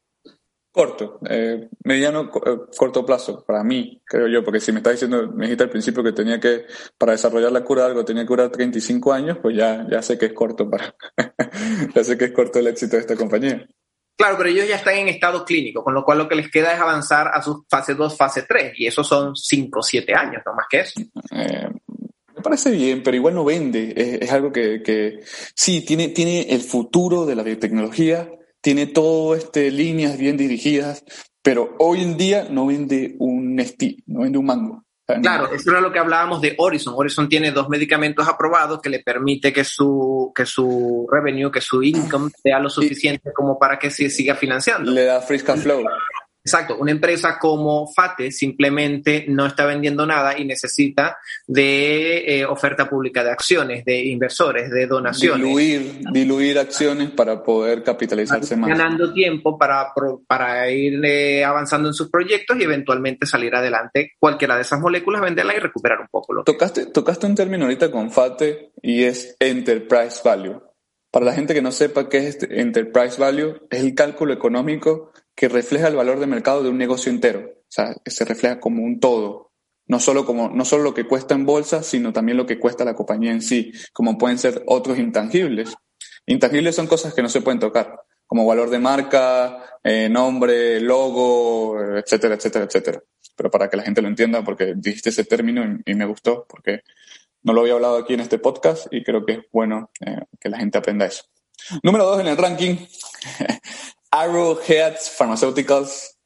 Corto, 0.71 1.19
eh, 1.29 1.67
mediano, 1.83 2.31
eh, 2.45 2.57
corto 2.77 3.05
plazo, 3.05 3.43
para 3.45 3.61
mí, 3.61 4.01
creo 4.05 4.29
yo, 4.29 4.41
porque 4.41 4.61
si 4.61 4.71
me 4.71 4.77
estás 4.77 4.93
diciendo, 4.93 5.27
me 5.27 5.43
dijiste 5.43 5.65
al 5.65 5.69
principio 5.69 6.01
que 6.01 6.13
tenía 6.13 6.39
que, 6.39 6.65
para 6.97 7.11
desarrollar 7.11 7.51
la 7.51 7.63
cura 7.63 7.83
de 7.83 7.89
algo, 7.89 8.05
tenía 8.05 8.23
que 8.23 8.29
durar 8.29 8.49
35 8.49 9.11
años, 9.11 9.37
pues 9.41 9.57
ya, 9.57 9.85
ya 9.91 10.01
sé 10.01 10.17
que 10.17 10.27
es 10.27 10.33
corto 10.33 10.69
para, 10.69 10.95
ya 11.95 12.03
sé 12.05 12.17
que 12.17 12.25
es 12.25 12.31
corto 12.31 12.59
el 12.59 12.67
éxito 12.67 12.95
de 12.95 13.01
esta 13.01 13.17
compañía. 13.17 13.67
Claro, 14.15 14.37
pero 14.37 14.49
ellos 14.49 14.65
ya 14.65 14.77
están 14.77 14.95
en 14.95 15.09
estado 15.09 15.43
clínico, 15.43 15.83
con 15.83 15.93
lo 15.93 16.05
cual 16.05 16.19
lo 16.19 16.29
que 16.29 16.35
les 16.35 16.49
queda 16.49 16.73
es 16.73 16.79
avanzar 16.79 17.27
a 17.33 17.41
sus 17.41 17.65
fase 17.69 17.93
2, 17.93 18.15
fase 18.15 18.43
3, 18.43 18.73
y 18.77 18.87
eso 18.87 19.03
son 19.03 19.35
5 19.35 19.79
o 19.79 19.83
7 19.83 20.13
años, 20.13 20.41
no 20.45 20.53
más 20.53 20.67
que 20.69 20.79
eso. 20.79 21.01
Eh, 21.31 21.69
me 22.35 22.41
parece 22.41 22.71
bien, 22.71 23.03
pero 23.03 23.17
igual 23.17 23.35
no 23.35 23.43
vende. 23.43 23.93
Es, 24.21 24.31
algo 24.31 24.53
que, 24.53 24.81
que, 24.81 25.19
sí, 25.53 25.83
tiene, 25.83 26.09
tiene 26.09 26.43
el 26.53 26.61
futuro 26.61 27.25
de 27.25 27.35
la 27.35 27.43
biotecnología, 27.43 28.29
tiene 28.61 28.87
todo 28.87 29.35
este 29.35 29.71
líneas 29.71 30.17
bien 30.17 30.37
dirigidas, 30.37 31.03
pero 31.41 31.75
hoy 31.79 32.01
en 32.01 32.17
día 32.17 32.47
no 32.49 32.67
vende 32.67 33.15
un 33.19 33.55
Nesti, 33.55 34.03
no 34.07 34.21
vende 34.21 34.37
un 34.37 34.45
mango. 34.45 34.83
Claro, 35.21 35.51
eso 35.51 35.71
era 35.71 35.81
lo 35.81 35.91
que 35.91 35.99
hablábamos 35.99 36.41
de 36.41 36.55
Horizon. 36.57 36.93
Horizon 36.95 37.27
tiene 37.27 37.51
dos 37.51 37.67
medicamentos 37.67 38.27
aprobados 38.27 38.81
que 38.81 38.89
le 38.89 38.99
permite 38.99 39.51
que 39.51 39.63
su, 39.63 40.31
que 40.33 40.45
su 40.45 41.07
revenue, 41.11 41.51
que 41.51 41.59
su 41.59 41.83
income 41.83 42.31
sea 42.41 42.59
lo 42.59 42.69
suficiente 42.69 43.31
como 43.33 43.59
para 43.59 43.77
que 43.77 43.89
se 43.89 44.09
siga 44.09 44.35
financiando. 44.35 44.91
Le 44.91 45.05
da 45.05 45.19
free 45.19 45.39
flow. 45.39 45.83
Exacto, 46.43 46.77
una 46.77 46.91
empresa 46.91 47.37
como 47.37 47.87
FATE 47.87 48.31
simplemente 48.31 49.25
no 49.27 49.45
está 49.45 49.65
vendiendo 49.65 50.07
nada 50.07 50.37
y 50.37 50.45
necesita 50.45 51.17
de 51.45 52.39
eh, 52.39 52.45
oferta 52.45 52.89
pública 52.89 53.23
de 53.23 53.29
acciones, 53.29 53.85
de 53.85 54.05
inversores, 54.05 54.71
de 54.71 54.87
donaciones. 54.87 55.45
Diluir, 55.45 56.01
diluir 56.11 56.57
acciones 56.57 57.11
para 57.11 57.43
poder 57.43 57.83
capitalizarse 57.83 58.55
más. 58.55 58.69
Ganando 58.69 59.13
tiempo 59.13 59.55
para, 59.57 59.93
para 60.25 60.71
ir 60.71 61.05
eh, 61.05 61.45
avanzando 61.45 61.89
en 61.89 61.93
sus 61.93 62.09
proyectos 62.09 62.57
y 62.57 62.63
eventualmente 62.63 63.27
salir 63.27 63.55
adelante 63.55 64.13
cualquiera 64.17 64.55
de 64.55 64.63
esas 64.63 64.79
moléculas, 64.79 65.21
venderla 65.21 65.55
y 65.55 65.59
recuperar 65.59 65.99
un 65.99 66.07
poco. 66.07 66.33
Lo 66.33 66.43
tocaste, 66.43 66.87
tocaste 66.87 67.27
un 67.27 67.35
término 67.35 67.65
ahorita 67.65 67.91
con 67.91 68.09
FATE 68.09 68.71
y 68.81 69.03
es 69.03 69.35
Enterprise 69.39 70.21
Value. 70.23 70.59
Para 71.11 71.25
la 71.25 71.33
gente 71.33 71.53
que 71.53 71.61
no 71.61 71.73
sepa 71.73 72.07
qué 72.07 72.19
es 72.19 72.25
este 72.25 72.61
Enterprise 72.61 73.19
Value, 73.19 73.67
es 73.69 73.81
el 73.81 73.93
cálculo 73.93 74.33
económico 74.33 75.11
que 75.41 75.49
refleja 75.49 75.87
el 75.87 75.95
valor 75.95 76.19
de 76.19 76.27
mercado 76.27 76.61
de 76.61 76.69
un 76.69 76.77
negocio 76.77 77.11
entero. 77.11 77.39
O 77.39 77.65
sea, 77.67 77.95
que 78.05 78.11
se 78.11 78.25
refleja 78.25 78.59
como 78.59 78.83
un 78.83 78.99
todo. 78.99 79.51
No 79.87 79.99
solo, 79.99 80.23
como, 80.23 80.49
no 80.49 80.65
solo 80.65 80.83
lo 80.83 80.93
que 80.93 81.07
cuesta 81.07 81.33
en 81.33 81.47
bolsa, 81.47 81.81
sino 81.81 82.13
también 82.13 82.37
lo 82.37 82.45
que 82.45 82.59
cuesta 82.59 82.85
la 82.85 82.93
compañía 82.93 83.31
en 83.31 83.41
sí, 83.41 83.71
como 83.91 84.19
pueden 84.19 84.37
ser 84.37 84.61
otros 84.67 84.99
intangibles. 84.99 85.73
Intangibles 86.27 86.75
son 86.75 86.85
cosas 86.85 87.15
que 87.15 87.23
no 87.23 87.27
se 87.27 87.41
pueden 87.41 87.59
tocar, 87.59 88.01
como 88.27 88.45
valor 88.45 88.69
de 88.69 88.77
marca, 88.77 89.79
eh, 89.83 90.09
nombre, 90.09 90.79
logo, 90.79 91.75
etcétera, 91.95 92.35
etcétera, 92.35 92.65
etcétera. 92.65 93.03
Pero 93.35 93.49
para 93.49 93.67
que 93.67 93.77
la 93.77 93.83
gente 93.83 94.03
lo 94.03 94.09
entienda, 94.09 94.43
porque 94.43 94.75
dijiste 94.75 95.09
ese 95.09 95.23
término 95.23 95.63
y, 95.83 95.95
me 95.95 96.05
gustó, 96.05 96.45
porque 96.47 96.81
no 97.41 97.53
lo 97.53 97.61
había 97.61 97.73
hablado 97.73 97.97
aquí 97.97 98.13
en 98.13 98.19
este 98.19 98.37
podcast 98.37 98.85
y 98.91 99.03
creo 99.03 99.25
que 99.25 99.33
es 99.33 99.39
bueno 99.51 99.89
eh, 100.05 100.19
que 100.39 100.49
la 100.49 100.59
gente 100.59 100.77
aprenda 100.77 101.07
eso. 101.07 101.23
Número 101.81 102.05
dos 102.05 102.19
en 102.19 102.27
el 102.27 102.37
ranking, 102.37 102.75
Arrowhead 104.11 104.97
Pharmaceuticals, 105.17 106.17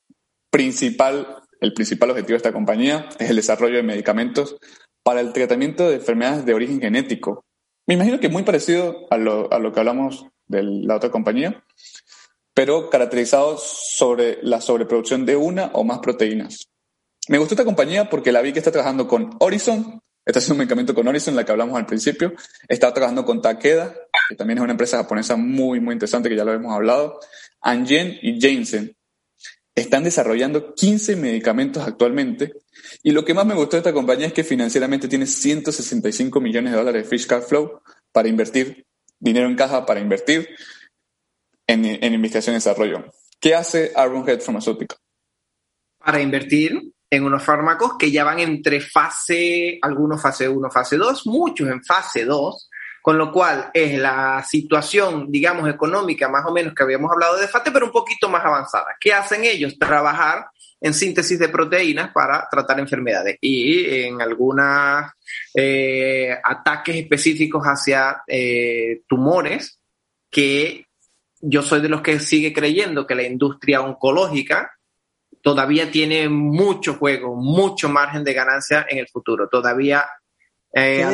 principal, 0.49 1.43
el 1.61 1.73
principal 1.73 2.09
objetivo 2.09 2.33
de 2.33 2.37
esta 2.37 2.53
compañía 2.53 3.07
es 3.19 3.29
el 3.29 3.35
desarrollo 3.35 3.77
de 3.77 3.83
medicamentos 3.83 4.57
para 5.03 5.21
el 5.21 5.33
tratamiento 5.33 5.87
de 5.87 5.97
enfermedades 5.97 6.45
de 6.45 6.53
origen 6.55 6.81
genético. 6.81 7.45
Me 7.87 7.93
imagino 7.93 8.19
que 8.19 8.29
muy 8.29 8.43
parecido 8.43 9.05
a 9.11 9.17
lo, 9.17 9.51
a 9.53 9.59
lo 9.59 9.71
que 9.71 9.79
hablamos 9.79 10.25
de 10.47 10.63
la 10.63 10.95
otra 10.95 11.11
compañía, 11.11 11.63
pero 12.55 12.89
caracterizado 12.89 13.57
sobre 13.59 14.39
la 14.41 14.61
sobreproducción 14.61 15.25
de 15.25 15.35
una 15.35 15.69
o 15.73 15.83
más 15.83 15.99
proteínas. 15.99 16.67
Me 17.27 17.37
gustó 17.37 17.53
esta 17.53 17.65
compañía 17.65 18.09
porque 18.09 18.31
la 18.31 18.41
vi 18.41 18.53
que 18.53 18.59
está 18.59 18.71
trabajando 18.71 19.07
con 19.07 19.35
Horizon, 19.39 20.01
está 20.25 20.39
haciendo 20.39 20.55
un 20.55 20.59
medicamento 20.59 20.95
con 20.95 21.07
Horizon, 21.07 21.35
la 21.35 21.45
que 21.45 21.51
hablamos 21.51 21.77
al 21.77 21.85
principio, 21.85 22.33
está 22.67 22.93
trabajando 22.93 23.23
con 23.23 23.41
Takeda, 23.41 23.95
que 24.29 24.35
también 24.35 24.57
es 24.57 24.63
una 24.63 24.73
empresa 24.73 24.97
japonesa 24.97 25.35
muy, 25.35 25.79
muy 25.79 25.93
interesante 25.93 26.29
que 26.29 26.35
ya 26.35 26.43
lo 26.43 26.53
hemos 26.53 26.73
hablado, 26.73 27.19
Angen 27.61 28.17
y 28.21 28.39
Janssen 28.39 28.95
están 29.75 30.05
desarrollando 30.05 30.73
15 30.73 31.17
medicamentos 31.17 31.85
actualmente 31.85 32.53
y 33.03 33.11
lo 33.11 33.25
que 33.25 33.33
más 33.33 33.45
me 33.45 33.53
gustó 33.53 33.75
de 33.75 33.79
esta 33.79 33.93
compañía 33.93 34.27
es 34.27 34.33
que 34.33 34.43
financieramente 34.43 35.07
tiene 35.09 35.27
165 35.27 36.39
millones 36.39 36.71
de 36.71 36.77
dólares 36.77 37.03
de 37.03 37.09
free 37.09 37.27
cash 37.27 37.43
flow 37.43 37.81
para 38.11 38.29
invertir, 38.29 38.85
dinero 39.19 39.47
en 39.47 39.55
caja 39.55 39.85
para 39.85 39.99
invertir 39.99 40.47
en, 41.67 42.13
investigación 42.13 42.53
y 42.53 42.57
desarrollo. 42.57 43.05
¿Qué 43.39 43.53
hace 43.53 43.91
Head 43.93 44.41
Pharmaceutical? 44.41 44.97
Para 45.97 46.21
invertir 46.21 46.93
en 47.09 47.23
unos 47.23 47.43
fármacos 47.43 47.97
que 47.97 48.11
ya 48.11 48.23
van 48.23 48.39
entre 48.39 48.81
fase, 48.81 49.77
algunos 49.81 50.21
fase 50.21 50.49
1, 50.49 50.71
fase 50.71 50.97
2, 50.97 51.27
muchos 51.27 51.69
en 51.69 51.83
fase 51.83 52.25
2, 52.25 52.69
con 53.01 53.17
lo 53.17 53.31
cual 53.31 53.69
es 53.73 53.99
la 53.99 54.43
situación, 54.43 55.31
digamos, 55.31 55.69
económica 55.69 56.27
más 56.27 56.43
o 56.47 56.51
menos 56.51 56.73
que 56.73 56.83
habíamos 56.83 57.11
hablado 57.11 57.37
de 57.37 57.47
FATE, 57.47 57.71
pero 57.71 57.85
un 57.85 57.91
poquito 57.91 58.27
más 58.29 58.43
avanzada. 58.43 58.95
¿Qué 58.99 59.13
hacen 59.13 59.43
ellos? 59.45 59.77
Trabajar 59.77 60.47
en 60.81 60.93
síntesis 60.93 61.39
de 61.39 61.49
proteínas 61.49 62.11
para 62.11 62.47
tratar 62.49 62.79
enfermedades 62.79 63.37
y 63.41 64.05
en 64.05 64.21
algunos 64.21 65.05
eh, 65.53 66.35
ataques 66.43 66.95
específicos 66.95 67.63
hacia 67.63 68.23
eh, 68.27 69.01
tumores 69.07 69.79
que 70.29 70.85
yo 71.39 71.61
soy 71.61 71.81
de 71.81 71.89
los 71.89 72.01
que 72.01 72.19
sigue 72.19 72.53
creyendo 72.53 73.05
que 73.05 73.15
la 73.15 73.23
industria 73.23 73.81
oncológica 73.81 74.74
todavía 75.45 75.91
tiene 75.91 76.27
mucho 76.27 76.95
juego, 76.95 77.35
mucho 77.35 77.87
margen 77.87 78.23
de 78.23 78.33
ganancia 78.33 78.83
en 78.89 78.97
el 78.97 79.07
futuro. 79.07 79.47
Todavía 79.47 80.03
eh, 80.73 81.05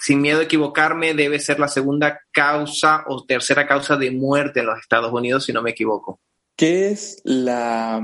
sin, 0.00 0.20
miedo 0.20 0.38
a 0.38 0.44
equivocarme, 0.44 1.14
debe 1.14 1.40
ser 1.40 1.58
la 1.58 1.66
segunda 1.66 2.20
causa 2.30 3.02
o 3.08 3.24
tercera 3.24 3.66
causa 3.66 3.96
de 3.96 4.12
muerte 4.12 4.60
en 4.60 4.66
los 4.66 4.78
Estados 4.78 5.12
Unidos, 5.12 5.44
si 5.44 5.52
no 5.52 5.62
me 5.62 5.70
equivoco. 5.70 6.20
¿Qué 6.56 6.90
es 6.90 7.20
la... 7.24 8.00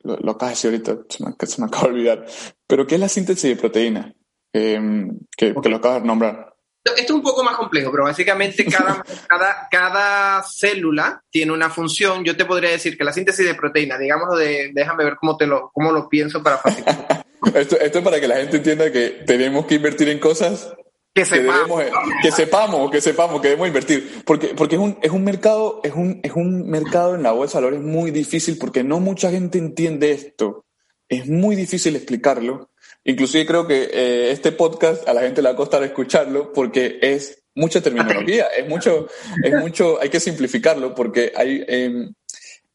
Lo, 0.00 0.16
lo 0.16 0.34
decir 0.34 0.72
ahorita, 0.72 0.98
se 1.08 1.24
me, 1.24 1.34
se 1.46 1.60
me, 1.60 1.68
acaba 1.68 1.84
de 1.84 1.90
olvidar. 1.90 2.26
Pero 2.66 2.84
¿qué 2.84 2.96
es 2.96 3.00
la 3.00 3.08
síntesis 3.08 3.48
de 3.48 3.54
proteína? 3.54 4.12
Em, 4.52 5.20
que, 5.36 5.52
lo 5.52 5.76
acabas 5.76 6.02
de 6.02 6.08
nombrar. 6.08 6.51
Esto 6.84 7.00
es 7.00 7.10
un 7.10 7.22
poco 7.22 7.44
más 7.44 7.56
complejo, 7.56 7.90
pero 7.92 8.04
básicamente 8.04 8.64
cada, 8.64 9.04
cada, 9.28 9.68
cada 9.70 10.42
célula 10.42 11.22
tiene 11.30 11.52
una 11.52 11.70
función. 11.70 12.24
Yo 12.24 12.36
te 12.36 12.44
podría 12.44 12.70
decir 12.70 12.98
que 12.98 13.04
la 13.04 13.12
síntesis 13.12 13.46
de 13.46 13.54
proteína, 13.54 13.98
digámoslo 13.98 14.36
de, 14.36 14.70
déjame 14.74 15.04
ver 15.04 15.16
cómo, 15.16 15.36
te 15.36 15.46
lo, 15.46 15.70
cómo 15.72 15.92
lo 15.92 16.08
pienso 16.08 16.42
para 16.42 16.58
facilitar. 16.58 17.24
esto, 17.54 17.78
esto 17.78 17.98
es 17.98 18.04
para 18.04 18.20
que 18.20 18.28
la 18.28 18.36
gente 18.36 18.56
entienda 18.56 18.90
que 18.90 19.22
tenemos 19.26 19.66
que 19.66 19.76
invertir 19.76 20.08
en 20.08 20.18
cosas 20.18 20.74
que 21.14 21.26
sepamos. 21.26 21.82
Que, 22.22 22.32
sepamos, 22.32 22.90
que 22.90 23.00
sepamos, 23.00 23.40
que 23.42 23.48
debemos 23.48 23.68
invertir. 23.68 24.22
Porque, 24.24 24.48
porque 24.48 24.76
es, 24.76 24.80
un, 24.80 24.98
es 25.02 25.10
un 25.10 25.24
mercado, 25.24 25.80
es 25.84 25.92
un, 25.92 26.20
es 26.22 26.32
un 26.32 26.68
mercado 26.68 27.14
en 27.14 27.22
la 27.22 27.32
bolsa 27.32 27.58
de 27.58 27.66
valores 27.66 27.84
muy 27.84 28.10
difícil 28.10 28.56
porque 28.58 28.82
no 28.82 28.98
mucha 28.98 29.30
gente 29.30 29.58
entiende 29.58 30.12
esto. 30.12 30.64
Es 31.08 31.28
muy 31.28 31.54
difícil 31.54 31.96
explicarlo. 31.96 32.70
Inclusive 33.04 33.46
creo 33.46 33.66
que 33.66 33.90
eh, 33.92 34.30
este 34.30 34.52
podcast 34.52 35.08
a 35.08 35.14
la 35.14 35.22
gente 35.22 35.42
le 35.42 35.48
va 35.48 35.54
a 35.54 35.56
costar 35.56 35.82
escucharlo 35.82 36.52
porque 36.52 36.98
es 37.02 37.42
mucha 37.54 37.80
terminología, 37.80 38.46
es 38.56 38.68
mucho, 38.68 39.08
es 39.42 39.54
mucho, 39.60 40.00
hay 40.00 40.08
que 40.08 40.20
simplificarlo 40.20 40.94
porque 40.94 41.32
hay, 41.34 41.64
em, 41.66 42.12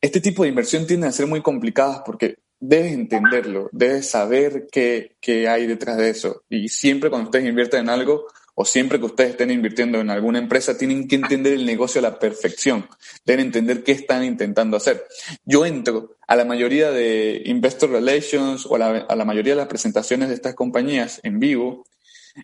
este 0.02 0.20
tipo 0.22 0.44
de 0.44 0.50
inversión 0.50 0.86
tiende 0.86 1.08
a 1.08 1.12
ser 1.12 1.28
muy 1.28 1.42
complicadas 1.42 2.02
porque 2.06 2.36
debes 2.60 2.92
entenderlo, 2.92 3.70
debes 3.72 4.10
saber 4.10 4.68
qué, 4.72 5.16
qué, 5.22 5.48
hay 5.48 5.66
detrás 5.66 5.98
de 5.98 6.10
eso. 6.10 6.44
Y 6.50 6.68
siempre 6.70 7.10
cuando 7.10 7.30
ustedes 7.30 7.48
invierten 7.48 7.82
en 7.82 7.90
algo, 7.90 8.28
o 8.60 8.66
siempre 8.66 9.00
que 9.00 9.06
ustedes 9.06 9.32
estén 9.32 9.52
invirtiendo 9.52 10.00
en 10.00 10.10
alguna 10.10 10.40
empresa, 10.40 10.76
tienen 10.76 11.08
que 11.08 11.16
entender 11.16 11.54
el 11.54 11.64
negocio 11.64 12.00
a 12.00 12.02
la 12.02 12.18
perfección, 12.18 12.90
deben 13.24 13.46
entender 13.46 13.84
qué 13.84 13.92
están 13.92 14.24
intentando 14.24 14.78
hacer. 14.78 15.06
Yo 15.46 15.64
entro 15.64 16.18
a 16.28 16.36
la 16.36 16.44
mayoría 16.44 16.90
de 16.90 17.44
Investor 17.46 17.92
Relations 17.92 18.66
o 18.66 18.76
a 18.76 19.16
la, 19.16 19.26
mayoría 19.26 19.54
de 19.54 19.58
las 19.58 19.68
presentaciones 19.68 20.30
de 20.30 20.34
estas 20.34 20.56
compañías 20.56 21.20
en 21.22 21.40
vivo 21.40 21.86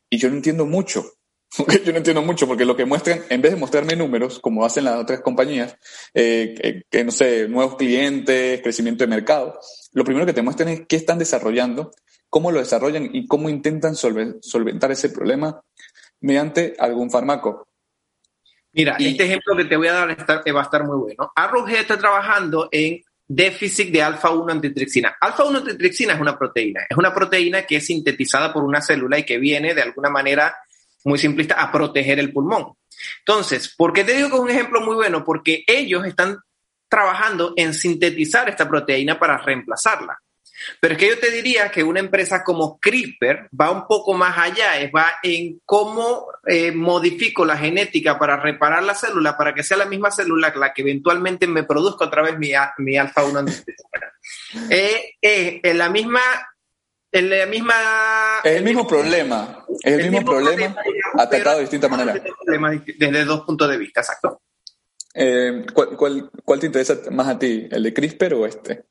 y 0.07 0.19
yo 0.19 0.29
no 0.29 0.35
entiendo 0.35 0.67
mucho. 0.67 1.03
yo 1.83 1.91
no 1.91 1.97
entiendo 1.97 2.21
mucho 2.21 2.47
porque 2.47 2.65
lo 2.65 2.77
que 2.77 2.85
muestran, 2.85 3.23
en 3.29 3.41
vez 3.41 3.53
de 3.53 3.57
mostrarme 3.57 3.95
números, 3.95 4.37
como 4.39 4.65
hacen 4.65 4.83
las 4.83 4.97
otras 4.97 5.21
compañías, 5.21 5.75
eh, 6.13 6.83
que, 6.91 7.03
no 7.03 7.11
sé, 7.11 7.47
nuevos 7.47 7.75
clientes, 7.75 8.61
crecimiento 8.61 9.03
de 9.03 9.07
mercado, 9.07 9.59
lo 9.93 10.03
primero 10.03 10.27
que 10.27 10.33
te 10.33 10.43
muestran 10.43 10.69
es 10.69 10.81
qué 10.87 10.95
están 10.95 11.17
desarrollando, 11.17 11.89
cómo 12.29 12.51
lo 12.51 12.59
desarrollan 12.59 13.09
y 13.13 13.25
cómo 13.27 13.49
intentan 13.49 13.95
solventar 13.95 14.91
ese 14.91 15.09
problema 15.09 15.63
mediante 16.23 16.73
algún 16.79 17.11
fármaco. 17.11 17.67
Mira, 18.71 18.95
este 18.99 19.25
ejemplo 19.25 19.55
que 19.55 19.65
te 19.65 19.77
voy 19.77 19.87
a 19.87 19.93
dar 19.93 20.09
va 20.09 20.59
a 20.59 20.63
estar 20.63 20.83
muy 20.83 20.97
bueno. 20.97 21.31
Arrowhead 21.35 21.81
está 21.81 21.97
trabajando 21.97 22.69
en 22.71 23.03
déficit 23.27 23.91
de 23.91 24.01
alfa-1 24.01 24.51
antitrixina. 24.51 25.15
Alfa-1 25.21 25.57
antitrixina 25.57 26.13
es 26.13 26.21
una 26.21 26.37
proteína. 26.37 26.81
Es 26.89 26.97
una 26.97 27.13
proteína 27.13 27.63
que 27.63 27.75
es 27.75 27.85
sintetizada 27.85 28.51
por 28.51 28.63
una 28.63 28.81
célula 28.81 29.19
y 29.19 29.23
que 29.23 29.37
viene 29.37 29.75
de 29.75 29.83
alguna 29.83 30.09
manera 30.09 30.55
muy 31.03 31.19
simplista, 31.19 31.55
a 31.55 31.71
proteger 31.71 32.19
el 32.19 32.31
pulmón. 32.31 32.73
Entonces, 33.19 33.75
¿por 33.75 33.93
qué 33.93 34.03
te 34.03 34.13
digo 34.13 34.29
que 34.29 34.35
es 34.35 34.41
un 34.41 34.49
ejemplo 34.49 34.81
muy 34.81 34.95
bueno? 34.95 35.23
Porque 35.23 35.63
ellos 35.67 36.05
están 36.05 36.39
trabajando 36.87 37.53
en 37.57 37.73
sintetizar 37.73 38.49
esta 38.49 38.67
proteína 38.67 39.19
para 39.19 39.37
reemplazarla. 39.37 40.17
Pero 40.79 40.93
es 40.93 40.99
que 40.99 41.09
yo 41.09 41.19
te 41.19 41.31
diría 41.31 41.69
que 41.69 41.83
una 41.83 41.99
empresa 41.99 42.43
como 42.43 42.79
CRISPR 42.79 43.49
va 43.59 43.71
un 43.71 43.87
poco 43.87 44.13
más 44.13 44.37
allá, 44.37 44.71
va 44.95 45.15
en 45.23 45.61
cómo 45.65 46.27
eh, 46.45 46.71
modifico 46.71 47.45
la 47.45 47.57
genética 47.57 48.17
para 48.17 48.37
reparar 48.37 48.83
la 48.83 48.95
célula 48.95 49.37
para 49.37 49.53
que 49.53 49.63
sea 49.63 49.77
la 49.77 49.85
misma 49.85 50.11
célula 50.11 50.53
la 50.55 50.73
que 50.73 50.81
eventualmente 50.81 51.47
me 51.47 51.63
produzca 51.63 52.05
otra 52.05 52.21
vez 52.21 52.37
mi, 52.37 52.51
mi 52.77 52.95
alfa-1 52.95 53.63
eh, 54.69 55.15
eh, 55.21 55.59
en 55.63 55.77
la 55.77 55.89
misma 55.89 56.21
en 57.13 57.29
la 57.29 57.45
misma... 57.45 57.73
Es 58.43 58.55
el, 58.57 58.63
mismo, 58.63 58.87
problema, 58.87 59.63
es 59.83 59.93
el, 59.93 60.09
mismo, 60.09 60.25
problema, 60.25 60.75
atacado 61.13 61.57
de 61.57 61.61
distinta 61.61 61.87
manera. 61.87 62.15
Desde 62.97 63.23
dos 63.23 63.41
puntos 63.41 63.69
de 63.69 63.77
vista, 63.77 64.01
exacto. 64.01 64.41
Eh, 65.13 65.63
¿cuál, 65.71 66.31
cuál, 66.43 66.59
te 66.59 66.65
interesa 66.65 66.97
más 67.11 67.27
a 67.27 67.37
ti, 67.37 67.67
el 67.69 67.83
de 67.83 67.93
CRISPR 67.93 68.33
o 68.33 68.47
este? 68.47 68.85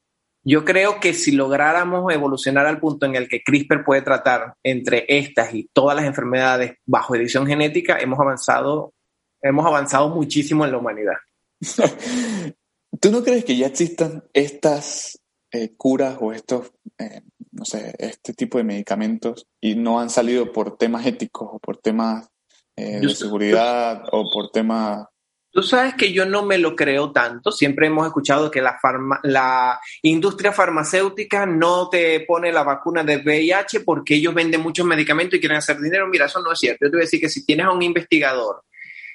Yo 0.45 0.65
creo 0.65 0.99
que 1.01 1.15
si 1.15 1.33
lográramos 1.33 2.13
evolucionar 2.13 2.67
al 2.67 2.81
punto 2.81 3.07
en 3.07 3.17
el 3.17 3.29
que 3.29 3.43
CRISPR 3.43 3.85
puede 3.85 4.03
tratar 4.03 4.55
entre 4.63 5.05
estas 5.09 5.55
y 5.55 5.69
todas 5.73 5.97
las 5.97 6.05
enfermedades 6.05 6.79
bajo 6.85 7.15
edición 7.15 7.47
genética, 7.47 7.99
hemos 7.99 8.19
avanzado, 8.19 8.93
hemos 9.41 9.65
avanzado 9.67 10.09
muchísimo 10.09 10.65
en 10.65 10.73
la 10.73 10.79
humanidad. 10.79 11.17
¿Tú 13.01 13.11
no 13.11 13.23
crees 13.23 13.45
que 13.45 13.57
ya 13.57 13.69
existan 13.69 14.25
estas 14.33 15.19
eh, 15.51 15.75
curas 15.77 16.17
o 16.21 16.33
estos 16.33 16.73
eh, 16.99 17.23
no 17.53 17.65
sé, 17.65 17.95
este 17.99 18.33
tipo 18.33 18.59
de 18.59 18.65
medicamentos 18.65 19.47
y 19.61 19.75
no 19.75 20.01
han 20.01 20.11
salido 20.11 20.51
por 20.53 20.77
temas 20.77 21.07
éticos 21.07 21.49
o 21.53 21.59
por 21.59 21.77
temas 21.77 22.29
eh, 22.77 23.01
de 23.01 23.15
seguridad 23.15 24.03
o 24.11 24.25
por 24.33 24.51
temas... 24.51 25.07
Tú 25.53 25.63
sabes 25.63 25.95
que 25.95 26.13
yo 26.13 26.25
no 26.25 26.45
me 26.45 26.57
lo 26.57 26.75
creo 26.75 27.13
tanto. 27.13 27.53
Siempre 27.53 27.87
hemos 27.87 28.07
escuchado 28.07 28.51
que 28.51 28.63
la, 28.63 28.79
la 29.23 29.79
industria 30.01 30.51
farmacéutica 30.51 31.45
no 31.45 31.91
te 31.91 32.21
pone 32.21 32.51
la 32.51 32.63
vacuna 32.63 33.05
de 33.05 33.19
VIH 33.19 33.81
porque 33.81 34.15
ellos 34.15 34.33
venden 34.33 34.63
muchos 34.63 34.87
medicamentos 34.87 35.37
y 35.37 35.41
quieren 35.41 35.59
hacer 35.59 35.79
dinero. 35.79 36.09
Mira, 36.09 36.25
eso 36.25 36.41
no 36.41 36.53
es 36.53 36.59
cierto. 36.59 36.87
Yo 36.87 36.91
te 36.91 36.97
voy 36.97 37.03
a 37.03 37.07
decir 37.07 37.21
que 37.21 37.29
si 37.29 37.45
tienes 37.45 37.67
a 37.67 37.71
un 37.71 37.83
investigador 37.83 38.65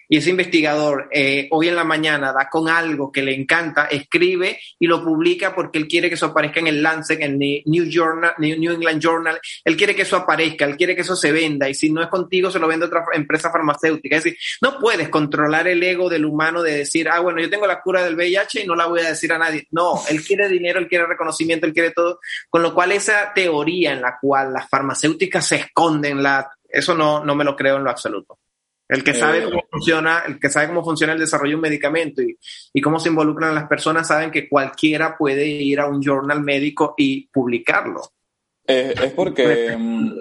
y 0.10 0.18
ese 0.18 0.30
investigador 0.30 1.10
eh, 1.12 1.47
hoy 1.51 1.68
en 1.68 1.76
la 1.76 1.84
mañana 1.84 2.32
da 2.32 2.49
con 2.49 2.70
algo 2.70 3.12
que 3.12 3.22
le 3.22 3.36
encanta, 3.36 3.86
escribe 3.86 4.60
y 4.80 4.88
lo 4.88 5.03
publica 5.03 5.53
porque 5.53 5.78
él 5.78 5.88
quiere 5.88 6.10
que 6.10 6.16
eso 6.16 6.28
aparezca 6.28 6.60
en 6.60 6.68
el 6.68 6.82
Lancet, 6.82 7.22
en 7.22 7.41
el 7.41 7.64
New, 7.66 7.86
Journal, 7.89 8.34
New 8.38 8.74
England 8.74 9.01
Journal, 9.01 9.39
él 9.64 9.78
quiere 9.78 9.95
que 9.95 10.03
eso 10.03 10.16
aparezca, 10.16 10.66
él 10.66 10.78
quiere 10.78 10.95
que 10.95 11.01
eso 11.01 11.16
se 11.16 11.32
venda 11.32 11.70
y 11.70 11.74
si 11.74 11.91
no 11.91 12.01
es 12.01 12.08
contigo 12.08 12.49
se 12.49 12.60
lo 12.60 12.68
vende 12.68 12.86
otra 12.86 13.03
empresa 13.14 13.51
farmacéutica. 13.51 14.18
Es 14.18 14.24
decir, 14.24 14.39
no 14.62 14.80
puedes 14.80 15.10
controlar 15.10 15.68
el 15.68 15.82
ego 15.84 16.10
del 16.10 16.26
humano 16.26 16.64
de 16.64 16.80
decir, 16.80 17.10
ah, 17.10 17.20
bueno, 17.20 17.41
yo 17.41 17.49
tengo 17.49 17.68
la 17.68 17.82
cura 17.82 18.03
del 18.03 18.16
VIH 18.16 18.64
y 18.64 18.68
no 18.68 18.76
la 18.76 18.86
voy 18.86 19.01
a 19.01 19.10
decir 19.10 19.32
a 19.34 19.38
nadie. 19.38 19.68
No, 19.72 20.01
él 20.10 20.24
quiere 20.24 20.47
dinero, 20.47 20.80
él 20.80 20.88
quiere 20.88 21.05
reconocimiento, 21.05 21.66
él 21.66 21.74
quiere 21.74 21.91
todo. 21.91 22.20
Con 22.49 22.62
lo 22.62 22.74
cual 22.74 22.91
esa 22.91 23.34
teoría 23.34 23.93
en 23.93 24.01
la 24.01 24.18
cual 24.20 24.53
las 24.53 24.70
farmacéuticas 24.70 25.45
se 25.45 25.58
esconden, 25.58 26.24
la, 26.24 26.49
eso 26.70 26.95
no, 26.95 27.24
no 27.24 27.36
me 27.36 27.43
lo 27.43 27.55
creo 27.55 27.78
en 27.78 27.84
lo 27.84 27.89
absoluto. 27.89 28.39
El 28.90 29.04
que 29.04 29.14
sabe 29.14 29.40
eh, 29.40 29.44
cómo 29.44 29.64
funciona, 29.70 30.24
el 30.26 30.40
que 30.40 30.50
sabe 30.50 30.68
cómo 30.68 30.84
funciona 30.84 31.14
el 31.14 31.20
desarrollo 31.20 31.52
de 31.52 31.56
un 31.56 31.62
medicamento 31.62 32.22
y, 32.22 32.82
cómo 32.82 33.00
se 33.00 33.10
involucran 33.10 33.54
las 33.54 33.68
personas 33.68 34.08
saben 34.08 34.32
que 34.32 34.48
cualquiera 34.48 35.18
puede 35.18 35.46
ir 35.46 35.80
a 35.80 35.88
un 35.88 36.02
journal 36.02 36.42
médico 36.42 36.94
y 36.98 37.28
publicarlo. 37.28 38.02
Eh, 38.66 38.94
es 39.02 39.12
porque 39.14 39.76
mm, 39.78 40.20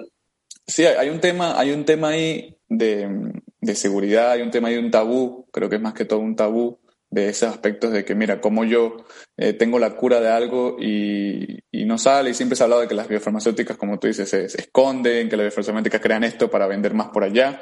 sí, 0.65 0.85
hay 0.85 1.09
un 1.09 1.19
tema, 1.19 1.57
hay 1.57 1.71
un 1.71 1.85
tema 1.85 2.09
ahí 2.09 2.57
de, 2.67 3.31
seguridad, 3.73 4.31
hay 4.31 4.41
un 4.41 4.51
tema 4.51 4.67
ahí 4.67 4.75
de 4.75 4.81
un 4.81 4.91
tabú, 4.91 5.47
creo 5.51 5.69
que 5.69 5.77
es 5.77 5.81
más 5.81 5.93
que 5.93 6.05
todo 6.05 6.19
un 6.19 6.35
tabú 6.35 6.79
de 7.09 7.29
esos 7.29 7.49
aspectos 7.49 7.93
de 7.93 8.03
que, 8.03 8.15
mira, 8.15 8.41
como 8.41 8.65
yo 8.65 8.97
eh, 9.37 9.53
tengo 9.53 9.79
la 9.79 9.95
cura 9.95 10.19
de 10.19 10.27
algo 10.27 10.77
y, 10.77 11.63
no 11.85 11.97
sale, 11.97 12.31
y 12.31 12.33
siempre 12.33 12.57
se 12.57 12.63
ha 12.63 12.65
hablado 12.65 12.81
de 12.81 12.89
que 12.89 12.95
las 12.95 13.07
biofarmacéuticas, 13.07 13.77
como 13.77 13.97
tú 13.97 14.07
dices, 14.07 14.29
se, 14.29 14.49
se 14.49 14.59
esconden, 14.59 15.29
que 15.29 15.37
las 15.37 15.45
biofarmacéuticas 15.45 16.01
crean 16.01 16.25
esto 16.25 16.51
para 16.51 16.67
vender 16.67 16.93
más 16.93 17.07
por 17.07 17.23
allá. 17.23 17.61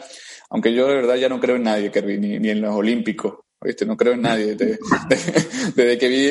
Aunque 0.49 0.73
yo 0.73 0.87
de 0.87 0.95
verdad 0.95 1.15
ya 1.15 1.29
no 1.29 1.39
creo 1.39 1.55
en 1.55 1.63
nadie, 1.63 1.91
Kerry, 1.91 2.19
ni, 2.19 2.49
en 2.49 2.61
los 2.61 2.75
olímpicos. 2.75 3.35
¿viste? 3.61 3.85
No 3.85 3.95
creo 3.97 4.13
en 4.13 4.21
nadie. 4.21 4.55
Desde, 5.75 5.97
que 5.97 6.07
vi, 6.07 6.27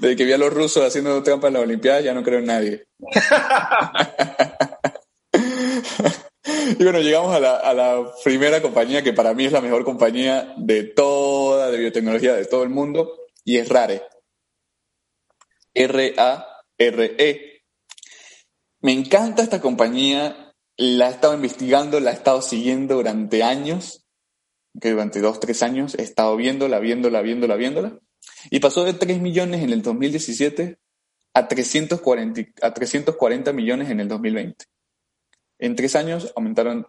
desde 0.00 0.16
que 0.16 0.24
vi 0.24 0.32
a 0.32 0.38
los 0.38 0.52
rusos 0.52 0.84
haciendo 0.84 1.22
trampa 1.22 1.48
en 1.48 1.54
las 1.54 1.62
Olimpiadas, 1.62 2.04
ya 2.04 2.14
no 2.14 2.22
creo 2.22 2.38
en 2.38 2.46
nadie. 2.46 2.86
y 6.78 6.84
bueno, 6.84 7.00
llegamos 7.00 7.34
a 7.34 7.40
la, 7.40 7.56
a 7.56 7.74
la 7.74 8.12
primera 8.22 8.62
compañía 8.62 9.02
que 9.02 9.12
para 9.12 9.34
mí 9.34 9.46
es 9.46 9.52
la 9.52 9.60
mejor 9.60 9.84
compañía 9.84 10.54
de 10.56 10.84
toda 10.84 11.70
de 11.70 11.78
biotecnología 11.78 12.34
de 12.34 12.46
todo 12.46 12.62
el 12.62 12.70
mundo 12.70 13.16
y 13.44 13.58
es 13.58 13.68
RARE. 13.68 14.02
R-A-R-E. 15.74 17.62
Me 18.80 18.92
encanta 18.92 19.42
esta 19.42 19.60
compañía 19.60 20.41
la 20.82 21.08
he 21.08 21.12
estado 21.12 21.34
investigando, 21.34 22.00
la 22.00 22.10
he 22.10 22.14
estado 22.14 22.42
siguiendo 22.42 22.96
durante 22.96 23.44
años, 23.44 24.04
que 24.80 24.90
durante 24.90 25.20
dos, 25.20 25.38
tres 25.38 25.62
años 25.62 25.94
he 25.94 26.02
estado 26.02 26.36
viéndola, 26.36 26.80
viéndola, 26.80 27.22
viéndola, 27.22 27.54
viéndola. 27.54 27.98
Y 28.50 28.58
pasó 28.58 28.84
de 28.84 28.94
3 28.94 29.20
millones 29.20 29.62
en 29.62 29.70
el 29.70 29.82
2017 29.82 30.78
a 31.34 31.48
340, 31.48 32.42
a 32.62 32.74
340 32.74 33.52
millones 33.52 33.90
en 33.90 34.00
el 34.00 34.08
2020. 34.08 34.64
En 35.60 35.76
tres 35.76 35.94
años 35.94 36.32
aumentaron 36.34 36.86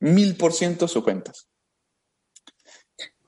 mil 0.00 0.36
por 0.36 0.52
ciento 0.52 0.88
sus 0.88 1.04
cuentas. 1.04 1.48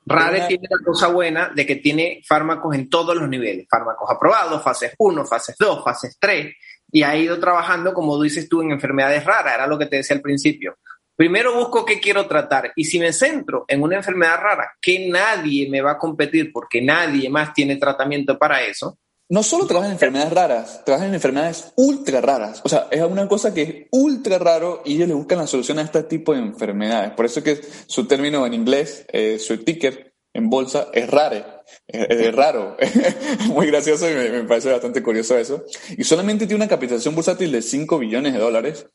Rare 0.04 0.46
tiene 0.48 0.66
la 0.68 0.84
cosa 0.84 1.08
buena 1.08 1.52
de 1.54 1.66
que 1.66 1.76
tiene 1.76 2.22
fármacos 2.26 2.74
en 2.74 2.88
todos 2.88 3.14
los 3.14 3.28
niveles, 3.28 3.66
fármacos 3.70 4.10
aprobados, 4.10 4.62
fases 4.62 4.94
1, 4.98 5.26
fases 5.26 5.54
2, 5.58 5.84
fases 5.84 6.16
3, 6.18 6.54
y 6.90 7.02
ha 7.02 7.16
ido 7.16 7.38
trabajando, 7.38 7.92
como 7.92 8.20
dices 8.22 8.48
tú, 8.48 8.62
en 8.62 8.70
enfermedades 8.70 9.24
raras, 9.24 9.54
era 9.54 9.66
lo 9.66 9.78
que 9.78 9.86
te 9.86 9.96
decía 9.96 10.16
al 10.16 10.22
principio. 10.22 10.78
Primero 11.16 11.54
busco 11.56 11.84
qué 11.84 11.98
quiero 11.98 12.26
tratar 12.26 12.72
y 12.76 12.84
si 12.84 13.00
me 13.00 13.12
centro 13.12 13.64
en 13.66 13.82
una 13.82 13.96
enfermedad 13.96 14.38
rara 14.40 14.72
que 14.80 15.08
nadie 15.08 15.68
me 15.68 15.80
va 15.80 15.92
a 15.92 15.98
competir 15.98 16.52
porque 16.52 16.80
nadie 16.80 17.28
más 17.28 17.52
tiene 17.52 17.74
tratamiento 17.76 18.38
para 18.38 18.62
eso, 18.62 18.96
no 19.30 19.42
solo 19.42 19.66
trabajan 19.66 19.90
en 19.90 19.96
enfermedades 19.96 20.32
raras, 20.32 20.82
trabajan 20.84 21.08
en 21.08 21.14
enfermedades 21.14 21.72
ultra 21.76 22.20
raras. 22.22 22.62
O 22.64 22.68
sea, 22.68 22.88
es 22.90 23.02
una 23.02 23.28
cosa 23.28 23.52
que 23.52 23.62
es 23.62 23.86
ultra 23.90 24.38
raro 24.38 24.82
y 24.86 24.94
ellos 24.94 25.08
le 25.08 25.14
buscan 25.14 25.38
la 25.38 25.46
solución 25.46 25.78
a 25.78 25.82
este 25.82 26.04
tipo 26.04 26.32
de 26.32 26.38
enfermedades. 26.38 27.10
Por 27.10 27.26
eso 27.26 27.40
es 27.40 27.44
que 27.44 27.68
su 27.86 28.06
término 28.06 28.46
en 28.46 28.54
inglés, 28.54 29.04
eh, 29.12 29.38
su 29.38 29.58
ticker 29.64 30.07
en 30.38 30.48
bolsa 30.48 30.88
es 30.92 31.10
rare, 31.10 31.44
es, 31.88 32.34
raro. 32.34 32.76
Muy 33.48 33.66
gracioso 33.66 34.08
y 34.08 34.14
me, 34.14 34.44
parece 34.44 34.70
bastante 34.70 35.02
curioso 35.02 35.36
eso. 35.36 35.64
Y 35.96 36.04
solamente 36.04 36.46
tiene 36.46 36.62
una 36.62 36.68
capitalización 36.68 37.16
bursátil 37.16 37.50
de 37.50 37.60
5 37.60 37.98
billones 37.98 38.32
de 38.34 38.38
dólares, 38.38 38.86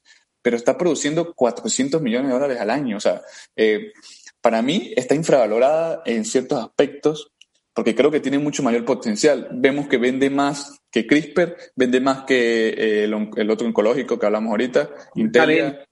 pero 0.42 0.56
está 0.56 0.78
produciendo 0.78 1.34
400 1.34 2.02
millones 2.02 2.30
de 2.30 2.34
dólares 2.34 2.62
al 2.62 2.70
año. 2.70 2.96
O 2.96 3.02
sea, 3.02 3.22
eh, 3.58 3.92
para 4.40 4.62
mí 4.62 4.94
está 4.96 5.16
infravalorada 5.16 6.02
en 6.06 6.24
ciertos 6.24 6.64
aspectos 6.64 7.34
porque 7.74 7.96
creo 7.96 8.12
que 8.12 8.22
tiene 8.22 8.40
mucho 8.40 8.64
mayor 8.64 8.86
potencial. 8.86 9.50
Vemos 9.52 9.88
que 9.88 9.98
vende 9.98 10.30
más 10.30 10.80
que 10.92 11.06
CRISPR, 11.06 11.58
vende 11.76 12.00
más 12.00 12.24
que 12.24 12.70
eh, 12.70 13.04
el, 13.04 13.50
otro 13.50 13.68
oncológico 13.68 14.18
que 14.18 14.26
hablamos 14.26 14.52
ahorita, 14.52 14.90
Intelia. 15.16 15.86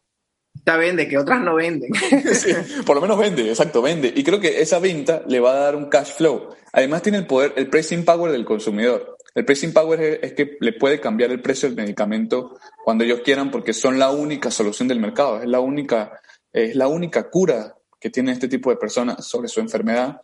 Está 0.56 0.78
vende, 0.78 1.08
que 1.08 1.18
otras 1.18 1.42
no 1.42 1.56
venden. 1.56 1.92
por 2.86 2.96
lo 2.96 3.02
menos 3.02 3.18
vende, 3.18 3.50
exacto, 3.50 3.82
vende. 3.82 4.14
Y 4.16 4.24
creo 4.24 4.40
que 4.40 4.62
esa 4.62 4.80
venta 4.80 5.24
le 5.28 5.40
va 5.40 5.54
a 5.54 5.60
dar 5.60 5.76
un 5.76 5.90
cash 5.90 6.14
flow. 6.14 6.50
Además 6.74 7.02
tiene 7.02 7.18
el 7.20 7.28
poder, 7.28 7.54
el 7.56 7.70
pricing 7.70 8.06
power 8.06 8.32
del 8.32 8.46
consumidor. 8.46 9.18
El 9.34 9.46
pricing 9.46 9.72
power 9.72 10.20
es, 10.22 10.34
que 10.34 10.58
le 10.60 10.74
puede 10.74 11.00
cambiar 11.00 11.32
el 11.32 11.42
precio 11.42 11.70
del 11.70 11.78
medicamento 11.78 12.60
cuando 12.84 13.04
ellos 13.04 13.22
quieran 13.24 13.50
porque 13.50 13.74
son 13.74 13.98
la 13.98 14.12
única 14.12 14.52
solución 14.52 14.88
del 14.88 15.00
mercado. 15.00 15.42
Es 15.42 15.48
la 15.48 15.62
única, 15.62 16.20
es 16.52 16.76
la 16.76 16.88
única 16.88 17.30
cura 17.30 17.76
que 18.00 18.10
tiene 18.10 18.32
este 18.32 18.48
tipo 18.48 18.70
de 18.70 18.76
personas 18.76 19.26
sobre 19.26 19.48
su 19.48 19.62
enfermedad 19.62 20.20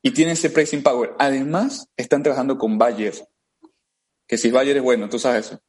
y 0.00 0.12
tiene 0.12 0.32
ese 0.32 0.50
pricing 0.50 0.82
power. 0.82 1.12
Además, 1.18 1.88
están 1.96 2.22
trabajando 2.22 2.56
con 2.56 2.78
Bayer, 2.78 3.14
que 4.26 4.38
si 4.38 4.50
Bayer 4.50 4.78
es 4.78 4.82
bueno, 4.82 5.08
tú 5.08 5.18
sabes 5.18 5.46
eso. 5.46 5.60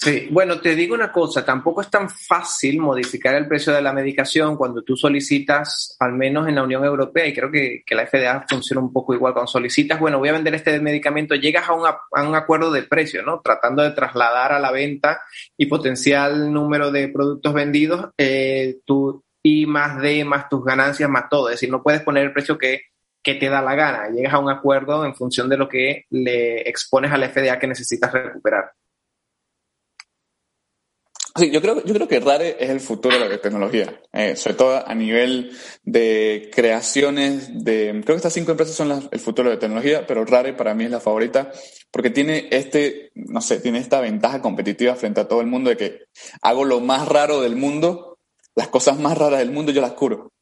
Sí, 0.00 0.28
bueno, 0.30 0.60
te 0.60 0.76
digo 0.76 0.94
una 0.94 1.10
cosa, 1.10 1.44
tampoco 1.44 1.80
es 1.80 1.90
tan 1.90 2.08
fácil 2.08 2.78
modificar 2.78 3.34
el 3.34 3.48
precio 3.48 3.72
de 3.72 3.82
la 3.82 3.92
medicación 3.92 4.56
cuando 4.56 4.82
tú 4.82 4.96
solicitas, 4.96 5.96
al 5.98 6.12
menos 6.12 6.46
en 6.46 6.54
la 6.54 6.62
Unión 6.62 6.84
Europea, 6.84 7.26
y 7.26 7.34
creo 7.34 7.50
que, 7.50 7.82
la 7.90 8.06
FDA 8.06 8.46
funciona 8.48 8.80
un 8.80 8.92
poco 8.92 9.12
igual, 9.12 9.32
cuando 9.32 9.50
solicitas, 9.50 9.98
bueno, 9.98 10.20
voy 10.20 10.28
a 10.28 10.34
vender 10.34 10.54
este 10.54 10.78
medicamento, 10.78 11.34
llegas 11.34 11.68
a 11.68 11.72
un, 11.72 11.84
a 11.84 12.22
un 12.22 12.34
acuerdo 12.36 12.70
de 12.70 12.84
precio, 12.84 13.24
¿no? 13.24 13.40
Tratando 13.42 13.82
de 13.82 13.90
trasladar 13.90 14.52
a 14.52 14.60
la 14.60 14.70
venta 14.70 15.20
y 15.56 15.66
potencial 15.66 16.52
número 16.52 16.92
de 16.92 17.08
productos 17.08 17.52
vendidos, 17.52 18.10
eh, 18.16 18.78
tu 18.86 19.24
I 19.42 19.66
más 19.66 20.00
D 20.00 20.24
más 20.24 20.48
tus 20.48 20.64
ganancias 20.64 21.10
más 21.10 21.28
todo, 21.28 21.48
es 21.48 21.54
decir, 21.54 21.70
no 21.70 21.82
puedes 21.82 22.02
poner 22.02 22.24
el 22.24 22.32
precio 22.32 22.56
que 22.56 22.82
que 23.20 23.34
te 23.34 23.48
da 23.48 23.60
la 23.60 23.74
gana. 23.74 24.08
Llegas 24.08 24.32
a 24.32 24.38
un 24.38 24.48
acuerdo 24.48 25.04
en 25.04 25.14
función 25.14 25.48
de 25.48 25.56
lo 25.56 25.68
que 25.68 26.04
le 26.10 26.60
expones 26.68 27.12
al 27.12 27.28
FDA 27.28 27.58
que 27.58 27.66
necesitas 27.66 28.12
recuperar. 28.12 28.72
Sí, 31.38 31.50
yo 31.50 31.62
creo, 31.62 31.84
yo 31.84 31.94
creo 31.94 32.08
que 32.08 32.18
RARE 32.18 32.56
es 32.58 32.68
el 32.68 32.80
futuro 32.80 33.16
de 33.16 33.28
la 33.28 33.40
tecnología, 33.40 34.00
eh, 34.12 34.34
sobre 34.34 34.56
todo 34.56 34.88
a 34.88 34.94
nivel 34.94 35.52
de 35.84 36.50
creaciones 36.52 37.64
de... 37.64 37.90
Creo 38.04 38.14
que 38.14 38.16
estas 38.16 38.32
cinco 38.32 38.50
empresas 38.50 38.74
son 38.74 39.08
el 39.10 39.20
futuro 39.20 39.48
de 39.48 39.54
la 39.54 39.60
tecnología, 39.60 40.04
pero 40.06 40.24
RARE 40.24 40.54
para 40.54 40.74
mí 40.74 40.84
es 40.84 40.90
la 40.90 41.00
favorita 41.00 41.52
porque 41.90 42.10
tiene 42.10 42.48
este, 42.50 43.10
no 43.14 43.40
sé, 43.40 43.60
tiene 43.60 43.78
esta 43.78 44.00
ventaja 44.00 44.42
competitiva 44.42 44.94
frente 44.94 45.20
a 45.20 45.28
todo 45.28 45.40
el 45.40 45.46
mundo 45.46 45.70
de 45.70 45.76
que 45.76 45.98
hago 46.42 46.64
lo 46.64 46.80
más 46.80 47.08
raro 47.08 47.40
del 47.40 47.56
mundo, 47.56 48.18
las 48.54 48.68
cosas 48.68 48.98
más 48.98 49.16
raras 49.16 49.38
del 49.38 49.52
mundo 49.52 49.72
yo 49.72 49.80
las 49.80 49.92
curo. 49.92 50.32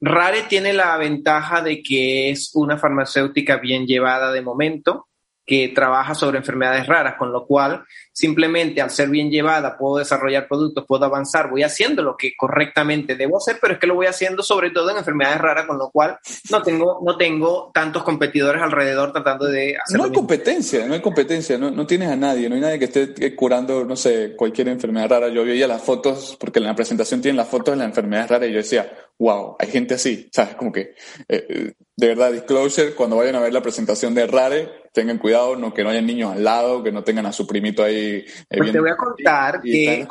Rare 0.00 0.42
tiene 0.48 0.72
la 0.72 0.96
ventaja 0.98 1.62
de 1.62 1.82
que 1.82 2.30
es 2.30 2.50
una 2.54 2.76
farmacéutica 2.76 3.56
bien 3.56 3.86
llevada 3.86 4.30
de 4.32 4.42
momento, 4.42 5.08
que 5.46 5.68
trabaja 5.68 6.14
sobre 6.14 6.38
enfermedades 6.38 6.86
raras, 6.86 7.16
con 7.18 7.32
lo 7.32 7.46
cual 7.46 7.84
simplemente 8.14 8.80
al 8.80 8.90
ser 8.90 9.08
bien 9.08 9.30
llevada 9.30 9.76
puedo 9.76 9.98
desarrollar 9.98 10.46
productos, 10.46 10.84
puedo 10.86 11.04
avanzar, 11.04 11.50
voy 11.50 11.64
haciendo 11.64 12.02
lo 12.02 12.16
que 12.16 12.34
correctamente 12.36 13.16
debo 13.16 13.38
hacer, 13.38 13.58
pero 13.60 13.74
es 13.74 13.80
que 13.80 13.88
lo 13.88 13.96
voy 13.96 14.06
haciendo 14.06 14.42
sobre 14.42 14.70
todo 14.70 14.90
en 14.90 14.98
enfermedades 14.98 15.40
raras, 15.40 15.66
con 15.66 15.78
lo 15.78 15.90
cual 15.90 16.18
no 16.50 16.62
tengo, 16.62 17.00
no 17.04 17.16
tengo 17.16 17.70
tantos 17.74 18.04
competidores 18.04 18.62
alrededor 18.62 19.12
tratando 19.12 19.46
de 19.46 19.76
hacer. 19.76 19.98
No 19.98 20.04
hay 20.04 20.12
competencia, 20.12 20.86
no 20.86 20.94
hay 20.94 21.02
competencia, 21.02 21.58
no, 21.58 21.70
no, 21.70 21.86
tienes 21.86 22.08
a 22.08 22.16
nadie, 22.16 22.48
no 22.48 22.54
hay 22.54 22.60
nadie 22.60 22.78
que 22.78 22.84
esté 22.84 23.34
curando, 23.34 23.84
no 23.84 23.96
sé, 23.96 24.34
cualquier 24.36 24.68
enfermedad 24.68 25.10
rara. 25.10 25.28
Yo 25.28 25.44
veía 25.44 25.66
las 25.66 25.82
fotos, 25.82 26.36
porque 26.38 26.60
en 26.60 26.66
la 26.66 26.76
presentación 26.76 27.20
tienen 27.20 27.36
las 27.36 27.48
fotos 27.48 27.74
de 27.74 27.78
las 27.78 27.88
enfermedades 27.88 28.30
raras 28.30 28.48
y 28.48 28.52
yo 28.52 28.58
decía, 28.58 28.90
wow, 29.18 29.56
hay 29.58 29.68
gente 29.68 29.94
así, 29.94 30.28
¿sabes? 30.32 30.54
Como 30.54 30.72
que, 30.72 30.94
eh, 31.28 31.46
eh, 31.48 31.72
de 31.96 32.08
verdad, 32.08 32.32
disclosure, 32.32 32.94
cuando 32.94 33.16
vayan 33.16 33.36
a 33.36 33.40
ver 33.40 33.52
la 33.52 33.62
presentación 33.62 34.14
de 34.14 34.26
Rare, 34.26 34.68
tengan 34.92 35.18
cuidado, 35.18 35.56
no, 35.56 35.72
que 35.72 35.84
no 35.84 35.90
haya 35.90 36.00
niños 36.00 36.32
al 36.32 36.42
lado, 36.42 36.82
que 36.82 36.90
no 36.90 37.04
tengan 37.04 37.26
a 37.26 37.32
su 37.32 37.46
primito 37.46 37.82
ahí. 37.84 38.03
Eh, 38.04 38.26
pues 38.56 38.72
te 38.72 38.80
voy 38.80 38.90
a 38.90 38.96
contar 38.96 39.60
que 39.62 40.06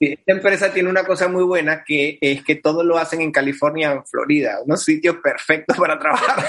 esta 0.00 0.32
empresa 0.32 0.72
tiene 0.72 0.88
una 0.88 1.04
cosa 1.04 1.28
muy 1.28 1.42
buena 1.42 1.82
que 1.84 2.18
es 2.20 2.44
que 2.44 2.56
todo 2.56 2.84
lo 2.84 2.98
hacen 2.98 3.20
en 3.20 3.32
California, 3.32 3.92
en 3.92 4.04
Florida, 4.06 4.58
unos 4.64 4.82
sitios 4.82 5.16
perfectos 5.22 5.76
para 5.76 5.98
trabajar. 5.98 6.44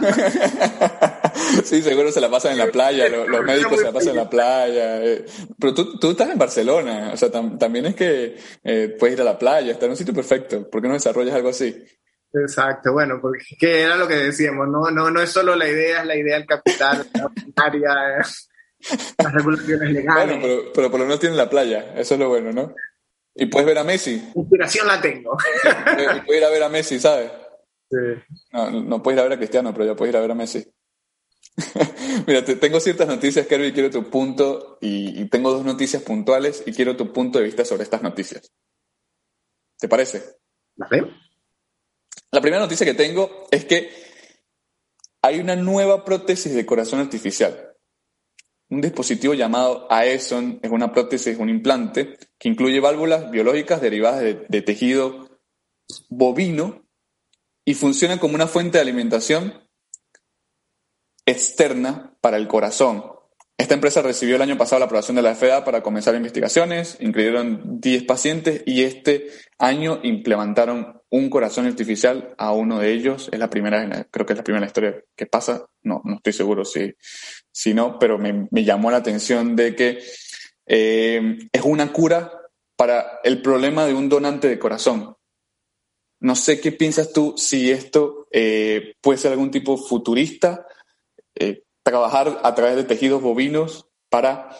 sí, 1.64 1.82
seguro 1.82 2.12
se 2.12 2.20
la 2.20 2.30
pasan 2.30 2.52
en 2.52 2.58
la 2.58 2.66
playa, 2.66 3.08
los, 3.08 3.44
médicos 3.44 3.78
se 3.78 3.84
la 3.84 3.92
pasan 3.92 4.10
en 4.10 4.16
la 4.16 4.30
playa. 4.30 5.04
Eh. 5.04 5.24
Pero 5.58 5.74
tú, 5.74 5.98
tú 5.98 6.10
estás 6.10 6.30
en 6.30 6.38
Barcelona, 6.38 7.10
o 7.12 7.16
sea, 7.16 7.30
también 7.30 7.86
es 7.86 7.94
que 7.94 8.36
eh, 8.62 8.96
puedes 8.98 9.16
ir 9.16 9.22
a 9.22 9.24
la 9.24 9.38
playa, 9.38 9.72
estar 9.72 9.86
en 9.86 9.92
un 9.92 9.96
sitio 9.96 10.14
perfecto. 10.14 10.68
¿Por 10.68 10.82
qué 10.82 10.88
no 10.88 10.94
desarrollas 10.94 11.34
algo 11.34 11.48
así? 11.48 11.74
Exacto, 12.32 12.92
bueno, 12.92 13.18
porque 13.20 13.56
que 13.58 13.82
era 13.82 13.96
lo 13.96 14.06
que 14.06 14.14
decíamos, 14.14 14.68
no, 14.68 14.90
no, 14.90 15.10
no 15.10 15.20
es 15.20 15.30
solo 15.30 15.56
la 15.56 15.68
idea, 15.68 16.02
es 16.02 16.06
la 16.06 16.16
idea 16.16 16.36
del 16.36 16.46
capital, 16.46 17.04
la 17.56 18.24
las 19.18 19.32
regulaciones 19.32 19.92
legales. 19.92 20.26
Bueno, 20.26 20.42
pero, 20.42 20.72
pero 20.72 20.90
por 20.90 21.00
lo 21.00 21.06
menos 21.06 21.20
tienen 21.20 21.36
la 21.36 21.50
playa, 21.50 21.94
eso 21.96 22.14
es 22.14 22.20
lo 22.20 22.28
bueno, 22.28 22.52
¿no? 22.52 22.74
Y 23.34 23.46
puedes 23.46 23.66
ver 23.66 23.78
a 23.78 23.84
Messi. 23.84 24.30
Inspiración 24.34 24.86
la 24.86 25.00
tengo. 25.00 25.36
Y 25.64 26.20
puedes 26.26 26.40
ir 26.40 26.44
a 26.44 26.50
ver 26.50 26.62
a 26.62 26.68
Messi, 26.68 26.98
¿sabes? 26.98 27.30
Sí. 27.90 27.96
No, 28.52 28.70
no 28.70 29.02
puedes 29.02 29.16
ir 29.16 29.20
a 29.20 29.24
ver 29.24 29.32
a 29.32 29.38
Cristiano, 29.38 29.72
pero 29.72 29.86
ya 29.86 29.96
puedes 29.96 30.12
ir 30.12 30.16
a 30.16 30.20
ver 30.20 30.30
a 30.30 30.34
Messi. 30.34 30.66
Mira, 32.26 32.44
te, 32.44 32.56
tengo 32.56 32.80
ciertas 32.80 33.06
noticias, 33.06 33.46
Kerry, 33.46 33.68
y 33.68 33.72
quiero 33.72 33.90
tu 33.90 34.08
punto, 34.10 34.78
y, 34.80 35.20
y, 35.20 35.28
tengo 35.28 35.52
dos 35.52 35.64
noticias 35.64 36.02
puntuales 36.02 36.62
y 36.66 36.72
quiero 36.72 36.96
tu 36.96 37.12
punto 37.12 37.38
de 37.38 37.44
vista 37.44 37.64
sobre 37.64 37.84
estas 37.84 38.02
noticias. 38.02 38.50
¿Te 39.78 39.88
parece? 39.88 40.22
Vale. 40.76 41.06
La 42.30 42.40
primera 42.40 42.62
noticia 42.62 42.86
que 42.86 42.94
tengo 42.94 43.46
es 43.50 43.64
que 43.64 43.90
hay 45.22 45.40
una 45.40 45.56
nueva 45.56 46.04
prótesis 46.04 46.54
de 46.54 46.66
corazón 46.66 47.00
artificial. 47.00 47.69
Un 48.70 48.80
dispositivo 48.80 49.34
llamado 49.34 49.88
AESON 49.90 50.60
es 50.62 50.70
una 50.70 50.92
prótesis, 50.92 51.36
un 51.38 51.48
implante 51.48 52.16
que 52.38 52.48
incluye 52.48 52.78
válvulas 52.78 53.28
biológicas 53.28 53.80
derivadas 53.80 54.20
de, 54.20 54.62
tejido 54.62 55.40
bovino 56.08 56.86
y 57.64 57.74
funciona 57.74 58.20
como 58.20 58.36
una 58.36 58.46
fuente 58.46 58.78
de 58.78 58.82
alimentación 58.82 59.68
externa 61.26 62.16
para 62.20 62.36
el 62.36 62.46
corazón. 62.46 63.02
Esta 63.58 63.74
empresa 63.74 64.02
recibió 64.02 64.36
el 64.36 64.42
año 64.42 64.56
pasado 64.56 64.78
la 64.78 64.86
aprobación 64.86 65.16
de 65.16 65.22
la 65.22 65.34
FDA 65.34 65.64
para 65.64 65.82
comenzar 65.82 66.14
investigaciones, 66.14 66.96
incluyeron 67.00 67.80
10 67.80 68.04
pacientes 68.04 68.62
y 68.66 68.84
este 68.84 69.30
año 69.58 69.98
implementaron 70.04 70.99
un 71.10 71.28
corazón 71.28 71.66
artificial 71.66 72.34
a 72.38 72.52
uno 72.52 72.78
de 72.78 72.92
ellos. 72.92 73.28
Es 73.32 73.38
la 73.38 73.50
primera, 73.50 74.06
creo 74.10 74.26
que 74.26 74.32
es 74.32 74.38
la 74.38 74.44
primera 74.44 74.66
historia 74.66 75.02
que 75.16 75.26
pasa. 75.26 75.66
No, 75.82 76.00
no 76.04 76.16
estoy 76.16 76.32
seguro 76.32 76.64
si, 76.64 76.94
si 77.52 77.74
no, 77.74 77.98
pero 77.98 78.18
me, 78.18 78.48
llamó 78.52 78.90
la 78.90 78.98
atención 78.98 79.56
de 79.56 79.74
que 79.74 79.98
eh, 80.66 81.38
es 81.52 81.62
una 81.62 81.92
cura 81.92 82.32
para 82.76 83.20
el 83.24 83.42
problema 83.42 83.86
de 83.86 83.94
un 83.94 84.08
donante 84.08 84.48
de 84.48 84.58
corazón. 84.58 85.16
No 86.20 86.36
sé 86.36 86.60
qué 86.60 86.72
piensas 86.72 87.12
tú 87.12 87.34
si 87.36 87.70
esto 87.70 88.28
eh, 88.30 88.94
puede 89.00 89.18
ser 89.18 89.32
algún 89.32 89.50
tipo 89.50 89.76
futurista, 89.76 90.66
eh, 91.34 91.64
trabajar 91.82 92.40
a 92.42 92.54
través 92.54 92.76
de 92.76 92.84
tejidos 92.84 93.22
bovinos 93.22 93.88
para 94.10 94.50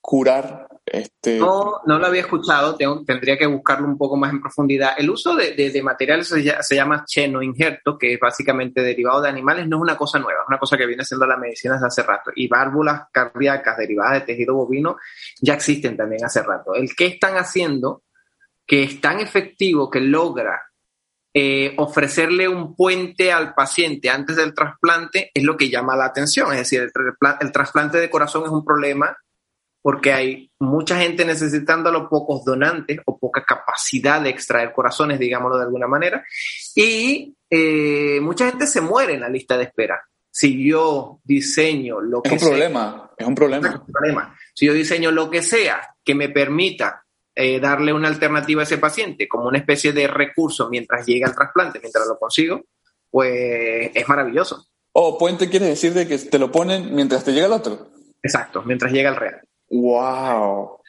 curar 0.00 0.68
este... 0.98 1.38
No, 1.38 1.80
no 1.86 1.98
lo 1.98 2.06
había 2.06 2.22
escuchado, 2.22 2.76
tendría 2.76 3.36
que 3.36 3.46
buscarlo 3.46 3.86
un 3.86 3.98
poco 3.98 4.16
más 4.16 4.32
en 4.32 4.40
profundidad. 4.40 4.92
El 4.96 5.10
uso 5.10 5.34
de, 5.34 5.80
materiales 5.82 6.28
se, 6.28 6.74
llama 6.74 7.04
cheno 7.06 7.42
injerto, 7.42 7.96
que 7.98 8.14
es 8.14 8.20
básicamente 8.20 8.82
derivado 8.82 9.20
de 9.22 9.28
animales, 9.28 9.66
no 9.68 9.76
es 9.76 9.82
una 9.82 9.96
cosa 9.96 10.18
nueva, 10.18 10.40
es 10.42 10.48
una 10.48 10.58
cosa 10.58 10.76
que 10.76 10.86
viene 10.86 11.04
siendo 11.04 11.26
la 11.26 11.36
medicina 11.36 11.74
desde 11.74 11.86
hace 11.86 12.02
rato. 12.02 12.30
Y 12.34 12.48
válvulas 12.48 13.02
cardíacas 13.12 13.76
derivadas 13.76 14.14
de 14.14 14.20
tejido 14.22 14.54
bovino 14.54 14.96
ya 15.40 15.54
existen 15.54 15.96
también 15.96 16.24
hace 16.24 16.42
rato. 16.42 16.74
El 16.74 16.94
que 16.94 17.06
están 17.06 17.36
haciendo, 17.36 18.02
que 18.66 18.82
es 18.82 19.00
tan 19.00 19.20
efectivo 19.20 19.90
que 19.90 20.00
logra 20.00 20.62
eh, 21.32 21.74
ofrecerle 21.76 22.48
un 22.48 22.74
puente 22.74 23.30
al 23.30 23.52
paciente 23.52 24.08
antes 24.08 24.36
del 24.36 24.54
trasplante, 24.54 25.30
es 25.34 25.44
lo 25.44 25.56
que 25.56 25.68
llama 25.68 25.94
la 25.94 26.06
atención. 26.06 26.50
Es 26.52 26.58
decir, 26.58 26.90
el 27.40 27.52
trasplante 27.52 27.98
de 27.98 28.08
corazón 28.08 28.44
es 28.44 28.50
un 28.50 28.64
problema 28.64 29.16
porque 29.86 30.12
hay 30.12 30.50
mucha 30.58 30.98
gente 30.98 31.24
necesitándolo, 31.24 32.08
pocos 32.08 32.44
donantes 32.44 32.98
o 33.04 33.16
poca 33.20 33.44
capacidad 33.44 34.20
de 34.20 34.30
extraer 34.30 34.72
corazones, 34.72 35.20
digámoslo 35.20 35.58
de 35.58 35.62
alguna 35.62 35.86
manera, 35.86 36.24
y 36.74 37.36
eh, 37.48 38.18
mucha 38.20 38.48
gente 38.48 38.66
se 38.66 38.80
muere 38.80 39.14
en 39.14 39.20
la 39.20 39.28
lista 39.28 39.56
de 39.56 39.62
espera. 39.62 40.02
si 40.28 40.68
yo 40.68 41.20
diseño 41.22 42.00
lo 42.00 42.20
que 42.20 42.34
es 42.34 42.42
un 42.42 42.48
problema, 42.48 43.12
es 43.16 43.26
un 43.28 43.34
problema. 43.36 43.68
Es 43.68 43.74
un 43.76 43.86
problema. 43.86 44.36
Si 44.56 44.66
yo 44.66 44.72
diseño 44.72 45.12
lo 45.12 45.30
que 45.30 45.40
sea 45.40 45.94
que 46.04 46.16
me 46.16 46.30
permita 46.30 47.04
eh, 47.32 47.60
darle 47.60 47.92
una 47.92 48.08
alternativa 48.08 48.62
a 48.62 48.64
ese 48.64 48.78
paciente 48.78 49.28
como 49.28 49.46
una 49.46 49.58
especie 49.58 49.92
de 49.92 50.08
recurso 50.08 50.68
mientras 50.68 51.06
llega 51.06 51.28
el 51.28 51.34
trasplante, 51.36 51.78
mientras 51.78 52.08
lo 52.08 52.18
consigo, 52.18 52.64
pues 53.08 53.92
es 53.94 54.08
maravilloso. 54.08 54.66
Oh, 54.90 55.16
puente 55.16 55.48
quiere 55.48 55.66
decir 55.66 55.94
de 55.94 56.08
que 56.08 56.18
te 56.18 56.40
lo 56.40 56.50
ponen 56.50 56.92
mientras 56.92 57.22
te 57.22 57.30
llega 57.30 57.46
el 57.46 57.52
otro. 57.52 57.92
Exacto, 58.20 58.64
mientras 58.64 58.90
llega 58.90 59.10
el 59.10 59.16
real. 59.16 59.42
Wow. 59.70 60.80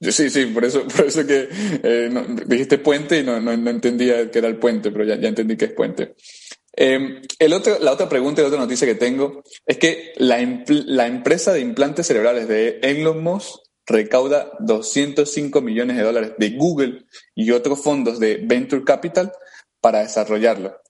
Sí, 0.00 0.28
sí, 0.28 0.46
por 0.46 0.64
eso, 0.64 0.86
por 0.96 1.06
eso 1.06 1.26
que 1.26 1.48
eh, 1.50 2.10
dijiste 2.46 2.78
puente 2.78 3.20
y 3.20 3.22
no, 3.22 3.36
entendía 3.52 4.30
que 4.30 4.38
era 4.38 4.48
el 4.48 4.58
puente, 4.58 4.90
pero 4.90 5.04
ya, 5.04 5.14
entendí 5.14 5.56
que 5.56 5.66
es 5.66 5.72
puente. 5.72 6.14
Otro, 7.52 7.78
la 7.80 7.92
otra 7.92 8.08
pregunta 8.08 8.40
y 8.40 8.42
la 8.42 8.48
otra 8.48 8.60
noticia 8.60 8.86
que 8.86 8.96
tengo 8.96 9.42
es 9.64 9.78
que 9.78 10.12
la, 10.16 10.38
la 10.66 11.06
empresa 11.06 11.52
de 11.52 11.60
implantes 11.60 12.06
cerebrales 12.06 12.48
de 12.48 12.80
Elon 12.82 13.22
Musk 13.22 13.60
recauda 13.86 14.50
205 14.60 15.60
millones 15.60 15.96
de 15.96 16.02
dólares 16.02 16.32
de 16.38 16.50
Google 16.50 17.04
y 17.34 17.50
otros 17.50 17.80
fondos 17.80 18.18
de 18.18 18.40
Venture 18.42 18.84
Capital 18.84 19.32
para 19.80 20.00
desarrollarlo. 20.00 20.80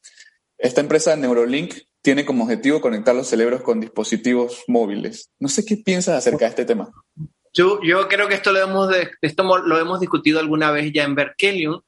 Esta 0.57 0.81
empresa 0.81 1.17
Neurolink 1.17 1.75
tiene 2.05 2.27
como 2.27 2.45
objetivo 2.45 2.83
conectar 2.83 3.15
los 3.15 3.27
cerebros 3.27 3.63
con 3.63 3.81
dispositivos 3.81 4.63
móviles. 4.69 5.31
No 5.41 5.49
sé 5.49 5.65
qué 5.65 5.79
piensas 5.79 6.19
acerca 6.19 6.45
de 6.45 6.51
este 6.51 6.67
tema. 6.67 6.93
Yo, 7.55 7.81
creo 8.11 8.29
que 8.29 8.35
esto 8.35 8.53
lo 8.53 8.61
hemos, 8.61 8.95
esto 9.23 9.59
lo 9.65 9.79
hemos 9.79 10.01
discutido 10.01 10.39
alguna 10.39 10.71
vez 10.71 10.93
ya 10.93 11.05
en 11.05 11.15
Berkelium. 11.15 11.81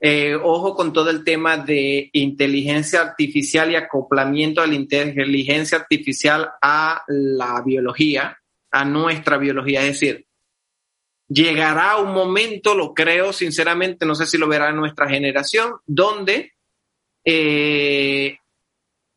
Eh, 0.00 0.34
ojo 0.34 0.74
con 0.74 0.92
todo 0.92 1.08
el 1.08 1.24
tema 1.24 1.56
de 1.56 2.10
inteligencia 2.12 3.00
artificial 3.00 3.70
y 3.70 3.76
acoplamiento 3.76 4.60
de 4.60 4.66
la 4.66 4.74
inteligencia 4.74 5.78
artificial 5.78 6.50
a 6.60 7.02
la 7.08 7.62
biología, 7.64 8.36
a 8.70 8.84
nuestra 8.84 9.38
biología. 9.38 9.80
Es 9.80 9.98
decir, 9.98 10.26
llegará 11.26 11.96
un 11.96 12.12
momento, 12.12 12.74
lo 12.74 12.92
creo 12.92 13.32
sinceramente, 13.32 14.04
no 14.04 14.14
sé 14.14 14.26
si 14.26 14.36
lo 14.36 14.46
verá 14.46 14.72
nuestra 14.72 15.08
generación, 15.08 15.76
donde 15.86 16.52
eh, 17.24 18.36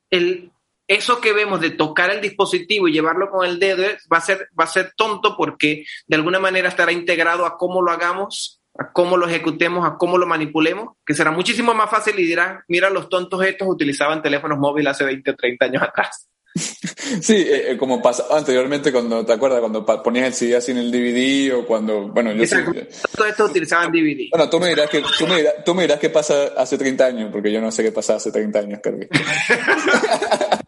el, 0.10 0.52
eso 0.88 1.20
que 1.20 1.34
vemos 1.34 1.60
de 1.60 1.72
tocar 1.72 2.10
el 2.12 2.22
dispositivo 2.22 2.88
y 2.88 2.94
llevarlo 2.94 3.30
con 3.30 3.46
el 3.46 3.60
dedo 3.60 3.84
va 4.12 4.18
a 4.18 4.22
ser, 4.22 4.50
va 4.60 4.64
a 4.64 4.68
ser 4.68 4.94
tonto 4.96 5.36
porque 5.36 5.86
de 6.08 6.16
alguna 6.16 6.40
manera 6.40 6.70
estará 6.70 6.92
integrado 6.92 7.46
a 7.46 7.58
cómo 7.58 7.82
lo 7.82 7.92
hagamos, 7.92 8.62
a 8.78 8.92
cómo 8.92 9.18
lo 9.18 9.28
ejecutemos, 9.28 9.86
a 9.86 9.98
cómo 9.98 10.18
lo 10.18 10.26
manipulemos, 10.26 10.96
que 11.06 11.14
será 11.14 11.32
muchísimo 11.32 11.74
más 11.74 11.90
fácil 11.90 12.18
y 12.20 12.24
dirán, 12.24 12.60
mira, 12.68 12.90
los 12.90 13.10
tontos 13.10 13.44
estos 13.44 13.68
utilizaban 13.68 14.22
teléfonos 14.22 14.60
móviles 14.60 14.92
hace 14.92 15.04
20 15.04 15.32
o 15.32 15.36
30 15.36 15.66
años 15.66 15.84
atrás. 15.84 16.27
Sí, 17.22 17.36
eh, 17.36 17.72
eh, 17.72 17.78
como 17.78 18.02
pasaba 18.02 18.38
anteriormente 18.38 18.92
cuando, 18.92 19.26
¿te 19.26 19.34
acuerdas? 19.34 19.60
Cuando 19.60 19.86
ponías 19.86 20.28
el 20.28 20.34
CD 20.34 20.56
así 20.56 20.72
en 20.72 20.78
el 20.78 20.92
DVD 20.92 21.56
o 21.56 21.66
cuando, 21.66 22.10
bueno, 22.10 22.32
yo 22.34 22.46
sé, 22.46 22.64
Todo 23.16 23.28
esto 23.28 23.46
utilizaban 23.46 23.92
DVD. 23.92 24.30
Bueno, 24.32 24.50
tú 24.50 24.60
me 24.60 24.70
dirás 24.70 24.90
que, 24.90 25.02
tú 25.18 25.28
me 25.28 25.38
dirás, 25.38 25.54
tú 25.66 25.76
me 25.76 25.84
dirás 25.84 26.00
qué 26.00 26.10
pasa 26.10 26.54
hace 26.58 26.78
30 26.78 27.06
años, 27.06 27.30
porque 27.32 27.52
yo 27.52 27.62
no 27.62 27.72
sé 27.72 27.84
qué 27.84 27.92
pasa 27.92 28.16
hace 28.16 28.32
30 28.32 28.60
años, 28.60 28.80
creo 28.82 29.00
que. 29.00 29.08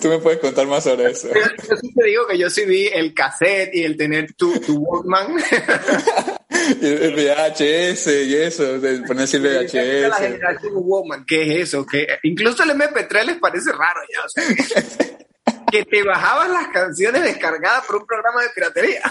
¿Tú, 0.00 0.08
me 0.08 0.18
puedes 0.18 0.40
contar 0.40 0.66
más 0.66 0.84
sobre 0.84 1.10
eso. 1.10 1.28
Yo, 1.28 1.76
sí 1.80 1.92
te 1.94 2.04
digo 2.04 2.26
que 2.26 2.38
yo 2.38 2.50
sí 2.50 2.64
vi 2.64 2.86
el 2.86 3.14
cassette 3.14 3.74
y 3.74 3.84
el 3.84 3.96
tener 3.96 4.34
tu, 4.34 4.58
tu 4.60 4.78
Walkman. 4.78 5.36
el 6.80 7.14
VHS 7.14 8.06
y 8.06 8.34
eso, 8.36 8.64
ponerse 9.06 9.36
el 9.38 9.42
VHS. 9.42 10.08
La 10.08 10.16
generación 10.16 10.72
Walkman, 10.74 11.24
¿qué 11.26 11.42
es 11.42 11.68
eso? 11.68 11.84
que 11.86 12.06
Incluso 12.22 12.62
el 12.62 12.70
MP3 12.70 13.24
les 13.24 13.38
parece 13.38 13.72
raro 13.72 14.00
ya, 14.12 14.24
o 14.24 14.28
sea, 14.28 14.44
que 15.70 15.84
te 15.84 16.02
bajabas 16.02 16.50
las 16.50 16.68
canciones 16.68 17.22
descargadas 17.22 17.84
por 17.86 17.96
un 17.96 18.06
programa 18.06 18.42
de 18.42 18.50
piratería. 18.54 19.02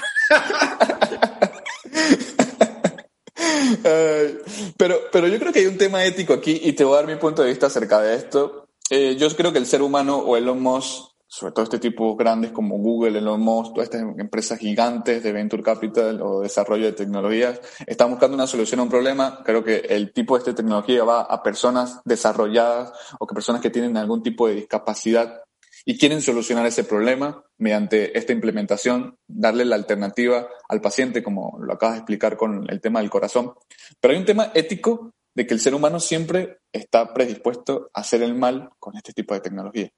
pero, 4.77 4.99
pero 5.11 5.27
yo 5.27 5.39
creo 5.39 5.51
que 5.51 5.59
hay 5.59 5.65
un 5.65 5.77
tema 5.77 6.03
ético 6.05 6.33
aquí 6.33 6.61
y 6.63 6.73
te 6.73 6.83
voy 6.83 6.93
a 6.93 6.97
dar 6.97 7.07
mi 7.07 7.15
punto 7.17 7.43
de 7.43 7.49
vista 7.49 7.67
acerca 7.67 7.99
de 8.01 8.15
esto 8.15 8.63
eh, 8.89 9.15
yo 9.17 9.27
creo 9.35 9.51
que 9.51 9.59
el 9.59 9.65
ser 9.65 9.81
humano 9.81 10.17
o 10.17 10.37
Elon 10.37 10.61
Musk, 10.61 11.12
sobre 11.33 11.51
todo 11.51 11.63
este 11.63 11.79
tipo 11.79 12.15
grandes 12.15 12.51
como 12.51 12.77
Google, 12.77 13.17
Elon 13.17 13.41
Musk, 13.41 13.73
todas 13.73 13.89
estas 13.89 14.03
empresas 14.19 14.59
gigantes 14.59 15.23
de 15.23 15.31
Venture 15.31 15.63
Capital 15.63 16.21
o 16.21 16.41
desarrollo 16.41 16.85
de 16.85 16.91
tecnologías, 16.91 17.59
están 17.87 18.11
buscando 18.11 18.35
una 18.35 18.45
solución 18.45 18.79
a 18.79 18.83
un 18.83 18.89
problema. 18.89 19.41
Creo 19.43 19.63
que 19.63 19.77
el 19.77 20.13
tipo 20.13 20.35
de 20.35 20.41
esta 20.41 20.53
tecnología 20.53 21.03
va 21.03 21.21
a 21.21 21.41
personas 21.41 22.01
desarrolladas 22.05 22.93
o 23.17 23.25
que 23.25 23.33
personas 23.33 23.63
que 23.63 23.71
tienen 23.71 23.97
algún 23.97 24.21
tipo 24.21 24.47
de 24.47 24.53
discapacidad 24.53 25.41
y 25.85 25.97
quieren 25.97 26.21
solucionar 26.21 26.67
ese 26.67 26.83
problema 26.83 27.43
mediante 27.57 28.15
esta 28.15 28.31
implementación, 28.31 29.17
darle 29.27 29.65
la 29.65 29.75
alternativa 29.75 30.47
al 30.69 30.81
paciente, 30.81 31.23
como 31.23 31.57
lo 31.59 31.73
acabas 31.73 31.95
de 31.95 31.99
explicar 32.01 32.37
con 32.37 32.69
el 32.69 32.79
tema 32.79 32.99
del 32.99 33.09
corazón. 33.09 33.55
Pero 33.99 34.13
hay 34.13 34.19
un 34.19 34.27
tema 34.27 34.51
ético 34.53 35.15
de 35.33 35.47
que 35.47 35.55
el 35.55 35.59
ser 35.59 35.73
humano 35.73 35.99
siempre 35.99 36.59
está 36.71 37.11
predispuesto 37.11 37.89
a 37.91 38.01
hacer 38.01 38.21
el 38.21 38.35
mal 38.35 38.69
con 38.77 38.95
este 38.95 39.13
tipo 39.13 39.33
de 39.33 39.39
tecnología. 39.39 39.91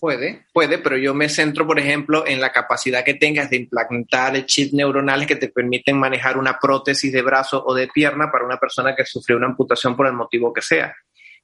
Puede, 0.00 0.46
puede, 0.54 0.78
pero 0.78 0.96
yo 0.96 1.12
me 1.12 1.28
centro, 1.28 1.66
por 1.66 1.78
ejemplo, 1.78 2.26
en 2.26 2.40
la 2.40 2.52
capacidad 2.52 3.04
que 3.04 3.14
tengas 3.14 3.50
de 3.50 3.56
implantar 3.56 4.46
chips 4.46 4.72
neuronales 4.72 5.28
que 5.28 5.36
te 5.36 5.48
permiten 5.48 5.98
manejar 5.98 6.38
una 6.38 6.58
prótesis 6.58 7.12
de 7.12 7.20
brazo 7.20 7.62
o 7.62 7.74
de 7.74 7.86
pierna 7.86 8.32
para 8.32 8.46
una 8.46 8.56
persona 8.56 8.96
que 8.96 9.04
sufrió 9.04 9.36
una 9.36 9.48
amputación 9.48 9.94
por 9.94 10.06
el 10.06 10.14
motivo 10.14 10.54
que 10.54 10.62
sea. 10.62 10.96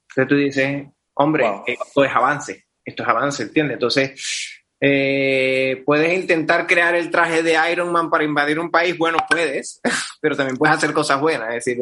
Entonces 0.09 0.27
tú 0.27 0.35
dices, 0.35 0.87
hombre, 1.13 1.45
esto 1.67 2.03
es 2.03 2.11
avance, 2.11 2.65
esto 2.83 3.03
es 3.03 3.09
avance, 3.09 3.43
¿entiendes? 3.43 3.75
Entonces, 3.75 4.57
eh, 4.81 5.83
puedes 5.85 6.11
intentar 6.17 6.65
crear 6.65 6.95
el 6.95 7.11
traje 7.11 7.43
de 7.43 7.57
Iron 7.71 7.91
Man 7.91 8.09
para 8.09 8.23
invadir 8.23 8.59
un 8.59 8.71
país, 8.71 8.97
bueno, 8.97 9.19
puedes, 9.29 9.79
pero 10.19 10.35
también 10.35 10.57
puedes 10.57 10.75
hacer 10.75 10.93
cosas 10.93 11.21
buenas, 11.21 11.49
es 11.49 11.65
decir, 11.65 11.77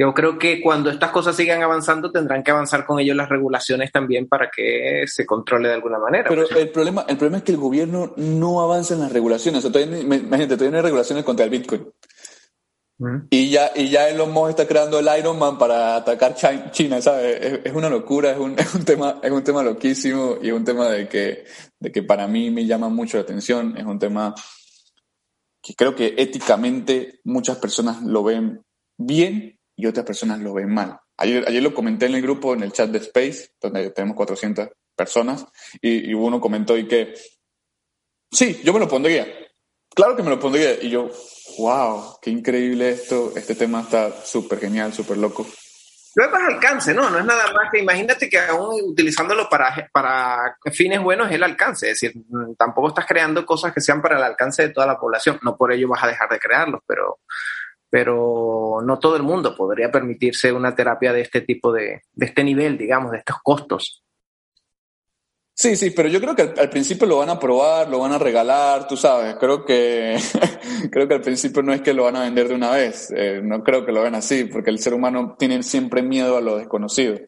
yo 0.00 0.14
creo 0.14 0.38
que 0.38 0.62
cuando 0.62 0.88
estas 0.88 1.10
cosas 1.10 1.36
sigan 1.36 1.62
avanzando 1.62 2.10
tendrán 2.10 2.42
que 2.42 2.50
avanzar 2.50 2.86
con 2.86 2.98
ello 3.00 3.12
las 3.12 3.28
regulaciones 3.28 3.92
también 3.92 4.26
para 4.28 4.50
que 4.50 5.04
se 5.06 5.26
controle 5.26 5.68
de 5.68 5.74
alguna 5.74 5.98
manera. 5.98 6.24
Pero 6.26 6.48
el 6.48 6.70
problema, 6.70 7.04
el 7.06 7.18
problema 7.18 7.36
es 7.36 7.42
que 7.42 7.52
el 7.52 7.58
gobierno 7.58 8.14
no 8.16 8.62
avanza 8.62 8.94
en 8.94 9.00
las 9.00 9.12
regulaciones. 9.12 9.62
O 9.62 9.70
todavía, 9.70 9.98
imagínate, 9.98 10.56
todavía 10.56 10.70
no 10.70 10.76
hay 10.78 10.84
regulaciones 10.84 11.22
contra 11.22 11.44
el 11.44 11.50
Bitcoin. 11.50 11.86
Y 13.28 13.50
ya, 13.50 13.72
y 13.76 13.90
ya 13.90 14.08
Elon 14.08 14.32
Musk 14.32 14.48
está 14.48 14.66
creando 14.66 14.98
el 15.00 15.18
Iron 15.18 15.38
Man 15.38 15.58
para 15.58 15.96
atacar 15.96 16.34
China, 16.70 17.02
¿sabes? 17.02 17.60
Es, 17.62 17.74
una 17.74 17.90
locura, 17.90 18.30
es 18.30 18.38
un, 18.38 18.52
es 18.58 18.74
un, 18.74 18.86
tema, 18.86 19.20
es 19.22 19.30
un 19.30 19.44
tema 19.44 19.62
loquísimo 19.62 20.38
y 20.40 20.48
es 20.48 20.54
un 20.54 20.64
tema 20.64 20.88
de 20.88 21.08
que, 21.08 21.44
de 21.78 21.92
que 21.92 22.02
para 22.02 22.26
mí 22.26 22.50
me 22.50 22.64
llama 22.64 22.88
mucho 22.88 23.18
la 23.18 23.24
atención. 23.24 23.76
Es 23.76 23.84
un 23.84 23.98
tema 23.98 24.34
que 25.62 25.74
creo 25.74 25.94
que 25.94 26.14
éticamente 26.16 27.20
muchas 27.24 27.58
personas 27.58 28.02
lo 28.02 28.24
ven 28.24 28.62
bien, 28.96 29.59
y 29.80 29.86
otras 29.86 30.04
personas 30.04 30.40
lo 30.40 30.52
ven 30.52 30.72
mal. 30.72 30.98
Ayer, 31.16 31.44
ayer 31.48 31.62
lo 31.62 31.74
comenté 31.74 32.06
en 32.06 32.14
el 32.14 32.22
grupo, 32.22 32.54
en 32.54 32.62
el 32.62 32.72
chat 32.72 32.90
de 32.90 32.98
Space, 32.98 33.52
donde 33.60 33.90
tenemos 33.90 34.16
400 34.16 34.68
personas, 34.94 35.46
y, 35.80 36.12
uno 36.12 36.40
comentó 36.40 36.76
y 36.76 36.86
que, 36.86 37.14
sí, 38.30 38.60
yo 38.62 38.72
me 38.74 38.80
lo 38.80 38.88
pondría. 38.88 39.26
Claro 39.94 40.14
que 40.14 40.22
me 40.22 40.30
lo 40.30 40.38
pondría. 40.38 40.74
Y 40.82 40.90
yo, 40.90 41.10
wow, 41.58 42.18
qué 42.20 42.30
increíble 42.30 42.90
esto. 42.90 43.32
Este 43.34 43.54
tema 43.54 43.80
está 43.80 44.24
súper 44.24 44.60
genial, 44.60 44.92
súper 44.92 45.16
loco. 45.16 45.46
Luego 46.14 46.36
es 46.36 46.42
alcance, 46.42 46.92
¿no? 46.92 47.08
No 47.08 47.18
es 47.18 47.24
nada 47.24 47.52
más 47.52 47.70
que 47.72 47.78
imagínate 47.78 48.28
que 48.28 48.38
aún 48.38 48.80
utilizándolo 48.82 49.48
para, 49.48 49.88
para 49.92 50.56
fines 50.72 51.00
buenos 51.00 51.28
es 51.28 51.36
el 51.36 51.42
alcance. 51.42 51.90
Es 51.90 52.00
decir, 52.00 52.20
tampoco 52.58 52.88
estás 52.88 53.06
creando 53.06 53.46
cosas 53.46 53.72
que 53.72 53.80
sean 53.80 54.02
para 54.02 54.18
el 54.18 54.24
alcance 54.24 54.62
de 54.62 54.70
toda 54.70 54.86
la 54.86 54.98
población. 54.98 55.38
No 55.42 55.56
por 55.56 55.72
ello 55.72 55.88
vas 55.88 56.02
a 56.02 56.08
dejar 56.08 56.28
de 56.28 56.38
crearlos, 56.38 56.80
pero 56.86 57.20
pero 57.90 58.78
no 58.84 58.98
todo 58.98 59.16
el 59.16 59.22
mundo 59.22 59.54
podría 59.56 59.90
permitirse 59.90 60.52
una 60.52 60.74
terapia 60.74 61.12
de 61.12 61.22
este 61.22 61.40
tipo 61.42 61.72
de, 61.72 62.02
de 62.12 62.26
este 62.26 62.44
nivel, 62.44 62.78
digamos, 62.78 63.10
de 63.10 63.18
estos 63.18 63.36
costos. 63.42 64.02
Sí, 65.60 65.76
sí, 65.76 65.90
pero 65.90 66.08
yo 66.08 66.22
creo 66.22 66.34
que 66.34 66.54
al, 66.58 66.70
principio 66.70 67.06
lo 67.06 67.18
van 67.18 67.28
a 67.28 67.38
probar, 67.38 67.86
lo 67.90 67.98
van 67.98 68.12
a 68.12 68.18
regalar, 68.18 68.88
tú 68.88 68.96
sabes. 68.96 69.36
Creo 69.36 69.62
que 69.66 70.16
creo 70.90 71.06
que 71.06 71.12
al 71.12 71.20
principio 71.20 71.62
no 71.62 71.74
es 71.74 71.82
que 71.82 71.92
lo 71.92 72.04
van 72.04 72.16
a 72.16 72.22
vender 72.22 72.48
de 72.48 72.54
una 72.54 72.70
vez. 72.70 73.12
Eh, 73.14 73.42
no 73.42 73.62
creo 73.62 73.84
que 73.84 73.92
lo 73.92 74.02
ven 74.02 74.14
así, 74.14 74.44
porque 74.44 74.70
el 74.70 74.78
ser 74.78 74.94
humano 74.94 75.36
tiene 75.38 75.62
siempre 75.62 76.02
miedo 76.02 76.38
a 76.38 76.40
lo 76.40 76.56
desconocido. 76.56 77.18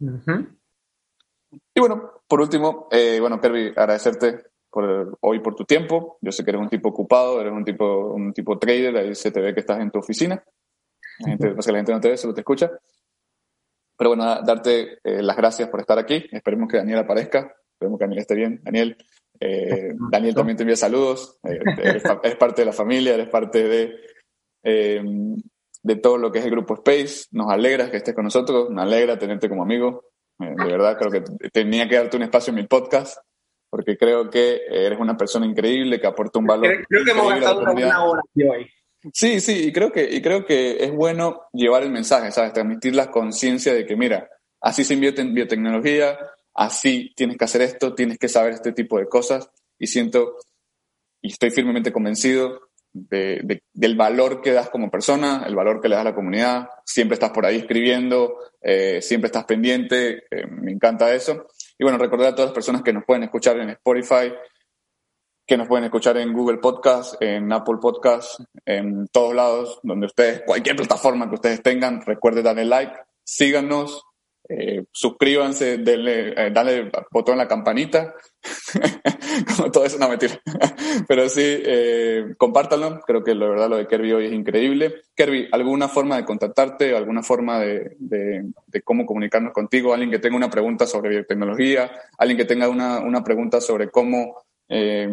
Y 0.00 1.78
bueno, 1.78 2.24
por 2.26 2.40
último, 2.40 2.88
eh, 2.90 3.18
bueno, 3.20 3.40
Kirby, 3.40 3.68
agradecerte 3.68 4.46
por 4.74 5.16
hoy 5.20 5.38
por 5.38 5.54
tu 5.54 5.64
tiempo. 5.64 6.18
Yo 6.20 6.32
sé 6.32 6.44
que 6.44 6.50
eres 6.50 6.60
un 6.60 6.68
tipo 6.68 6.88
ocupado, 6.88 7.40
eres 7.40 7.52
un 7.52 7.64
tipo, 7.64 8.12
un 8.12 8.32
tipo 8.32 8.58
trader, 8.58 8.96
ahí 8.96 9.14
se 9.14 9.30
te 9.30 9.40
ve 9.40 9.54
que 9.54 9.60
estás 9.60 9.80
en 9.80 9.90
tu 9.90 10.00
oficina. 10.00 10.42
La 11.20 11.28
gente, 11.28 11.54
la 11.72 11.76
gente 11.78 11.92
no 11.92 12.00
te 12.00 12.10
ve, 12.10 12.16
solo 12.16 12.34
te 12.34 12.40
escucha. 12.40 12.70
Pero 13.96 14.10
bueno, 14.10 14.24
darte 14.42 14.98
eh, 15.04 15.22
las 15.22 15.36
gracias 15.36 15.68
por 15.68 15.78
estar 15.78 15.96
aquí. 15.98 16.26
Esperemos 16.32 16.68
que 16.68 16.78
Daniel 16.78 16.98
aparezca. 16.98 17.54
Esperemos 17.72 17.98
que 17.98 18.04
Daniel 18.04 18.20
esté 18.20 18.34
bien. 18.34 18.60
Daniel, 18.64 18.96
eh, 19.38 19.94
Daniel 20.10 20.34
también 20.34 20.56
te 20.56 20.64
envía 20.64 20.76
saludos. 20.76 21.38
Eh, 21.44 21.60
eres, 21.84 22.36
parte 22.36 22.62
de 22.62 22.66
la 22.66 22.72
familia, 22.72 23.14
eres 23.14 23.28
parte 23.28 23.62
de, 23.68 23.96
de 25.84 25.96
todo 25.96 26.18
lo 26.18 26.32
que 26.32 26.40
es 26.40 26.44
el 26.44 26.50
grupo 26.50 26.74
Space. 26.74 27.26
Nos 27.30 27.48
alegra 27.48 27.88
que 27.92 27.98
estés 27.98 28.14
con 28.14 28.24
nosotros, 28.24 28.70
nos 28.70 28.82
alegra 28.82 29.16
tenerte 29.16 29.48
como 29.48 29.62
amigo. 29.62 30.02
Eh, 30.40 30.54
de 30.56 30.72
verdad, 30.72 30.98
creo 30.98 31.12
que 31.12 31.22
tenía 31.50 31.88
que 31.88 31.96
darte 31.96 32.16
un 32.16 32.24
espacio 32.24 32.50
en 32.50 32.56
mi 32.56 32.66
podcast 32.66 33.18
porque 33.74 33.96
creo 33.96 34.30
que 34.30 34.60
eres 34.70 35.00
una 35.00 35.16
persona 35.16 35.44
increíble 35.44 36.00
que 36.00 36.06
aporta 36.06 36.38
un 36.38 36.46
valor. 36.46 36.86
Creo, 36.88 37.04
que 37.04 37.10
hemos 37.10 37.28
gastado 37.28 37.72
una 37.72 38.04
hora 38.04 38.22
hoy. 38.36 38.70
Sí, 39.12 39.40
sí, 39.40 39.64
y 39.66 39.72
creo 39.72 39.90
que, 39.90 40.08
y 40.14 40.22
creo 40.22 40.46
que 40.46 40.76
es 40.84 40.92
bueno 40.92 41.48
llevar 41.52 41.82
el 41.82 41.90
mensaje, 41.90 42.30
¿sabes? 42.30 42.52
Transmitir 42.52 42.94
la 42.94 43.10
conciencia 43.10 43.74
de 43.74 43.84
que, 43.84 43.96
mira, 43.96 44.30
así 44.60 44.84
se 44.84 44.94
invierte 44.94 45.22
en 45.22 45.34
biotecnología, 45.34 46.16
así 46.54 47.12
tienes 47.16 47.36
que 47.36 47.46
hacer 47.46 47.62
esto, 47.62 47.96
tienes 47.96 48.16
que 48.16 48.28
saber 48.28 48.52
este 48.52 48.70
tipo 48.70 48.96
de 48.96 49.08
cosas, 49.08 49.50
y 49.76 49.88
siento, 49.88 50.36
y 51.20 51.32
estoy 51.32 51.50
firmemente 51.50 51.90
convencido 51.90 52.60
de, 52.92 53.60
del 53.72 53.96
valor 53.96 54.40
que 54.40 54.52
das 54.52 54.70
como 54.70 54.88
persona, 54.88 55.42
el 55.48 55.56
valor 55.56 55.80
que 55.80 55.88
le 55.88 55.96
das 55.96 56.02
a 56.02 56.10
la 56.10 56.14
comunidad, 56.14 56.68
siempre 56.84 57.14
estás 57.14 57.32
por 57.32 57.44
ahí 57.44 57.56
escribiendo, 57.56 58.36
eh, 58.62 59.02
siempre 59.02 59.26
estás 59.26 59.46
pendiente, 59.46 60.26
eh, 60.30 60.46
me 60.48 60.70
encanta 60.70 61.12
eso. 61.12 61.48
Y 61.78 61.84
bueno, 61.84 61.98
recordar 61.98 62.28
a 62.28 62.34
todas 62.34 62.50
las 62.50 62.54
personas 62.54 62.82
que 62.82 62.92
nos 62.92 63.04
pueden 63.04 63.24
escuchar 63.24 63.58
en 63.58 63.70
Spotify, 63.70 64.32
que 65.46 65.56
nos 65.56 65.68
pueden 65.68 65.84
escuchar 65.84 66.16
en 66.16 66.32
Google 66.32 66.58
Podcast, 66.58 67.20
en 67.20 67.52
Apple 67.52 67.76
Podcast, 67.80 68.40
en 68.64 69.06
todos 69.08 69.34
lados, 69.34 69.80
donde 69.82 70.06
ustedes, 70.06 70.42
cualquier 70.46 70.76
plataforma 70.76 71.28
que 71.28 71.34
ustedes 71.34 71.62
tengan, 71.62 72.00
recuerden 72.00 72.44
darle 72.44 72.64
like, 72.64 72.94
síganos, 73.24 74.02
eh, 74.46 74.84
suscríbanse, 74.92 75.78
denle, 75.78 76.34
eh, 76.36 76.50
dale 76.52 76.90
botón 77.10 77.34
en 77.34 77.38
la 77.38 77.48
campanita. 77.48 78.14
Como 79.56 79.70
todo 79.70 79.86
eso, 79.86 79.98
no 79.98 80.08
mentira. 80.08 80.38
Pero 81.08 81.28
sí, 81.28 81.40
eh, 81.42 82.34
compártanlo. 82.36 83.00
Creo 83.06 83.24
que 83.24 83.34
la 83.34 83.48
verdad 83.48 83.70
lo 83.70 83.76
de 83.78 83.86
Kerby 83.86 84.12
hoy 84.12 84.26
es 84.26 84.32
increíble. 84.32 85.02
Kerby, 85.14 85.48
¿alguna 85.50 85.88
forma 85.88 86.16
de 86.16 86.24
contactarte? 86.24 86.94
¿Alguna 86.94 87.22
forma 87.22 87.60
de, 87.60 87.96
de, 87.98 88.44
de, 88.66 88.82
cómo 88.82 89.06
comunicarnos 89.06 89.52
contigo? 89.52 89.92
¿Alguien 89.92 90.10
que 90.10 90.18
tenga 90.18 90.36
una 90.36 90.50
pregunta 90.50 90.86
sobre 90.86 91.10
biotecnología? 91.10 91.90
¿Alguien 92.18 92.38
que 92.38 92.44
tenga 92.44 92.68
una, 92.68 93.00
una 93.00 93.24
pregunta 93.24 93.60
sobre 93.60 93.90
cómo 93.90 94.42
eh, 94.68 95.08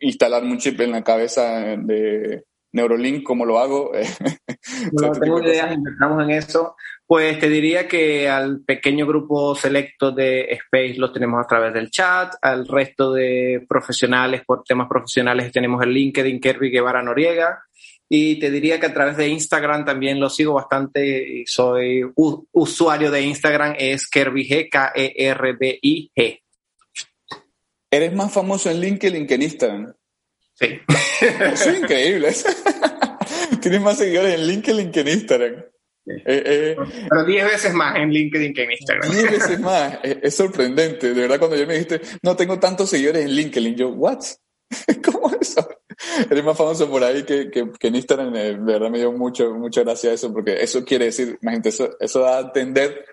instalar 0.00 0.44
un 0.44 0.58
chip 0.58 0.80
en 0.80 0.92
la 0.92 1.02
cabeza 1.02 1.76
de 1.76 2.44
Neurolink? 2.72 3.22
¿Cómo 3.24 3.44
lo 3.44 3.58
hago? 3.58 3.92
no 4.92 5.12
tengo 5.12 5.42
idea, 5.42 5.74
estamos 5.92 6.22
en 6.22 6.30
eso. 6.30 6.76
Pues 7.06 7.38
te 7.38 7.48
diría 7.48 7.88
que 7.88 8.28
al 8.28 8.60
pequeño 8.60 9.06
grupo 9.06 9.54
selecto 9.54 10.12
de 10.12 10.42
Space 10.50 10.96
lo 10.98 11.10
tenemos 11.10 11.42
a 11.42 11.48
través 11.48 11.72
del 11.72 11.90
chat, 11.90 12.34
al 12.42 12.68
resto 12.68 13.14
de 13.14 13.64
profesionales 13.66 14.42
por 14.46 14.62
temas 14.62 14.88
profesionales 14.88 15.50
tenemos 15.50 15.82
el 15.82 15.94
LinkedIn 15.94 16.38
Kerby 16.38 16.70
Guevara 16.70 17.02
Noriega 17.02 17.62
y 18.10 18.38
te 18.38 18.50
diría 18.50 18.80
que 18.80 18.86
a 18.86 18.94
través 18.94 19.16
de 19.16 19.28
Instagram 19.28 19.84
también 19.84 20.18
lo 20.18 20.30
sigo 20.30 20.54
bastante 20.54 21.40
y 21.40 21.46
soy 21.46 22.02
usuario 22.14 23.10
de 23.10 23.22
Instagram 23.22 23.74
es 23.78 24.08
KerbyG, 24.08 24.70
K-E-R-B-I-G. 24.70 26.42
Eres 27.90 28.14
más 28.14 28.32
famoso 28.32 28.70
en 28.70 28.80
LinkedIn 28.80 29.26
que 29.26 29.34
en 29.34 29.42
Instagram. 29.42 29.94
Sí. 30.58 30.80
es 31.20 31.66
increíble. 31.66 32.34
Tienes 33.60 33.80
más 33.80 33.98
seguidores 33.98 34.34
en 34.34 34.46
LinkedIn 34.46 34.90
que 34.90 35.00
en 35.00 35.08
Instagram. 35.08 35.64
Eh, 36.06 36.22
eh, 36.26 36.76
Pero 37.08 37.24
10 37.24 37.44
veces 37.44 37.74
más 37.74 37.96
en 37.96 38.10
LinkedIn 38.10 38.54
que 38.54 38.64
en 38.64 38.72
Instagram. 38.72 39.10
10 39.10 39.30
veces 39.30 39.60
más. 39.60 39.98
Es, 40.02 40.34
sorprendente. 40.34 41.12
De 41.12 41.20
verdad, 41.20 41.38
cuando 41.38 41.56
yo 41.56 41.66
me 41.66 41.74
dijiste, 41.74 42.00
no 42.22 42.34
tengo 42.34 42.58
tantos 42.58 42.90
seguidores 42.90 43.24
en 43.24 43.32
LinkedIn, 43.32 43.76
yo, 43.76 43.90
¿what? 43.90 44.20
¿Cómo 45.04 45.30
eso? 45.40 45.68
Eres 46.30 46.44
más 46.44 46.56
famoso 46.56 46.88
por 46.88 47.02
ahí 47.02 47.24
que, 47.24 47.50
que, 47.50 47.88
en 47.88 47.94
Instagram. 47.94 48.34
Eh, 48.34 48.54
de 48.54 48.58
verdad 48.58 48.90
me 48.90 48.98
dio 48.98 49.12
mucho, 49.12 49.52
mucha 49.54 49.82
gracia 49.82 50.12
eso, 50.12 50.32
porque 50.32 50.62
eso 50.62 50.84
quiere 50.84 51.06
decir, 51.06 51.38
imagínate, 51.42 51.68
eso, 51.68 51.96
eso 52.00 52.20
da 52.20 52.38
a 52.38 52.40
entender 52.40 53.04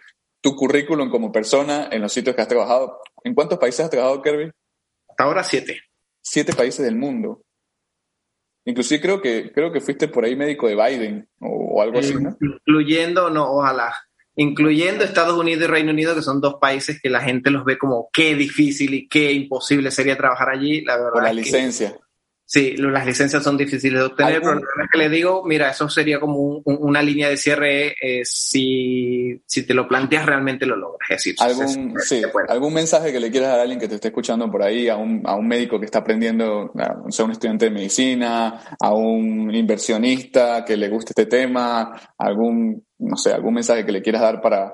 tu 0.41 0.55
currículum 0.55 1.09
como 1.09 1.31
persona 1.31 1.89
en 1.91 2.01
los 2.01 2.13
sitios 2.13 2.35
que 2.35 2.41
has 2.41 2.47
trabajado. 2.47 3.01
¿En 3.23 3.33
cuántos 3.33 3.59
países 3.59 3.81
has 3.81 3.89
trabajado, 3.89 4.21
Kirby? 4.21 4.51
Hasta 5.09 5.23
ahora 5.23 5.43
siete. 5.43 5.81
Siete 6.27 6.53
países 6.53 6.83
del 6.83 6.95
mundo. 6.95 7.43
Inclusive 8.65 8.99
creo 8.99 9.21
que, 9.21 9.51
creo 9.53 9.71
que 9.71 9.79
fuiste 9.79 10.07
por 10.07 10.25
ahí 10.25 10.35
médico 10.35 10.67
de 10.67 10.75
Biden 10.75 11.29
o, 11.39 11.79
algo 11.83 11.99
así, 11.99 12.15
¿no? 12.15 12.35
Incluyendo, 12.41 13.29
no, 13.29 13.51
ojalá, 13.51 13.93
incluyendo 14.35 15.03
Estados 15.03 15.37
Unidos 15.37 15.65
y 15.65 15.67
Reino 15.67 15.91
Unido, 15.91 16.15
que 16.15 16.23
son 16.23 16.41
dos 16.41 16.55
países 16.59 16.99
que 16.99 17.11
la 17.11 17.21
gente 17.21 17.51
los 17.51 17.63
ve 17.63 17.77
como 17.77 18.09
qué 18.11 18.33
difícil 18.33 18.95
y 18.95 19.07
qué 19.07 19.33
imposible 19.33 19.91
sería 19.91 20.17
trabajar 20.17 20.49
allí, 20.49 20.81
la 20.81 20.97
verdad. 20.97 21.13
Por 21.13 21.23
la 21.23 21.33
licencia. 21.33 21.95
Sí, 22.47 22.77
las 22.77 23.07
licencias 23.07 23.43
son 23.43 23.57
difíciles 23.57 23.99
de 23.99 24.05
obtener, 24.05 24.39
pero 24.39 24.53
la 24.53 24.87
que 24.91 24.99
le 24.99 25.09
digo, 25.09 25.43
mira, 25.43 25.71
eso 25.71 25.89
sería 25.89 26.19
como 26.19 26.61
una 26.63 27.01
línea 27.01 27.27
de 27.27 27.37
cierre 27.37 27.95
eh, 27.99 28.21
si, 28.23 29.41
si, 29.47 29.65
te 29.65 29.73
lo 29.73 29.87
planteas 29.87 30.27
realmente 30.27 30.67
lo 30.67 30.75
logras. 30.75 31.09
Es 31.09 31.17
decir, 31.17 31.35
¿Algún, 31.39 31.95
sí, 31.99 32.21
¿Algún 32.47 32.73
mensaje 32.75 33.11
que 33.11 33.19
le 33.19 33.31
quieras 33.31 33.49
dar 33.49 33.59
a 33.59 33.61
alguien 33.63 33.79
que 33.79 33.87
te 33.87 33.95
esté 33.95 34.09
escuchando 34.09 34.51
por 34.51 34.61
ahí, 34.61 34.87
a 34.89 34.95
un, 34.95 35.23
a 35.25 35.35
un 35.35 35.47
médico 35.47 35.79
que 35.79 35.85
está 35.85 35.99
aprendiendo, 35.99 36.71
a 36.77 37.11
sea, 37.11 37.25
un 37.25 37.31
estudiante 37.31 37.65
de 37.65 37.71
medicina, 37.71 38.61
a 38.79 38.93
un 38.93 39.53
inversionista 39.53 40.63
que 40.63 40.77
le 40.77 40.87
guste 40.89 41.13
este 41.17 41.25
tema, 41.25 41.99
algún, 42.15 42.85
no 42.99 43.17
sé, 43.17 43.33
algún 43.33 43.55
mensaje 43.55 43.83
que 43.83 43.91
le 43.91 44.03
quieras 44.03 44.21
dar 44.21 44.39
para, 44.39 44.71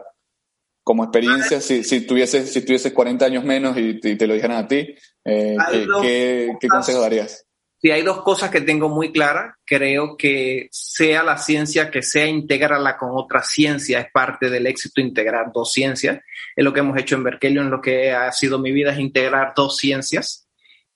como 0.84 1.06
experiencia, 1.06 1.62
si, 1.62 1.86
si, 1.86 2.06
tuvieses, 2.06 2.52
si 2.52 2.66
tuvieses 2.66 2.92
40 2.92 3.26
años 3.26 3.46
menos 3.46 3.78
y, 3.78 3.98
te 3.98 4.28
lo 4.28 4.34
dijeran 4.34 4.58
a 4.58 4.68
ti, 4.68 4.94
eh, 5.24 5.56
¿qué, 6.02 6.50
qué 6.60 6.68
consejo 6.68 7.00
darías? 7.00 7.48
Si 7.82 7.90
hay 7.90 8.04
dos 8.04 8.22
cosas 8.22 8.52
que 8.52 8.62
tengo 8.62 8.90
muy 8.90 9.12
claras. 9.12 9.56
Creo 9.66 10.16
que 10.16 10.68
sea 10.72 11.24
la 11.24 11.38
ciencia 11.38 11.90
que 11.90 12.04
sea, 12.04 12.28
integrarla 12.28 12.96
con 12.96 13.10
otra 13.14 13.42
ciencia 13.42 14.00
es 14.00 14.12
parte 14.12 14.50
del 14.50 14.68
éxito, 14.68 15.02
integrar 15.02 15.52
dos 15.52 15.72
ciencias. 15.72 16.20
Es 16.56 16.64
lo 16.64 16.74
que 16.74 16.82
hemos 16.82 16.98
hecho 17.00 17.16
en 17.16 17.24
Berkeley, 17.24 17.56
lo 17.56 17.82
que 17.82 18.12
ha 18.12 18.32
sido 18.32 18.60
mi 18.60 18.72
vida, 18.72 18.92
es 18.92 19.00
integrar 19.00 19.54
dos 19.56 19.78
ciencias. 19.78 20.48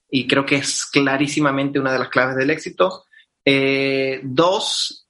Y 0.09 0.27
creo 0.27 0.45
que 0.45 0.57
es 0.57 0.85
clarísimamente 0.85 1.79
una 1.79 1.91
de 1.91 1.99
las 1.99 2.09
claves 2.09 2.35
del 2.35 2.51
éxito. 2.51 3.05
Eh, 3.43 4.19
dos, 4.23 5.04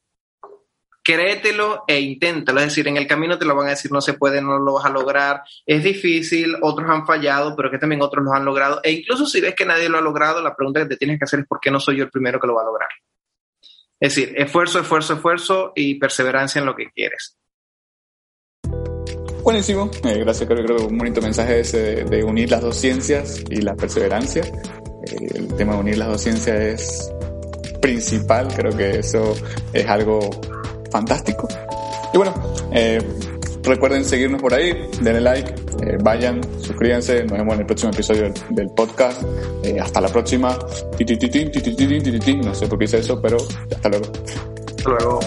créetelo 1.06 1.84
e 1.88 2.00
inténtalo. 2.00 2.60
Es 2.60 2.68
decir, 2.68 2.88
en 2.88 2.98
el 2.98 3.06
camino 3.06 3.38
te 3.38 3.46
lo 3.46 3.56
van 3.56 3.68
a 3.68 3.72
decir, 3.72 3.92
no 3.92 4.02
se 4.02 4.16
puede, 4.16 4.42
no 4.42 4.58
lo 4.58 4.74
vas 4.74 4.86
a 4.86 4.90
lograr, 4.90 5.44
es 5.66 5.84
difícil, 5.84 6.56
otros 6.62 6.90
han 6.90 7.06
fallado, 7.06 7.56
pero 7.56 7.70
que 7.70 7.78
también 7.78 8.02
otros 8.02 8.26
lo 8.26 8.34
han 8.34 8.44
logrado. 8.44 8.82
E 8.84 8.92
incluso 8.92 9.28
si 9.28 9.40
ves 9.40 9.54
que 9.54 9.66
nadie 9.66 9.88
lo 9.88 10.00
ha 10.00 10.02
logrado, 10.02 10.42
la 10.42 10.56
pregunta 10.56 10.82
que 10.82 10.88
te 10.88 10.98
tienes 10.98 11.20
que 11.20 11.26
hacer 11.26 11.42
es 11.42 11.46
por 11.48 11.60
qué 11.60 11.70
no 11.70 11.80
soy 11.80 11.98
yo 11.98 12.06
el 12.06 12.10
primero 12.10 12.40
que 12.40 12.48
lo 12.48 12.56
va 12.56 12.64
a 12.64 12.66
lograr. 12.66 12.90
Es 14.00 14.16
decir, 14.16 14.34
esfuerzo, 14.36 14.80
esfuerzo, 14.80 15.14
esfuerzo 15.14 15.74
y 15.76 15.96
perseverancia 15.96 16.60
en 16.60 16.66
lo 16.66 16.76
que 16.76 16.90
quieres. 16.92 17.38
Buenísimo, 19.44 19.92
eh, 20.04 20.18
gracias, 20.18 20.50
creo, 20.50 20.66
que 20.66 20.74
un 20.74 20.98
bonito 20.98 21.22
mensaje 21.22 21.60
ese 21.60 22.04
de, 22.04 22.24
unir 22.24 22.50
las 22.50 22.62
dos 22.62 22.76
ciencias 22.76 23.44
y 23.48 23.62
la 23.62 23.76
perseverancia. 23.76 24.42
Eh, 24.42 25.28
el 25.36 25.56
tema 25.56 25.74
de 25.74 25.80
unir 25.82 25.98
las 26.00 26.08
dos 26.08 26.22
ciencias 26.22 26.60
es 26.60 27.12
principal, 27.80 28.48
creo 28.56 28.76
que 28.76 28.98
eso 28.98 29.36
es 29.72 29.88
algo 29.88 30.32
fantástico. 30.96 31.48
Y 32.14 32.18
bueno, 32.18 32.34
eh, 32.72 33.00
recuerden 33.64 34.06
seguirnos 34.06 34.42
por 34.42 34.54
ahí, 34.54 34.72
denle 35.02 35.20
like, 35.20 35.54
eh, 35.84 35.98
vayan, 36.02 36.40
suscríbanse, 36.62 37.26
nos 37.26 37.38
vemos 37.38 37.54
en 37.56 37.60
el 37.60 37.66
próximo 37.66 37.92
episodio 37.92 38.32
del, 38.50 38.70
podcast. 38.70 39.22
Eh, 39.64 39.78
hasta 39.78 40.00
la 40.00 40.08
próxima. 40.08 40.58
No 42.38 42.56
sé 42.56 42.68
por 42.68 42.80
qué 42.80 42.86
hice 42.86 43.00
eso, 43.00 43.22
pero 43.22 43.38
hasta 43.76 43.90
luego. 43.90 44.06
Hasta 44.78 44.90
luego. 44.90 45.20